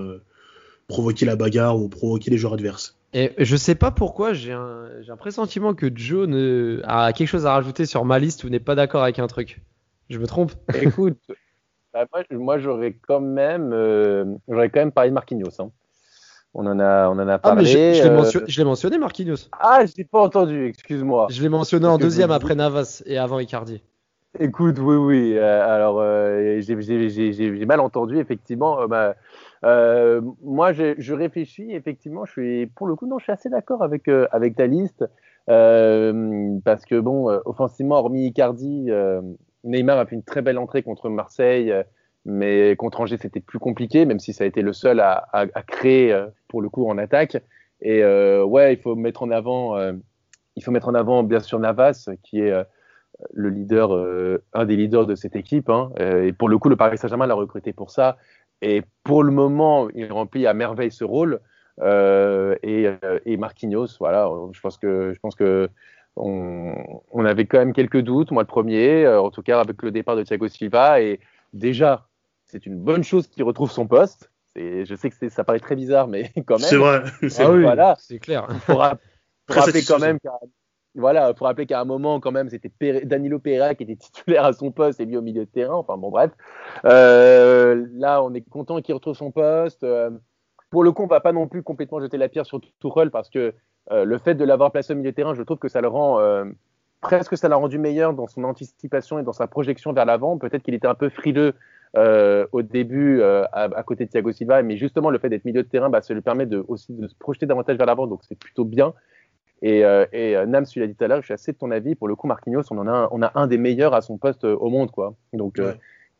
provoquer 0.87 1.25
la 1.25 1.35
bagarre 1.35 1.77
ou 1.81 1.89
provoquer 1.89 2.29
les 2.31 2.37
joueurs 2.37 2.53
adverses. 2.53 3.00
Et 3.13 3.33
je 3.37 3.55
sais 3.57 3.75
pas 3.75 3.91
pourquoi, 3.91 4.31
j'ai 4.31 4.53
un, 4.53 4.85
un, 5.07 5.17
pressentiment 5.17 5.73
que 5.73 5.91
Joe 5.93 6.27
ne, 6.27 6.81
a 6.85 7.11
quelque 7.11 7.27
chose 7.27 7.45
à 7.45 7.53
rajouter 7.53 7.85
sur 7.85 8.05
ma 8.05 8.19
liste 8.19 8.45
ou 8.45 8.49
n'est 8.49 8.61
pas 8.61 8.75
d'accord 8.75 9.03
avec 9.03 9.19
un 9.19 9.27
truc. 9.27 9.61
Je 10.09 10.17
me 10.17 10.27
trompe? 10.27 10.53
Écoute, 10.81 11.17
bah, 11.93 12.05
moi, 12.31 12.57
j'aurais 12.57 12.93
quand 12.93 13.19
même, 13.19 13.71
euh, 13.73 14.25
j'aurais 14.47 14.69
quand 14.69 14.79
même 14.79 14.93
parlé 14.93 15.09
de 15.09 15.13
Marquinhos. 15.13 15.59
Hein. 15.59 15.71
On 16.53 16.65
en 16.65 16.79
a, 16.79 17.09
on 17.09 17.19
en 17.19 17.27
a 17.27 17.37
parlé. 17.37 17.59
Ah, 17.59 17.63
mais 17.63 17.93
je, 17.93 18.07
euh, 18.07 18.45
je 18.47 18.57
l'ai 18.57 18.65
mentionné, 18.65 18.97
Marquinhos. 18.97 19.49
Ah, 19.59 19.85
je 19.85 19.93
l'ai 19.97 20.05
pas 20.05 20.21
entendu, 20.21 20.67
excuse-moi. 20.67 21.27
Je 21.29 21.41
l'ai 21.41 21.49
mentionné 21.49 21.87
en 21.87 21.97
deuxième 21.97 22.31
après 22.31 22.55
Navas 22.55 23.03
et 23.05 23.17
avant 23.17 23.39
Icardi. 23.39 23.81
Écoute, 24.39 24.77
oui, 24.79 24.95
oui. 24.95 25.33
Euh, 25.37 25.65
alors, 25.65 26.01
j'ai 26.61 27.65
mal 27.65 27.81
entendu, 27.81 28.19
effectivement. 28.19 28.87
Bah, 28.87 29.15
euh, 29.63 30.21
moi, 30.41 30.73
je, 30.73 30.95
je, 30.97 31.13
réfléchis, 31.13 31.71
effectivement, 31.71 32.25
je 32.25 32.31
suis, 32.31 32.65
pour 32.67 32.87
le 32.87 32.95
coup, 32.95 33.07
non, 33.07 33.19
je 33.19 33.25
suis 33.25 33.31
assez 33.31 33.49
d'accord 33.49 33.83
avec, 33.83 34.07
euh, 34.07 34.27
avec 34.31 34.55
ta 34.55 34.67
liste. 34.67 35.05
Euh, 35.49 36.57
parce 36.63 36.85
que, 36.85 36.99
bon, 36.99 37.29
euh, 37.29 37.39
offensivement, 37.45 37.95
hormis 37.95 38.27
Icardi, 38.27 38.89
Neymar 39.63 39.99
a 39.99 40.05
fait 40.05 40.15
une 40.15 40.23
très 40.23 40.41
belle 40.41 40.57
entrée 40.57 40.83
contre 40.83 41.09
Marseille, 41.09 41.73
mais 42.25 42.75
contre 42.75 43.01
Angers, 43.01 43.17
c'était 43.17 43.39
plus 43.39 43.59
compliqué, 43.59 44.05
même 44.05 44.19
si 44.19 44.33
ça 44.33 44.43
a 44.43 44.47
été 44.47 44.61
le 44.61 44.73
seul 44.73 44.99
à, 44.99 45.27
à, 45.33 45.45
à 45.53 45.63
créer, 45.63 46.19
pour 46.47 46.61
le 46.61 46.69
coup, 46.69 46.87
en 46.87 46.97
attaque. 46.97 47.37
Et 47.81 48.03
ouais, 48.03 48.73
il 48.73 48.79
faut 48.79 48.95
mettre 48.95 49.23
en 49.23 49.31
avant, 49.31 49.77
il 50.55 50.63
faut 50.63 50.71
mettre 50.71 50.87
en 50.87 50.95
avant, 50.95 51.23
bien 51.23 51.39
sûr, 51.39 51.59
Navas, 51.59 52.09
qui 52.23 52.39
est 52.39 52.53
le 53.33 53.49
leader, 53.49 53.91
un 54.53 54.65
des 54.65 54.75
leaders 54.75 55.05
de 55.05 55.15
cette 55.15 55.35
équipe. 55.35 55.69
Hein. 55.69 55.91
et 55.99 56.33
pour 56.33 56.49
le 56.49 56.57
coup, 56.57 56.69
le 56.69 56.75
Paris 56.75 56.97
Saint-Germain 56.97 57.27
l'a 57.27 57.35
recruté 57.35 57.73
pour 57.73 57.91
ça. 57.91 58.17
Et 58.61 58.83
pour 59.03 59.23
le 59.23 59.31
moment, 59.31 59.89
il 59.95 60.11
remplit 60.11 60.47
à 60.47 60.53
merveille 60.53 60.91
ce 60.91 61.03
rôle. 61.03 61.39
Euh, 61.81 62.55
et, 62.63 62.87
euh, 62.87 63.19
et, 63.25 63.37
Marquinhos, 63.37 63.97
voilà, 63.99 64.29
je 64.51 64.59
pense 64.59 64.77
que, 64.77 65.13
je 65.13 65.19
pense 65.19 65.35
que 65.35 65.69
on, 66.15 66.75
on, 67.11 67.25
avait 67.25 67.45
quand 67.45 67.57
même 67.57 67.73
quelques 67.73 68.01
doutes, 68.01 68.31
moi 68.31 68.43
le 68.43 68.47
premier, 68.47 69.05
euh, 69.05 69.21
en 69.21 69.31
tout 69.31 69.41
cas 69.41 69.61
avec 69.61 69.81
le 69.81 69.91
départ 69.91 70.15
de 70.15 70.23
Thiago 70.23 70.47
Silva. 70.47 71.01
Et 71.01 71.19
déjà, 71.53 72.07
c'est 72.45 72.65
une 72.65 72.77
bonne 72.77 73.03
chose 73.03 73.27
qu'il 73.27 73.43
retrouve 73.43 73.71
son 73.71 73.87
poste. 73.87 74.29
Je 74.55 74.95
sais 74.95 75.09
que 75.09 75.29
ça 75.29 75.43
paraît 75.43 75.59
très 75.59 75.75
bizarre, 75.75 76.07
mais 76.07 76.31
quand 76.45 76.59
même. 76.59 76.69
C'est 76.69 76.75
vrai. 76.75 77.03
Ah 77.39 77.51
oui, 77.51 77.61
voilà. 77.63 77.95
C'est 77.99 78.19
clair. 78.19 78.47
Pour, 78.65 78.79
rappeler 78.79 79.81
quand 79.87 79.99
même 79.99 80.19
voilà, 80.95 81.33
faut 81.33 81.45
rappeler 81.45 81.65
qu'à 81.65 81.79
un 81.79 81.85
moment, 81.85 82.19
quand 82.19 82.31
même, 82.31 82.49
c'était 82.49 83.05
Danilo 83.05 83.39
Pereira 83.39 83.75
qui 83.75 83.83
était 83.83 83.95
titulaire 83.95 84.45
à 84.45 84.53
son 84.53 84.71
poste 84.71 84.99
et 84.99 85.05
lui 85.05 85.15
au 85.17 85.21
milieu 85.21 85.45
de 85.45 85.49
terrain. 85.49 85.75
Enfin 85.75 85.97
bon, 85.97 86.09
bref. 86.09 86.31
Euh, 86.85 87.85
là, 87.93 88.21
on 88.23 88.33
est 88.33 88.41
content 88.41 88.81
qu'il 88.81 88.93
retrouve 88.93 89.15
son 89.15 89.31
poste. 89.31 89.83
Euh, 89.83 90.09
pour 90.69 90.83
le 90.83 90.91
coup, 90.91 91.03
on 91.03 91.07
va 91.07 91.21
pas 91.21 91.31
non 91.31 91.47
plus 91.47 91.63
complètement 91.63 91.99
jeter 92.01 92.17
la 92.17 92.27
pierre 92.27 92.45
sur 92.45 92.59
Tourelle 92.79 93.09
parce 93.09 93.29
que 93.29 93.53
euh, 93.91 94.03
le 94.03 94.17
fait 94.17 94.35
de 94.35 94.43
l'avoir 94.43 94.71
placé 94.71 94.93
au 94.93 94.95
milieu 94.97 95.11
de 95.11 95.15
terrain, 95.15 95.33
je 95.33 95.43
trouve 95.43 95.59
que 95.59 95.69
ça 95.69 95.81
le 95.81 95.87
rend 95.87 96.19
presque 96.99 97.35
ça 97.35 97.49
l'a 97.49 97.55
rendu 97.55 97.79
meilleur 97.79 98.13
dans 98.13 98.27
son 98.27 98.43
anticipation 98.43 99.17
et 99.17 99.23
dans 99.23 99.33
sa 99.33 99.47
projection 99.47 99.91
vers 99.93 100.05
l'avant. 100.05 100.37
Peut-être 100.37 100.61
qu'il 100.61 100.73
était 100.73 100.87
un 100.87 100.93
peu 100.93 101.09
frileux 101.09 101.53
au 101.95 102.61
début 102.61 103.21
à, 103.23 103.83
côté 103.83 104.05
de 104.05 104.11
Thiago 104.11 104.31
Silva, 104.33 104.61
mais 104.61 104.77
justement 104.77 105.09
le 105.09 105.19
fait 105.19 105.29
d'être 105.29 105.45
milieu 105.45 105.63
de 105.63 105.67
terrain, 105.67 105.89
bah, 105.89 106.01
ça 106.01 106.13
lui 106.13 106.21
permet 106.21 106.47
aussi 106.67 106.93
de 106.93 107.07
se 107.07 107.15
projeter 107.15 107.45
davantage 107.45 107.77
vers 107.77 107.87
l'avant, 107.87 108.07
donc 108.07 108.21
c'est 108.23 108.37
plutôt 108.37 108.65
bien. 108.65 108.93
Et, 109.61 109.85
euh, 109.85 110.05
et 110.11 110.35
euh, 110.35 110.45
Nams, 110.45 110.65
tu 110.65 110.79
l'as 110.79 110.87
dit 110.87 110.95
tout 110.95 111.03
à 111.03 111.07
l'heure, 111.07 111.21
je 111.21 111.25
suis 111.25 111.33
assez 111.33 111.51
de 111.51 111.57
ton 111.57 111.71
avis. 111.71 111.95
Pour 111.95 112.07
le 112.07 112.15
coup, 112.15 112.27
Marquinhos, 112.27 112.63
on 112.71 112.77
en 112.79 112.87
a 112.87 112.91
un, 112.91 113.09
on 113.11 113.21
a 113.21 113.31
un 113.35 113.47
des 113.47 113.57
meilleurs 113.57 113.93
à 113.93 114.01
son 114.01 114.17
poste 114.17 114.43
euh, 114.43 114.55
au 114.55 114.69
monde, 114.69 114.91
quoi. 114.91 115.13
Donc 115.33 115.59
euh, 115.59 115.73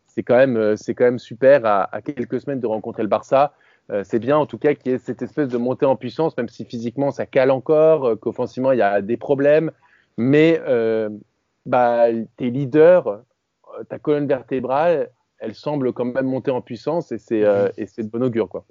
c'est 0.08 0.24
quand 0.24 0.36
même, 0.36 0.78
c'est 0.78 0.94
quand 0.94 1.06
même 1.06 1.20
super 1.20 1.66
à, 1.66 1.84
à, 1.96 2.02
quelques 2.02 2.42
semaines 2.42 2.60
de 2.60 2.68
rencontrer 2.68 3.02
le 3.02 3.10
Barça. 3.10 3.54
c'est 4.04 4.20
bien 4.20 4.38
en 4.38 4.46
tout 4.46 4.58
cas 4.58 4.74
qu'il 4.76 4.92
y 4.92 4.96
ait 4.96 4.98
cette 4.98 5.22
espèce 5.22 5.48
de 5.48 5.58
montée 5.58 5.86
en 5.86 5.96
puissance, 5.96 6.36
même 6.38 6.50
si 6.50 6.66
physiquement 6.66 7.12
ça 7.12 7.26
cale 7.26 7.50
encore, 7.50 8.20
qu'offensivement 8.20 8.74
il 8.74 8.80
y 8.80 8.82
a 8.82 9.02
des 9.02 9.18
problèmes. 9.18 9.72
Mais 10.18 10.62
bah, 11.66 12.08
tes 12.36 12.50
leaders, 12.50 13.22
ta 13.88 14.00
colonne 14.00 14.28
vertébrale, 14.28 15.12
elle 15.40 15.56
semble 15.56 15.94
quand 15.94 16.06
même 16.06 16.26
monter 16.26 16.52
en 16.52 16.62
puissance 16.62 17.14
et 17.14 17.18
c'est 17.18 17.46
et 17.78 17.86
c'est 17.86 18.04
de 18.04 18.10
bon 18.10 18.22
augure, 18.22 18.50
quoi. 18.50 18.66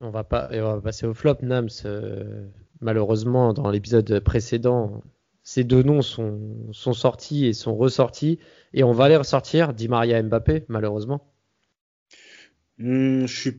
On 0.00 0.10
va 0.10 0.22
pas, 0.24 0.48
et 0.52 0.60
on 0.60 0.74
va 0.74 0.80
passer 0.80 1.06
au 1.06 1.14
flop, 1.14 1.38
Nams 1.42 1.68
malheureusement, 2.80 3.52
dans 3.52 3.70
l'épisode 3.70 4.20
précédent, 4.20 5.02
ces 5.42 5.64
deux 5.64 5.82
noms 5.82 6.02
sont, 6.02 6.40
sont, 6.72 6.92
sortis 6.92 7.46
et 7.46 7.52
sont 7.52 7.76
ressortis. 7.76 8.38
Et 8.74 8.82
on 8.82 8.92
va 8.92 9.08
les 9.08 9.16
ressortir, 9.16 9.74
dit 9.74 9.88
Maria 9.88 10.22
Mbappé, 10.22 10.64
malheureusement. 10.68 11.32
Hmm, 12.78 13.26
je 13.26 13.40
suis... 13.40 13.52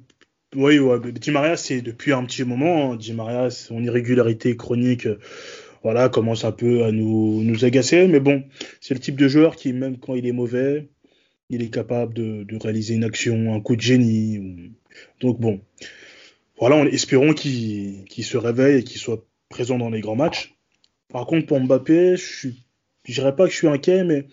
Oui, 0.56 0.80
ouais, 0.80 1.00
Di 1.12 1.32
Maria, 1.32 1.58
c'est 1.58 1.82
depuis 1.82 2.14
un 2.14 2.24
petit 2.26 2.44
moment. 2.44 2.92
Hein. 2.92 2.96
Di 2.96 3.14
Maria, 3.14 3.50
son 3.50 3.82
irrégularité 3.84 4.56
chronique 4.56 5.08
voilà, 5.84 6.10
commence 6.10 6.46
un 6.46 6.52
peu 6.52 6.84
à 6.84 6.92
nous, 6.92 7.44
nous 7.44 7.66
agacer. 7.66 8.08
Mais 8.08 8.20
bon, 8.20 8.44
c'est 8.82 8.94
le 8.94 9.00
type 9.00 9.18
de 9.18 9.28
joueur 9.28 9.56
qui, 9.56 9.74
même 9.74 9.98
quand 9.98 10.16
il 10.16 10.26
est 10.26 10.32
mauvais, 10.34 10.90
il 11.50 11.62
est 11.62 11.70
capable 11.70 12.14
de 12.14 12.58
réaliser 12.62 12.96
une 12.96 13.04
action, 13.04 13.54
un 13.54 13.62
coup 13.62 13.76
de 13.76 13.82
génie. 13.82 14.74
Donc 15.22 15.40
bon, 15.40 15.62
voilà, 16.60 16.76
en 16.76 16.86
espérons 16.86 17.34
qu'il 17.34 18.06
se 18.08 18.38
réveille 18.38 18.80
et 18.80 18.84
qu'il 18.84 19.00
soit 19.00 19.26
présent 19.50 19.78
dans 19.78 19.89
les 19.89 20.02
grands 20.02 20.15
matchs. 20.15 20.56
Par 21.10 21.26
contre, 21.26 21.46
pour 21.46 21.60
Mbappé, 21.60 22.17
je 22.17 22.48
ne 22.48 22.54
dirais 23.13 23.36
pas 23.36 23.46
que 23.46 23.52
je 23.52 23.58
suis 23.58 23.67
inquiet, 23.67 24.04
mais 24.04 24.26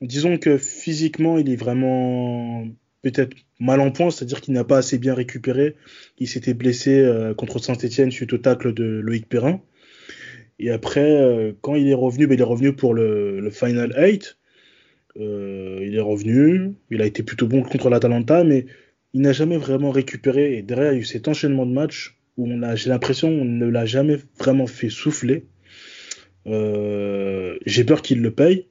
disons 0.00 0.38
que 0.38 0.58
physiquement, 0.58 1.38
il 1.38 1.50
est 1.50 1.56
vraiment 1.56 2.66
peut-être 3.02 3.36
mal 3.60 3.80
en 3.80 3.90
point, 3.90 4.10
c'est-à-dire 4.10 4.40
qu'il 4.40 4.54
n'a 4.54 4.64
pas 4.64 4.78
assez 4.78 4.98
bien 4.98 5.14
récupéré. 5.14 5.76
Il 6.18 6.28
s'était 6.28 6.54
blessé 6.54 6.98
euh, 6.98 7.34
contre 7.34 7.58
Saint-Etienne 7.58 8.10
suite 8.10 8.32
au 8.32 8.38
tacle 8.38 8.72
de 8.72 8.84
Loïc 8.84 9.28
Perrin. 9.28 9.60
Et 10.58 10.70
après, 10.70 11.10
euh, 11.10 11.52
quand 11.60 11.74
il 11.74 11.88
est 11.88 11.94
revenu, 11.94 12.26
ben, 12.26 12.34
il 12.34 12.40
est 12.40 12.44
revenu 12.44 12.72
pour 12.72 12.94
le, 12.94 13.48
Final 13.50 13.94
8. 13.96 14.38
Euh, 15.18 15.78
il 15.82 15.94
est 15.94 16.00
revenu, 16.00 16.74
il 16.90 17.02
a 17.02 17.06
été 17.06 17.22
plutôt 17.22 17.46
bon 17.46 17.62
contre 17.62 17.90
l'Atalanta, 17.90 18.44
mais 18.44 18.66
il 19.14 19.20
n'a 19.20 19.32
jamais 19.32 19.56
vraiment 19.56 19.90
récupéré. 19.90 20.56
Et 20.56 20.62
derrière, 20.62 20.92
il 20.92 20.96
y 20.96 20.98
a 20.98 21.00
eu 21.02 21.04
cet 21.04 21.28
enchaînement 21.28 21.66
de 21.66 21.72
matchs 21.72 22.18
où 22.36 22.48
j'ai 22.74 22.88
l'impression 22.88 23.28
qu'on 23.28 23.44
ne 23.44 23.66
l'a 23.66 23.84
jamais 23.84 24.18
vraiment 24.38 24.66
fait 24.66 24.90
souffler. 24.90 25.46
j'ai 26.46 27.84
peur 27.84 28.02
qu'il 28.02 28.22
le 28.22 28.30
paye. 28.30 28.68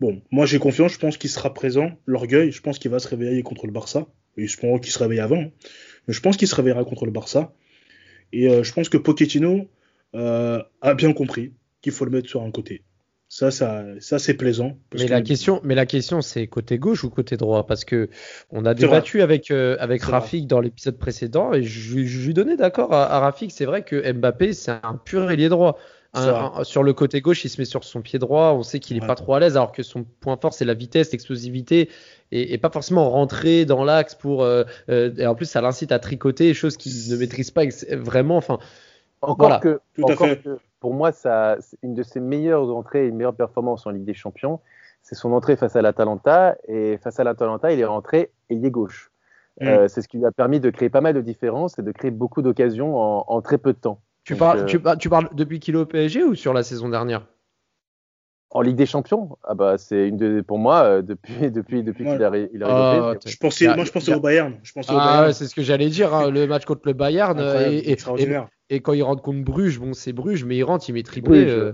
Bon, 0.00 0.22
moi 0.30 0.46
j'ai 0.46 0.60
confiance, 0.60 0.92
je 0.92 0.98
pense 0.98 1.16
qu'il 1.16 1.30
sera 1.30 1.52
présent. 1.52 1.90
L'orgueil, 2.06 2.52
je 2.52 2.60
pense 2.60 2.78
qu'il 2.78 2.90
va 2.90 3.00
se 3.00 3.08
réveiller 3.08 3.42
contre 3.42 3.66
le 3.66 3.72
Barça. 3.72 4.06
Et 4.36 4.46
je 4.46 4.56
pense 4.56 4.80
qu'il 4.80 4.92
se 4.92 4.98
réveille 4.98 5.20
avant. 5.20 5.40
Hein. 5.40 5.50
Mais 6.06 6.14
je 6.14 6.20
pense 6.20 6.36
qu'il 6.36 6.48
se 6.48 6.54
réveillera 6.54 6.84
contre 6.84 7.04
le 7.04 7.10
Barça. 7.10 7.52
Et 8.32 8.48
euh, 8.48 8.62
je 8.62 8.72
pense 8.72 8.88
que 8.88 8.96
Pochettino 8.96 9.68
euh, 10.14 10.62
a 10.80 10.94
bien 10.94 11.12
compris 11.12 11.52
qu'il 11.82 11.92
faut 11.92 12.04
le 12.04 12.10
mettre 12.10 12.28
sur 12.28 12.42
un 12.42 12.50
côté. 12.50 12.82
Ça, 13.30 13.50
ça, 13.50 13.84
ça 14.00 14.18
c'est 14.18 14.34
plaisant. 14.34 14.78
Mais, 14.94 15.06
la 15.06 15.20
question, 15.20 15.60
mais 15.62 15.74
la 15.74 15.84
question, 15.84 16.22
c'est 16.22 16.46
côté 16.46 16.78
gauche 16.78 17.04
ou 17.04 17.10
côté 17.10 17.36
droit? 17.36 17.66
Parce 17.66 17.84
que 17.84 18.08
on 18.50 18.64
a 18.64 18.72
débattu 18.72 19.20
avec, 19.20 19.50
euh, 19.50 19.76
avec 19.80 20.02
Rafik 20.02 20.46
dans 20.46 20.60
l'épisode 20.60 20.98
précédent 20.98 21.52
et 21.52 21.62
je, 21.62 21.96
lui 21.96 22.34
donnais 22.34 22.56
d'accord 22.56 22.94
à, 22.94 23.04
à 23.12 23.20
Rafik. 23.20 23.52
C'est 23.52 23.66
vrai 23.66 23.82
que 23.82 24.12
Mbappé, 24.12 24.54
c'est 24.54 24.70
un 24.70 24.98
pur 25.04 25.30
ailier 25.30 25.50
droit 25.50 25.78
sur 26.62 26.82
le 26.82 26.92
côté 26.92 27.20
gauche, 27.20 27.44
il 27.44 27.48
se 27.48 27.60
met 27.60 27.64
sur 27.64 27.84
son 27.84 28.00
pied 28.00 28.18
droit. 28.18 28.52
On 28.52 28.62
sait 28.62 28.78
qu'il 28.78 28.98
n'est 28.98 29.06
pas 29.06 29.14
trop 29.14 29.34
à 29.34 29.40
l'aise, 29.40 29.56
alors 29.56 29.72
que 29.72 29.82
son 29.82 30.04
point 30.04 30.36
fort, 30.40 30.54
c'est 30.54 30.64
la 30.64 30.74
vitesse, 30.74 31.12
l'explosivité, 31.12 31.88
et, 32.32 32.58
pas 32.58 32.70
forcément 32.70 33.10
rentrer 33.10 33.64
dans 33.64 33.84
l'axe 33.84 34.14
pour. 34.14 34.42
Euh, 34.42 34.64
euh, 34.88 35.10
et 35.16 35.26
en 35.26 35.34
plus, 35.34 35.46
ça 35.46 35.60
l'incite 35.60 35.92
à 35.92 35.98
tricoter, 35.98 36.54
chose 36.54 36.76
qu'il 36.76 36.92
ne 37.10 37.16
maîtrise 37.16 37.50
pas 37.50 37.64
vraiment. 37.92 38.36
Enfin, 38.36 38.58
encore, 39.22 39.60
que, 39.60 39.80
pour 40.80 40.94
moi, 40.94 41.12
ça, 41.12 41.56
une 41.82 41.94
de 41.94 42.02
ses 42.02 42.20
meilleures 42.20 42.74
entrées 42.74 43.04
et 43.04 43.08
une 43.08 43.16
meilleure 43.16 43.34
performance 43.34 43.86
en 43.86 43.90
Ligue 43.90 44.04
des 44.04 44.14
Champions, 44.14 44.60
c'est 45.02 45.14
son 45.14 45.32
entrée 45.32 45.56
face 45.56 45.76
à 45.76 45.82
l'Atalanta. 45.82 46.56
Et 46.68 46.98
face 46.98 47.18
à 47.18 47.24
l'Atalanta, 47.24 47.72
il 47.72 47.80
est 47.80 47.84
rentré 47.84 48.30
ailier 48.50 48.70
gauche. 48.70 49.10
Mm. 49.60 49.66
Euh, 49.66 49.88
c'est 49.88 50.02
ce 50.02 50.08
qui 50.08 50.18
lui 50.18 50.26
a 50.26 50.32
permis 50.32 50.60
de 50.60 50.70
créer 50.70 50.90
pas 50.90 51.00
mal 51.00 51.14
de 51.14 51.20
différences 51.20 51.78
et 51.78 51.82
de 51.82 51.92
créer 51.92 52.10
beaucoup 52.10 52.42
d'occasions 52.42 52.96
en 52.96 53.42
très 53.42 53.58
peu 53.58 53.72
de 53.72 53.78
temps. 53.78 54.00
Tu, 54.28 54.36
parles, 54.36 54.60
euh, 54.60 54.96
tu, 54.96 55.08
parles 55.08 55.30
depuis 55.32 55.58
qu'il 55.58 55.74
est 55.74 55.78
au 55.78 55.86
PSG 55.86 56.22
ou 56.22 56.34
sur 56.34 56.52
la 56.52 56.62
saison 56.62 56.90
dernière? 56.90 57.24
En 58.50 58.62
Ligue 58.62 58.76
des 58.76 58.86
Champions, 58.86 59.36
ah 59.44 59.54
bah 59.54 59.76
c'est 59.76 60.08
une 60.08 60.16
de, 60.16 60.40
pour 60.40 60.58
moi 60.58 60.82
euh, 60.82 61.02
depuis 61.02 61.50
depuis 61.50 61.82
depuis 61.82 62.04
qu'il 62.04 62.22
est 62.22 62.50
il 62.52 62.62
ah, 62.64 63.14
je 63.24 63.36
pensais, 63.36 63.74
moi 63.74 63.84
je 63.84 63.92
pensais 63.92 64.14
au 64.14 64.20
Bayern. 64.20 64.54
Je 64.62 64.72
pensais 64.72 64.92
ah, 64.94 65.28
c'est 65.32 65.46
ce 65.46 65.54
que 65.54 65.62
j'allais 65.62 65.88
dire. 65.88 66.14
Hein, 66.14 66.30
le 66.30 66.46
match 66.46 66.64
contre 66.64 66.82
le 66.86 66.94
Bayern 66.94 67.38
et, 67.70 67.96
et, 68.70 68.80
quand 68.80 68.92
il 68.92 69.02
rentre 69.02 69.22
contre 69.22 69.44
Bruges, 69.44 69.78
bon 69.78 69.92
c'est 69.92 70.12
Bruges, 70.12 70.44
mais 70.44 70.56
il 70.56 70.64
rentre, 70.64 70.88
il 70.88 70.92
met 70.92 71.02
triplé. 71.02 71.44
Oui, 71.44 71.50
euh. 71.50 71.72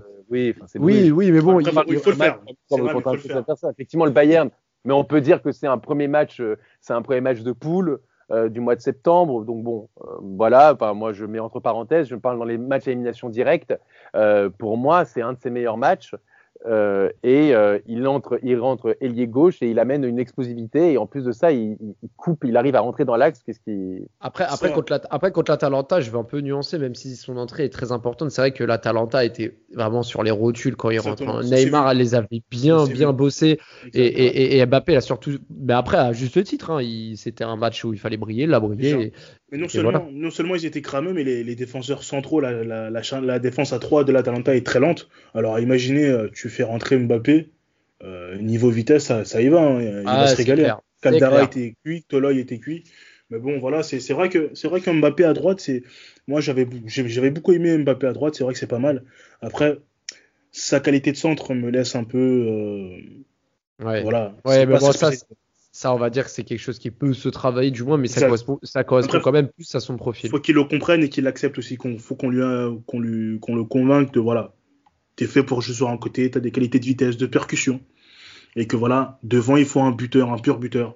oui, 0.79 1.11
oui, 1.11 1.31
mais 1.31 1.41
bon, 1.41 1.61
il, 1.61 1.99
faut 1.99 2.11
le 2.11 2.17
faire. 2.17 2.41
Effectivement, 3.71 4.05
le 4.05 4.11
Bayern, 4.11 4.51
mais 4.85 4.95
on 4.95 5.05
peut 5.05 5.21
dire 5.21 5.43
que 5.43 5.53
c'est 5.53 5.67
un 5.67 5.79
premier 5.79 6.09
match, 6.09 6.43
c'est 6.81 6.93
un 6.93 7.03
premier 7.03 7.21
match 7.21 7.41
de 7.41 7.53
poule. 7.53 8.01
Euh, 8.31 8.49
du 8.49 8.61
mois 8.61 8.75
de 8.75 8.81
septembre. 8.81 9.45
Donc 9.45 9.63
bon, 9.63 9.91
euh, 10.01 10.07
voilà, 10.23 10.75
moi 10.95 11.13
je 11.13 11.27
mets 11.27 11.41
entre 11.41 11.61
parenthèses, 11.61 12.09
je 12.09 12.17
parle 12.17 12.39
dans 12.39 12.45
les 12.45 12.57
matchs 12.57 12.89
à 12.89 12.93
élimination 12.93 13.29
directe. 13.29 13.79
Euh, 14.17 14.49
pour 14.49 14.79
moi, 14.79 15.05
c'est 15.05 15.21
un 15.21 15.35
de 15.35 15.39
ses 15.39 15.51
meilleurs 15.51 15.77
matchs. 15.77 16.15
Euh, 16.67 17.11
et 17.23 17.55
euh, 17.55 17.79
il 17.87 18.07
entre, 18.07 18.39
il 18.43 18.59
rentre 18.59 18.97
ailier 19.03 19.27
gauche 19.27 19.61
et 19.61 19.71
il 19.71 19.79
amène 19.79 20.03
une 20.05 20.19
explosivité 20.19 20.93
et 20.93 20.99
en 20.99 21.07
plus 21.07 21.25
de 21.25 21.33
ça, 21.33 21.53
il, 21.53 21.77
il 21.81 22.09
coupe, 22.17 22.45
il 22.45 22.57
arrive 22.57 22.75
à 22.75 22.81
rentrer 22.81 23.05
dans 23.05 23.17
l'axe. 23.17 23.43
Qu'est-ce 23.45 23.61
qui 23.61 24.03
après, 24.21 24.45
après 24.49 24.73
contre, 24.73 24.93
la, 24.93 25.01
après 25.11 25.31
contre 25.31 25.51
l'Atalanta, 25.51 26.01
je 26.01 26.11
vais 26.11 26.17
un 26.17 26.25
peu 26.25 26.41
nuancer, 26.41 26.79
même 26.79 26.95
si 26.95 27.17
son 27.17 27.37
entrée 27.37 27.65
est 27.65 27.71
très 27.71 27.93
importante. 27.93 28.31
C'est 28.31 28.41
vrai 28.41 28.53
que 28.53 28.65
l'Atalanta 28.65 29.25
était 29.25 29.59
vraiment 29.75 30.03
sur 30.03 30.23
les 30.23 30.31
rotules 30.31 30.77
quand 30.77 30.89
il 30.89 31.01
rentre. 31.01 31.29
Hein. 31.29 31.43
Neymar 31.43 31.91
elle 31.91 31.99
les 31.99 32.15
avait 32.15 32.43
bien, 32.51 32.87
bien 32.87 33.13
bossé 33.13 33.61
et, 33.93 34.01
et, 34.01 34.59
et, 34.59 34.67
Mbappé 34.67 34.97
a 34.97 35.03
surtout. 35.03 35.39
Mais 35.51 35.75
après, 35.75 35.99
à 35.99 36.13
juste 36.15 36.43
titre, 36.45 36.71
hein, 36.71 37.13
c'était 37.17 37.45
un 37.45 37.57
match 37.57 37.85
où 37.85 37.93
il 37.93 37.99
fallait 37.99 38.17
briller, 38.17 38.47
l'a 38.47 38.61
brillé. 38.61 39.13
Mais 39.53 39.59
non 39.59 39.69
seulement, 39.69 40.09
non 40.11 40.31
seulement 40.31 40.55
ils 40.55 40.67
étaient 40.67 40.83
crameux, 40.83 41.13
mais 41.13 41.23
les, 41.23 41.45
les 41.45 41.55
défenseurs 41.55 42.03
centraux, 42.03 42.41
la, 42.41 42.65
la, 42.65 42.91
la, 42.91 43.21
la, 43.21 43.39
défense 43.39 43.73
à 43.73 43.79
3 43.79 44.05
de 44.05 44.13
l'Atalanta 44.13 44.57
est 44.57 44.67
très 44.67 44.81
lente. 44.81 45.09
Alors 45.35 45.59
imaginez, 45.61 46.07
euh, 46.07 46.29
tu 46.33 46.49
fais 46.49 46.63
rentrer 46.63 46.97
Mbappé, 46.97 47.51
euh, 48.03 48.37
niveau 48.39 48.71
vitesse, 48.71 49.05
ça, 49.05 49.25
ça 49.25 49.43
y 49.43 49.49
va, 49.49 49.61
hein, 49.61 49.83
il 49.83 50.03
ah, 50.07 50.23
va 50.23 50.27
se 50.27 50.37
régaler. 50.37 50.73
Caldara 51.03 51.43
était 51.43 51.75
cuit, 51.85 52.05
Toloy 52.09 52.39
était 52.41 52.59
cuit. 52.59 52.85
Mais 53.31 53.39
bon, 53.39 53.59
voilà, 53.59 53.83
c'est 53.83 54.13
vrai 54.13 54.29
que 54.29 54.51
c'est 54.55 54.69
vrai 54.69 54.81
qu'un 54.81 54.95
Mbappé 54.95 55.25
à 55.25 55.33
droite, 55.33 55.61
c'est 55.61 55.83
moi 56.27 56.41
j'avais 56.41 56.67
j'avais 56.87 57.31
beaucoup 57.31 57.53
aimé 57.53 57.77
Mbappé 57.79 58.07
à 58.07 58.13
droite, 58.13 58.35
c'est 58.35 58.45
vrai 58.45 58.53
que 58.53 58.59
c'est 58.59 58.67
pas 58.67 58.79
mal. 58.79 59.05
Après, 59.41 59.79
sa 60.53 60.81
qualité 60.81 61.11
de 61.13 61.17
centre 61.17 61.55
me 61.55 61.71
laisse 61.71 61.97
un 61.97 62.05
peu. 62.05 62.19
Euh, 62.19 63.85
ouais. 63.85 64.03
Voilà. 64.03 64.37
Ouais, 64.45 64.67
mais 64.67 64.79
bon, 64.79 64.93
ça, 64.93 65.11
ça, 65.77 65.93
on 65.93 65.99
va 65.99 66.09
dire 66.09 66.27
que 66.27 66.31
c'est 66.31 66.45
quelque 66.45 66.61
chose 66.61 66.79
qui 66.79 66.93
peut 66.93 67.13
se 67.15 67.29
travailler 67.29 67.73
du 67.73 67.83
moins, 67.83 67.99
mais 67.99 68.07
ça, 68.07 68.21
correspond, 68.21 68.61
ça 68.63 68.85
correspond 68.85 69.19
quand 69.19 69.33
même 69.33 69.49
plus 69.49 69.75
à 69.75 69.81
son 69.81 69.97
profil. 69.97 70.27
Il 70.27 70.31
faut 70.31 70.39
qu'il 70.39 70.55
le 70.55 70.63
comprenne 70.63 71.03
et 71.03 71.09
qu'il 71.09 71.25
l'accepte 71.25 71.59
aussi. 71.59 71.77
Qu'on 71.77 71.99
faut 71.99 72.15
qu'on 72.15 72.31
lui, 72.31 72.41
qu'on 72.87 73.01
lui, 73.01 73.41
qu'on 73.41 73.57
le 73.57 73.65
convainque 73.65 74.15
de 74.15 74.21
voilà, 74.21 74.55
t'es 75.17 75.27
fait 75.27 75.43
pour 75.43 75.63
jouer 75.63 75.75
sur 75.75 75.89
un 75.89 75.97
côté, 75.97 76.31
t'as 76.31 76.39
des 76.39 76.53
qualités 76.53 76.79
de 76.79 76.85
vitesse, 76.85 77.17
de 77.17 77.27
percussion, 77.27 77.81
et 78.55 78.69
que 78.69 78.77
voilà, 78.77 79.19
devant 79.25 79.57
il 79.57 79.67
faut 79.67 79.81
un 79.81 79.91
buteur, 79.91 80.33
un 80.33 80.39
pur 80.39 80.61
buteur, 80.61 80.95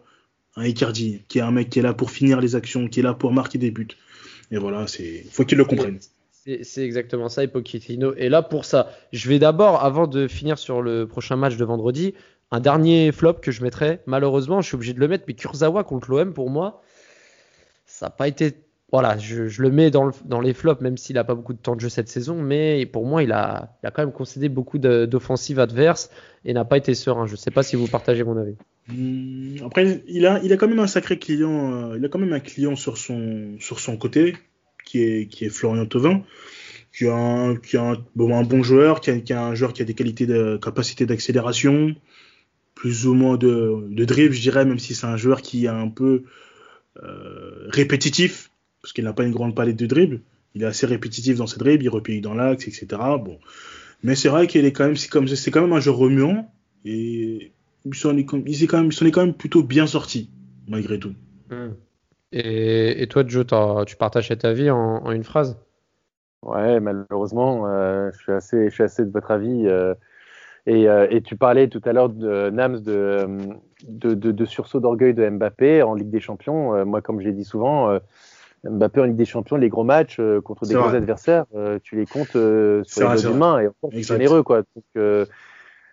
un 0.55 0.65
Icardi, 0.65 1.25
qui 1.27 1.39
est 1.39 1.43
un 1.43 1.51
mec 1.51 1.71
qui 1.71 1.81
est 1.81 1.83
là 1.83 1.93
pour 1.93 2.13
finir 2.13 2.41
les 2.41 2.55
actions, 2.55 2.87
qui 2.87 3.01
est 3.01 3.03
là 3.03 3.15
pour 3.15 3.33
marquer 3.33 3.59
des 3.59 3.73
buts. 3.73 3.89
Et 4.53 4.59
voilà, 4.59 4.87
c'est, 4.87 5.25
faut 5.33 5.45
qu'il 5.45 5.59
le 5.59 5.65
comprenne. 5.65 5.99
C'est 6.63 6.85
exactement 6.85 7.29
ça, 7.29 7.47
Pochettino 7.49 8.15
Et 8.15 8.29
là 8.29 8.43
pour 8.43 8.65
ça. 8.65 8.91
Je 9.13 9.29
vais 9.29 9.41
d'abord, 9.41 9.85
avant 9.85 10.07
de 10.07 10.29
finir 10.29 10.57
sur 10.57 10.83
le 10.83 11.09
prochain 11.09 11.35
match 11.35 11.57
de 11.57 11.65
vendredi, 11.65 12.15
un 12.51 12.61
dernier 12.61 13.13
flop 13.13 13.35
que 13.35 13.51
je 13.51 13.63
mettrais, 13.63 14.03
malheureusement, 14.07 14.61
je 14.61 14.69
suis 14.69 14.75
obligé 14.75 14.95
de 14.95 15.01
le 15.01 15.09
mettre, 15.09 15.25
mais 15.29 15.35
Kurzawa 15.35 15.85
contre 15.85 16.11
l'OM, 16.11 16.33
pour 16.33 16.51
moi, 16.51 16.83
ça 17.87 18.07
n'a 18.07 18.11
pas 18.11 18.29
été. 18.29 18.55
Voilà, 18.91 19.19
je, 19.19 19.61
le 19.61 19.71
mets 19.71 19.91
dans, 19.91 20.11
les 20.41 20.55
flops, 20.55 20.81
même 20.81 20.97
s'il 20.97 21.17
n'a 21.17 21.25
pas 21.25 21.35
beaucoup 21.35 21.53
de 21.53 21.59
temps 21.59 21.77
de 21.77 21.81
jeu 21.81 21.91
cette 21.91 22.09
saison, 22.09 22.41
mais 22.41 22.87
pour 22.87 23.05
moi, 23.05 23.23
il 23.23 23.33
a, 23.33 23.77
il 23.83 23.87
a 23.87 23.91
quand 23.91 24.01
même 24.01 24.15
concédé 24.15 24.49
beaucoup 24.49 24.79
d'offensives 24.79 25.61
adverses 25.61 26.11
et 26.47 26.55
n'a 26.55 26.65
pas 26.65 26.79
été 26.79 26.95
serein. 26.95 27.27
Je 27.27 27.33
ne 27.33 27.37
sais 27.37 27.51
pas 27.51 27.63
si 27.63 27.77
vous 27.77 27.87
partagez 27.87 28.25
mon 28.25 28.39
avis. 28.39 28.57
Hmm, 28.89 29.63
après, 29.67 30.03
il 30.09 30.25
a, 30.25 30.41
il 30.43 30.51
a 30.55 30.57
quand 30.57 30.69
même 30.69 30.79
un 30.79 30.87
sacré 30.87 31.19
client, 31.19 31.91
euh, 31.91 31.99
il 31.99 32.05
a 32.07 32.09
quand 32.09 32.19
même 32.19 32.33
un 32.33 32.41
client 32.41 32.77
sur 32.77 32.97
son, 32.97 33.57
sur 33.61 33.79
son 33.79 33.99
côté, 33.99 34.37
qui 34.87 35.03
est, 35.03 35.27
qui 35.27 35.45
est 35.45 35.51
Florian 35.51 35.85
Thauvin 35.85 36.23
qui 36.97 37.07
a 37.07 37.15
un, 37.15 37.57
qui 37.57 37.77
a 37.77 37.83
un 37.83 37.97
bon 38.17 38.63
joueur, 38.63 39.01
qui 39.01 39.11
a, 39.11 39.19
qui 39.21 39.33
a, 39.33 39.45
un 39.45 39.55
joueur 39.55 39.73
qui 39.73 39.83
a 39.83 39.85
des 39.85 39.95
qualités 39.95 40.27
de 40.27 40.59
capacité 40.63 41.07
d'accélération, 41.07 41.95
plus 42.79 43.09
ou 43.09 43.15
moins 43.15 43.37
de, 43.37 43.89
de 43.91 44.05
dribble, 44.05 44.33
je 44.33 44.41
dirais, 44.41 44.65
même 44.65 44.79
si 44.79 44.95
c'est 44.95 45.09
un 45.09 45.17
joueur 45.17 45.43
qui 45.43 45.65
est 45.65 45.69
un 45.69 45.89
peu 45.89 46.23
euh, 47.03 47.67
répétitif, 47.71 48.53
parce 48.81 48.93
qu'il 48.93 49.03
n'a 49.03 49.13
pas 49.13 49.25
une 49.25 49.33
grande 49.33 49.57
palette 49.57 49.75
de 49.75 49.87
dribble. 49.87 50.21
Il 50.55 50.63
est 50.63 50.67
assez 50.67 50.87
répétitif 50.87 51.39
dans 51.39 51.49
ses 51.49 51.59
dribbles, 51.59 51.83
il 51.83 51.89
replie 51.89 52.21
dans 52.21 52.35
l'axe, 52.35 52.69
etc. 52.69 52.87
Bon. 53.19 53.41
Mais 54.05 54.15
c'est 54.15 54.29
vrai 54.29 54.47
qu'il 54.47 54.65
est 54.65 54.71
quand 54.71 54.87
même, 54.87 54.97
c'est 54.97 55.11
comme, 55.11 55.27
c'est 55.27 55.51
quand 55.51 55.61
même 55.61 55.73
un 55.73 55.81
jeu 55.81 55.91
remuant, 55.91 56.49
et 56.85 57.51
il 57.85 57.95
s'en 57.97 58.17
est, 58.17 58.25
quand 58.25 58.37
même, 58.37 58.47
est 58.47 59.11
quand 59.11 59.27
même 59.27 59.35
plutôt 59.35 59.65
bien 59.65 59.89
sorti, 59.89 60.31
malgré 60.69 61.01
tout. 61.01 61.15
Hmm. 61.51 61.73
Et, 62.31 63.03
et, 63.03 63.09
toi, 63.09 63.25
Joe, 63.27 63.45
tu 63.89 63.97
partages 63.97 64.29
cet 64.29 64.45
avis 64.45 64.71
en, 64.71 64.79
en 64.79 65.11
une 65.11 65.25
phrase? 65.25 65.59
Ouais, 66.43 66.79
malheureusement, 66.79 67.67
euh, 67.67 68.13
je, 68.13 68.23
suis 68.23 68.33
assez, 68.33 68.69
je 68.69 68.75
suis 68.75 68.85
assez 68.85 69.05
de 69.05 69.11
votre 69.11 69.33
avis. 69.33 69.67
Euh, 69.67 69.95
euh, 70.69 71.07
et, 71.11 71.23
tu 71.23 71.37
parlais 71.37 71.69
tout 71.69 71.81
à 71.85 71.93
l'heure 71.93 72.09
de 72.09 72.51
Nams 72.51 72.81
de, 72.81 73.27
de, 73.87 74.15
de, 74.15 74.45
sursaut 74.45 74.81
d'orgueil 74.81 75.15
de 75.15 75.29
Mbappé 75.29 75.83
en 75.83 75.95
Ligue 75.95 76.11
des 76.11 76.21
Champions. 76.21 76.75
Euh, 76.75 76.85
moi, 76.85 77.01
comme 77.01 77.21
je 77.21 77.27
l'ai 77.27 77.33
dit 77.33 77.45
souvent, 77.45 77.91
euh, 77.91 77.99
Mbappé 78.65 79.01
en 79.01 79.05
Ligue 79.05 79.17
des 79.17 79.25
Champions, 79.25 79.57
les 79.57 79.69
gros 79.69 79.85
matchs 79.85 80.21
contre 80.45 80.67
des 80.67 80.75
gros 80.75 80.95
adversaires, 80.95 81.47
tu 81.83 81.97
les 81.97 82.07
comptes 82.07 82.33
sur 82.33 82.41
les 82.43 82.83
doigts 82.83 83.17
d'une 83.17 83.39
main 83.39 83.61
et 83.61 83.69
c'est 83.93 84.03
généreux. 84.03 84.43
Quoi. 84.43 84.63
Donc, 84.95 85.27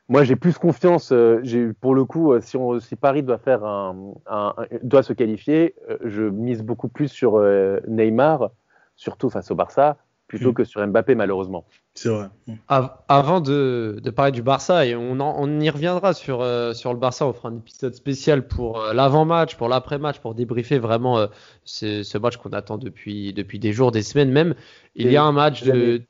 moi, 0.07 0.23
j'ai 0.23 0.35
plus 0.35 0.57
confiance. 0.57 1.13
j'ai 1.43 1.73
pour 1.73 1.95
le 1.95 2.05
coup, 2.05 2.33
si, 2.41 2.57
on, 2.57 2.79
si 2.79 2.95
Paris 2.95 3.23
doit 3.23 3.37
faire 3.37 3.63
un, 3.63 4.13
un, 4.27 4.53
doit 4.83 5.03
se 5.03 5.13
qualifier, 5.13 5.75
je 6.03 6.23
mise 6.23 6.63
beaucoup 6.63 6.89
plus 6.89 7.07
sur 7.07 7.39
Neymar, 7.87 8.49
surtout 8.95 9.29
face 9.29 9.51
au 9.51 9.55
Barça, 9.55 9.97
plutôt 10.27 10.51
mm. 10.51 10.53
que 10.53 10.63
sur 10.63 10.85
Mbappé 10.85 11.15
malheureusement. 11.15 11.65
C'est 11.93 12.09
vrai. 12.09 12.27
Avant 12.67 13.39
de, 13.39 14.01
parler 14.15 14.31
du 14.31 14.41
Barça, 14.41 14.85
et 14.85 14.95
on, 14.95 15.19
on 15.19 15.59
y 15.59 15.69
reviendra 15.69 16.13
sur, 16.13 16.41
euh, 16.41 16.73
sur 16.73 16.93
le 16.93 16.99
Barça, 16.99 17.25
on 17.25 17.33
fera 17.33 17.49
un 17.49 17.57
épisode 17.57 17.95
spécial 17.95 18.47
pour 18.47 18.81
euh, 18.81 18.93
l'avant-match, 18.93 19.55
pour 19.55 19.69
l'après-match, 19.69 20.19
pour 20.19 20.35
débriefer 20.35 20.77
vraiment 20.77 21.17
euh, 21.17 21.27
ce, 21.63 22.17
match 22.17 22.37
qu'on 22.37 22.51
attend 22.51 22.77
depuis, 22.77 23.33
depuis 23.33 23.59
des 23.59 23.71
jours, 23.71 23.91
des 23.91 24.03
semaines 24.03 24.31
même. 24.31 24.55
Il 24.95 25.11
y 25.11 25.17
a 25.17 25.23
un 25.23 25.31
match 25.31 25.63
de... 25.63 26.01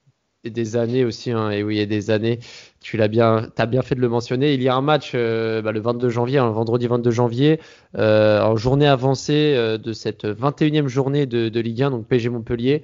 des 0.44 0.76
années 0.76 1.06
aussi, 1.06 1.32
hein, 1.32 1.52
et 1.52 1.64
oui, 1.64 1.76
il 1.76 1.80
y 1.80 1.82
a 1.82 1.86
des 1.86 2.10
années. 2.10 2.40
Tu 2.86 2.98
l'as 2.98 3.08
bien, 3.08 3.50
as 3.58 3.66
bien 3.66 3.82
fait 3.82 3.96
de 3.96 4.00
le 4.00 4.10
mentionner. 4.10 4.54
Il 4.54 4.62
y 4.62 4.70
a 4.70 4.76
un 4.76 4.82
match 4.82 5.14
euh, 5.16 5.64
bah, 5.64 5.72
le 5.72 5.80
22 5.80 6.08
janvier, 6.10 6.38
un 6.38 6.52
vendredi 6.52 6.86
22 6.86 7.10
janvier, 7.10 7.60
euh, 7.98 8.42
en 8.44 8.56
journée 8.58 8.86
avancée 8.86 9.56
euh, 9.56 9.80
de 9.80 9.92
cette 9.92 10.24
21e 10.24 10.86
journée 10.86 11.26
de, 11.26 11.60
Ligue 11.60 11.82
1, 11.82 11.90
donc 11.90 12.08
PSG 12.08 12.30
Montpellier. 12.30 12.84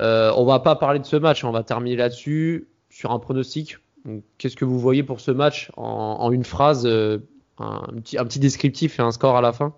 On 0.00 0.44
va 0.44 0.60
pas 0.60 0.76
parler 0.76 0.98
de 0.98 1.04
ce 1.04 1.16
match, 1.16 1.44
on 1.44 1.52
va 1.52 1.62
terminer 1.62 1.96
là-dessus 1.96 2.68
sur 2.88 3.12
un 3.12 3.18
pronostic. 3.18 3.78
Qu'est-ce 4.38 4.56
que 4.56 4.64
vous 4.64 4.78
voyez 4.78 5.02
pour 5.02 5.20
ce 5.20 5.30
match 5.30 5.70
en, 5.76 6.32
une 6.32 6.44
phrase, 6.44 6.86
un, 6.86 7.20
petit, 7.96 8.18
un 8.18 8.24
petit 8.24 8.40
descriptif 8.40 8.98
et 8.98 9.02
un 9.02 9.12
score 9.12 9.36
à 9.36 9.42
la 9.42 9.52
fin? 9.52 9.74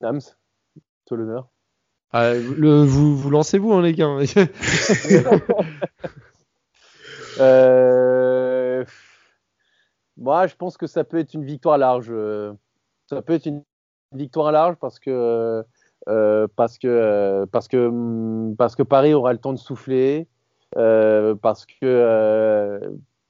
Nams, 0.00 0.20
tout 1.06 1.16
l'honneur. 1.16 1.48
Ah, 2.12 2.34
le, 2.34 2.82
vous, 2.82 3.16
vous 3.16 3.30
lancez-vous, 3.30 3.72
hein, 3.72 3.80
les 3.82 3.94
gars 3.94 4.08
euh... 7.40 8.84
Moi, 10.18 10.46
je 10.46 10.54
pense 10.54 10.76
que 10.76 10.86
ça 10.86 11.04
peut 11.04 11.18
être 11.18 11.32
une 11.32 11.44
victoire 11.44 11.78
large. 11.78 12.12
Ça 13.06 13.22
peut 13.22 13.32
être 13.32 13.46
une 13.46 13.64
victoire 14.14 14.52
large 14.52 14.76
parce 14.80 14.98
que 14.98 15.64
euh, 16.08 16.46
parce 16.56 16.78
que 16.78 17.44
parce 17.52 17.68
que 17.68 18.54
parce 18.56 18.76
que 18.76 18.82
Paris 18.82 19.14
aura 19.14 19.32
le 19.32 19.38
temps 19.38 19.52
de 19.52 19.58
souffler. 19.58 20.28
Euh, 20.78 21.34
parce 21.34 21.66
que 21.66 21.74
euh, 21.82 22.78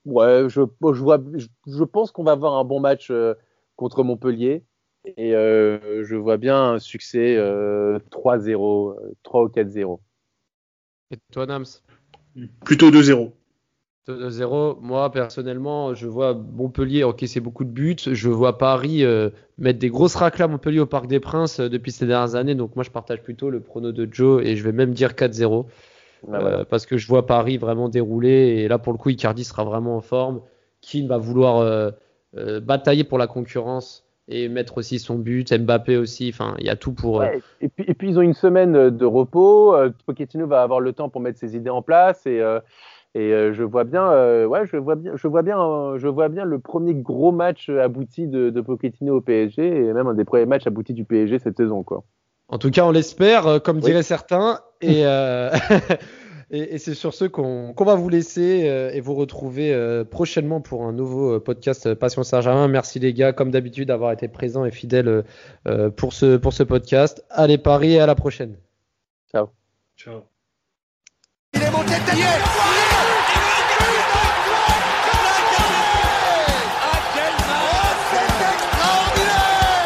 ouais, 0.05 0.45
je, 0.49 0.61
je 0.63 1.03
vois, 1.03 1.19
je 1.67 1.85
pense 1.85 2.13
qu'on 2.13 2.23
va 2.23 2.33
avoir 2.33 2.55
un 2.55 2.65
bon 2.65 2.79
match 2.79 3.13
contre 3.77 4.05
Montpellier. 4.05 4.65
Et 5.17 5.35
euh, 5.35 6.05
je 6.05 6.15
vois 6.15 6.37
bien 6.37 6.75
un 6.75 6.79
succès 6.79 7.37
3-0, 7.37 7.39
euh, 7.39 7.99
3 9.23 9.41
euh, 9.41 9.45
ou 9.45 9.49
4-0. 9.49 9.99
Et 11.11 11.19
toi, 11.33 11.47
Nams? 11.47 11.65
Plutôt 12.65 12.91
2-0. 12.91 13.33
2-0. 14.09 14.79
Moi, 14.81 15.11
personnellement, 15.13 15.95
je 15.95 16.07
vois 16.07 16.35
Montpellier 16.35 17.05
encaisser 17.05 17.41
beaucoup 17.41 17.65
de 17.65 17.71
buts. 17.71 17.97
Je 17.99 18.29
vois 18.29 18.59
Paris 18.59 19.05
mettre 19.59 19.79
des 19.79 19.89
grosses 19.91 20.15
racles 20.15 20.43
à 20.43 20.49
Montpellier 20.49 20.81
au 20.81 20.87
Parc 20.87 21.07
des 21.07 21.21
Princes 21.21 21.61
depuis 21.61 21.93
ces 21.93 22.07
dernières 22.07 22.35
années. 22.35 22.55
Donc, 22.55 22.75
moi, 22.77 22.85
je 22.85 22.91
partage 22.91 23.23
plutôt 23.23 23.51
le 23.51 23.61
prono 23.61 23.93
de 23.93 24.09
Joe 24.11 24.43
et 24.45 24.57
je 24.57 24.65
vais 24.65 24.73
même 24.73 24.93
dire 24.93 25.11
4-0. 25.13 25.67
Ah, 26.33 26.65
parce 26.69 26.87
que 26.87 26.97
je 26.97 27.09
vois 27.09 27.27
Paris 27.27 27.59
vraiment 27.59 27.89
dérouler. 27.89 28.63
Et 28.63 28.69
là, 28.69 28.79
pour 28.79 28.93
le 28.93 28.99
coup, 28.99 29.11
Icardi 29.11 29.45
sera 29.45 29.65
vraiment 29.65 29.97
en 29.97 30.01
forme. 30.01 30.41
Keane 30.81 31.07
va 31.07 31.19
vouloir 31.19 31.93
batailler 32.63 33.05
pour 33.05 33.19
la 33.19 33.27
concurrence 33.27 34.05
et 34.29 34.49
mettre 34.49 34.79
aussi 34.79 34.99
son 34.99 35.17
but, 35.17 35.53
Mbappé 35.53 35.97
aussi, 35.97 36.31
enfin 36.33 36.55
il 36.59 36.67
y 36.67 36.71
a 36.71 36.77
tout 36.77 36.93
pour. 36.93 37.23
Euh, 37.23 37.27
et, 37.61 37.69
puis, 37.69 37.85
et, 37.87 37.95
puis, 37.95 38.09
ils 38.09 38.19
ont 38.19 38.23
une 38.23 38.35
semaine 38.35 38.77
euh, 38.77 38.91
de 38.91 39.05
repos, 39.05 39.75
euh, 39.75 39.91
Pochettino 40.07 40.47
va 40.47 40.63
avoir 40.63 40.81
le 40.81 40.93
temps 40.93 41.09
pour 41.09 41.21
mettre 41.21 41.39
ses 41.39 41.57
idées 41.57 41.71
en 41.71 41.83
place 41.83 42.27
et, 42.27 42.41
et 43.15 43.31
je 43.53 43.63
vois 43.63 43.85
bien, 43.85 44.47
ouais, 44.47 44.67
je 44.67 44.77
vois 44.77 44.95
bien, 44.95 45.13
je 45.17 45.29
vois 45.29 45.43
bien, 45.43 45.99
je 45.99 46.09
vois 46.09 46.29
bien 46.29 46.45
le 46.45 46.59
premier 46.59 46.95
gros 46.95 47.31
match 47.31 47.69
abouti 47.69 48.27
de, 48.27 48.51
de, 48.51 48.61
Pochettino 48.61 49.17
au 49.17 49.21
PSG 49.21 49.67
et 49.67 49.93
même 49.93 50.07
un 50.07 50.15
des 50.15 50.25
premiers 50.25 50.47
matchs 50.47 50.67
aboutis 50.67 50.95
du 50.95 51.05
PSG 51.05 51.39
cette 51.39 51.57
saison 51.59 51.83
quoi. 51.83 52.05
En 52.49 52.59
tout 52.59 52.71
cas, 52.71 52.85
on 52.85 52.91
l'espère, 52.91 53.63
comme 53.63 53.81
diraient 53.81 54.03
certains. 54.03 54.61
Et, 54.83 55.05
Et, 56.53 56.77
c'est 56.77 56.93
sur 56.93 57.15
ce 57.15 57.25
qu'on 57.25 57.73
va 57.79 57.95
vous 57.95 58.11
laisser 58.11 58.69
euh, 58.69 58.91
et 58.93 59.01
vous 59.01 59.15
retrouver 59.15 59.73
euh, 59.73 60.05
prochainement 60.05 60.61
pour 60.61 60.85
un 60.85 60.93
nouveau 60.93 61.37
euh, 61.37 61.41
podcast 61.41 61.95
Passion 61.95 62.23
Saint-Germain. 62.23 62.69
Merci 62.69 62.99
les 62.99 63.15
gars, 63.15 63.33
comme 63.33 63.51
d'habitude, 63.51 63.89
d'avoir 63.89 64.13
été 64.13 64.29
présents 64.29 64.67
et 64.67 64.71
fidèles 64.71 65.25
pour, 65.97 66.13
ce, 66.13 66.37
pour 66.37 66.53
ce 66.53 66.63
podcast. 66.63 67.25
Allez 67.31 67.57
Paris 67.57 67.95
et 67.95 68.01
à 68.01 68.07
la 68.07 68.15
prochaine. 68.15 68.57
Ciao. 69.31 69.49
Ciao. 69.97 70.25
Il 71.55 71.63
est 71.63 71.71
monté 71.71 71.95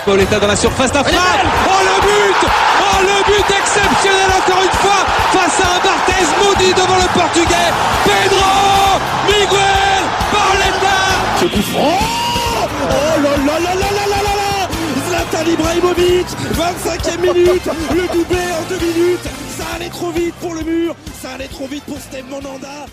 Pauletta 0.06 0.38
dans 0.38 0.46
la 0.46 0.54
surface 0.54 0.92
d'affaire. 0.92 1.20
Oh 1.66 1.82
le 1.82 2.00
but. 2.00 2.48
Oh 2.80 3.02
le 3.02 3.24
but 3.26 3.50
exceptionnel 3.50 4.30
encore 4.38 4.62
une 4.62 4.78
fois 4.78 5.02
face 5.32 5.60
à 5.60 5.74
un 5.74 5.80
Barthez 5.82 6.26
maudit 6.38 6.72
devant 6.74 6.94
le 6.94 7.08
portugais. 7.12 7.72
Pedro 8.04 9.00
Miguel 9.26 10.02
Pauletta 10.30 10.98
Ce 11.40 11.46
coup 11.46 11.62
franc. 11.72 11.98
Oh 12.88 13.20
là 13.20 13.30
là 13.30 13.58
là 13.58 13.74
là 13.74 13.90
là 13.90 14.06
là 14.06 14.22
là 14.22 14.34
là. 14.42 14.68
Zlatan 15.08 15.50
Ibrahimovic 15.50 16.26
25e 16.54 17.20
minute. 17.20 17.68
Le 17.90 18.06
doublé 18.16 18.44
en 18.52 18.68
deux 18.68 18.78
minutes. 18.78 19.28
Ça 19.58 19.64
allait 19.74 19.90
trop 19.90 20.12
vite 20.12 20.34
pour 20.36 20.54
le 20.54 20.62
mur. 20.62 20.94
Ça 21.20 21.30
allait 21.34 21.48
trop 21.48 21.66
vite 21.66 21.84
pour 21.84 21.98
Steve 21.98 22.26
Monanda 22.30 22.86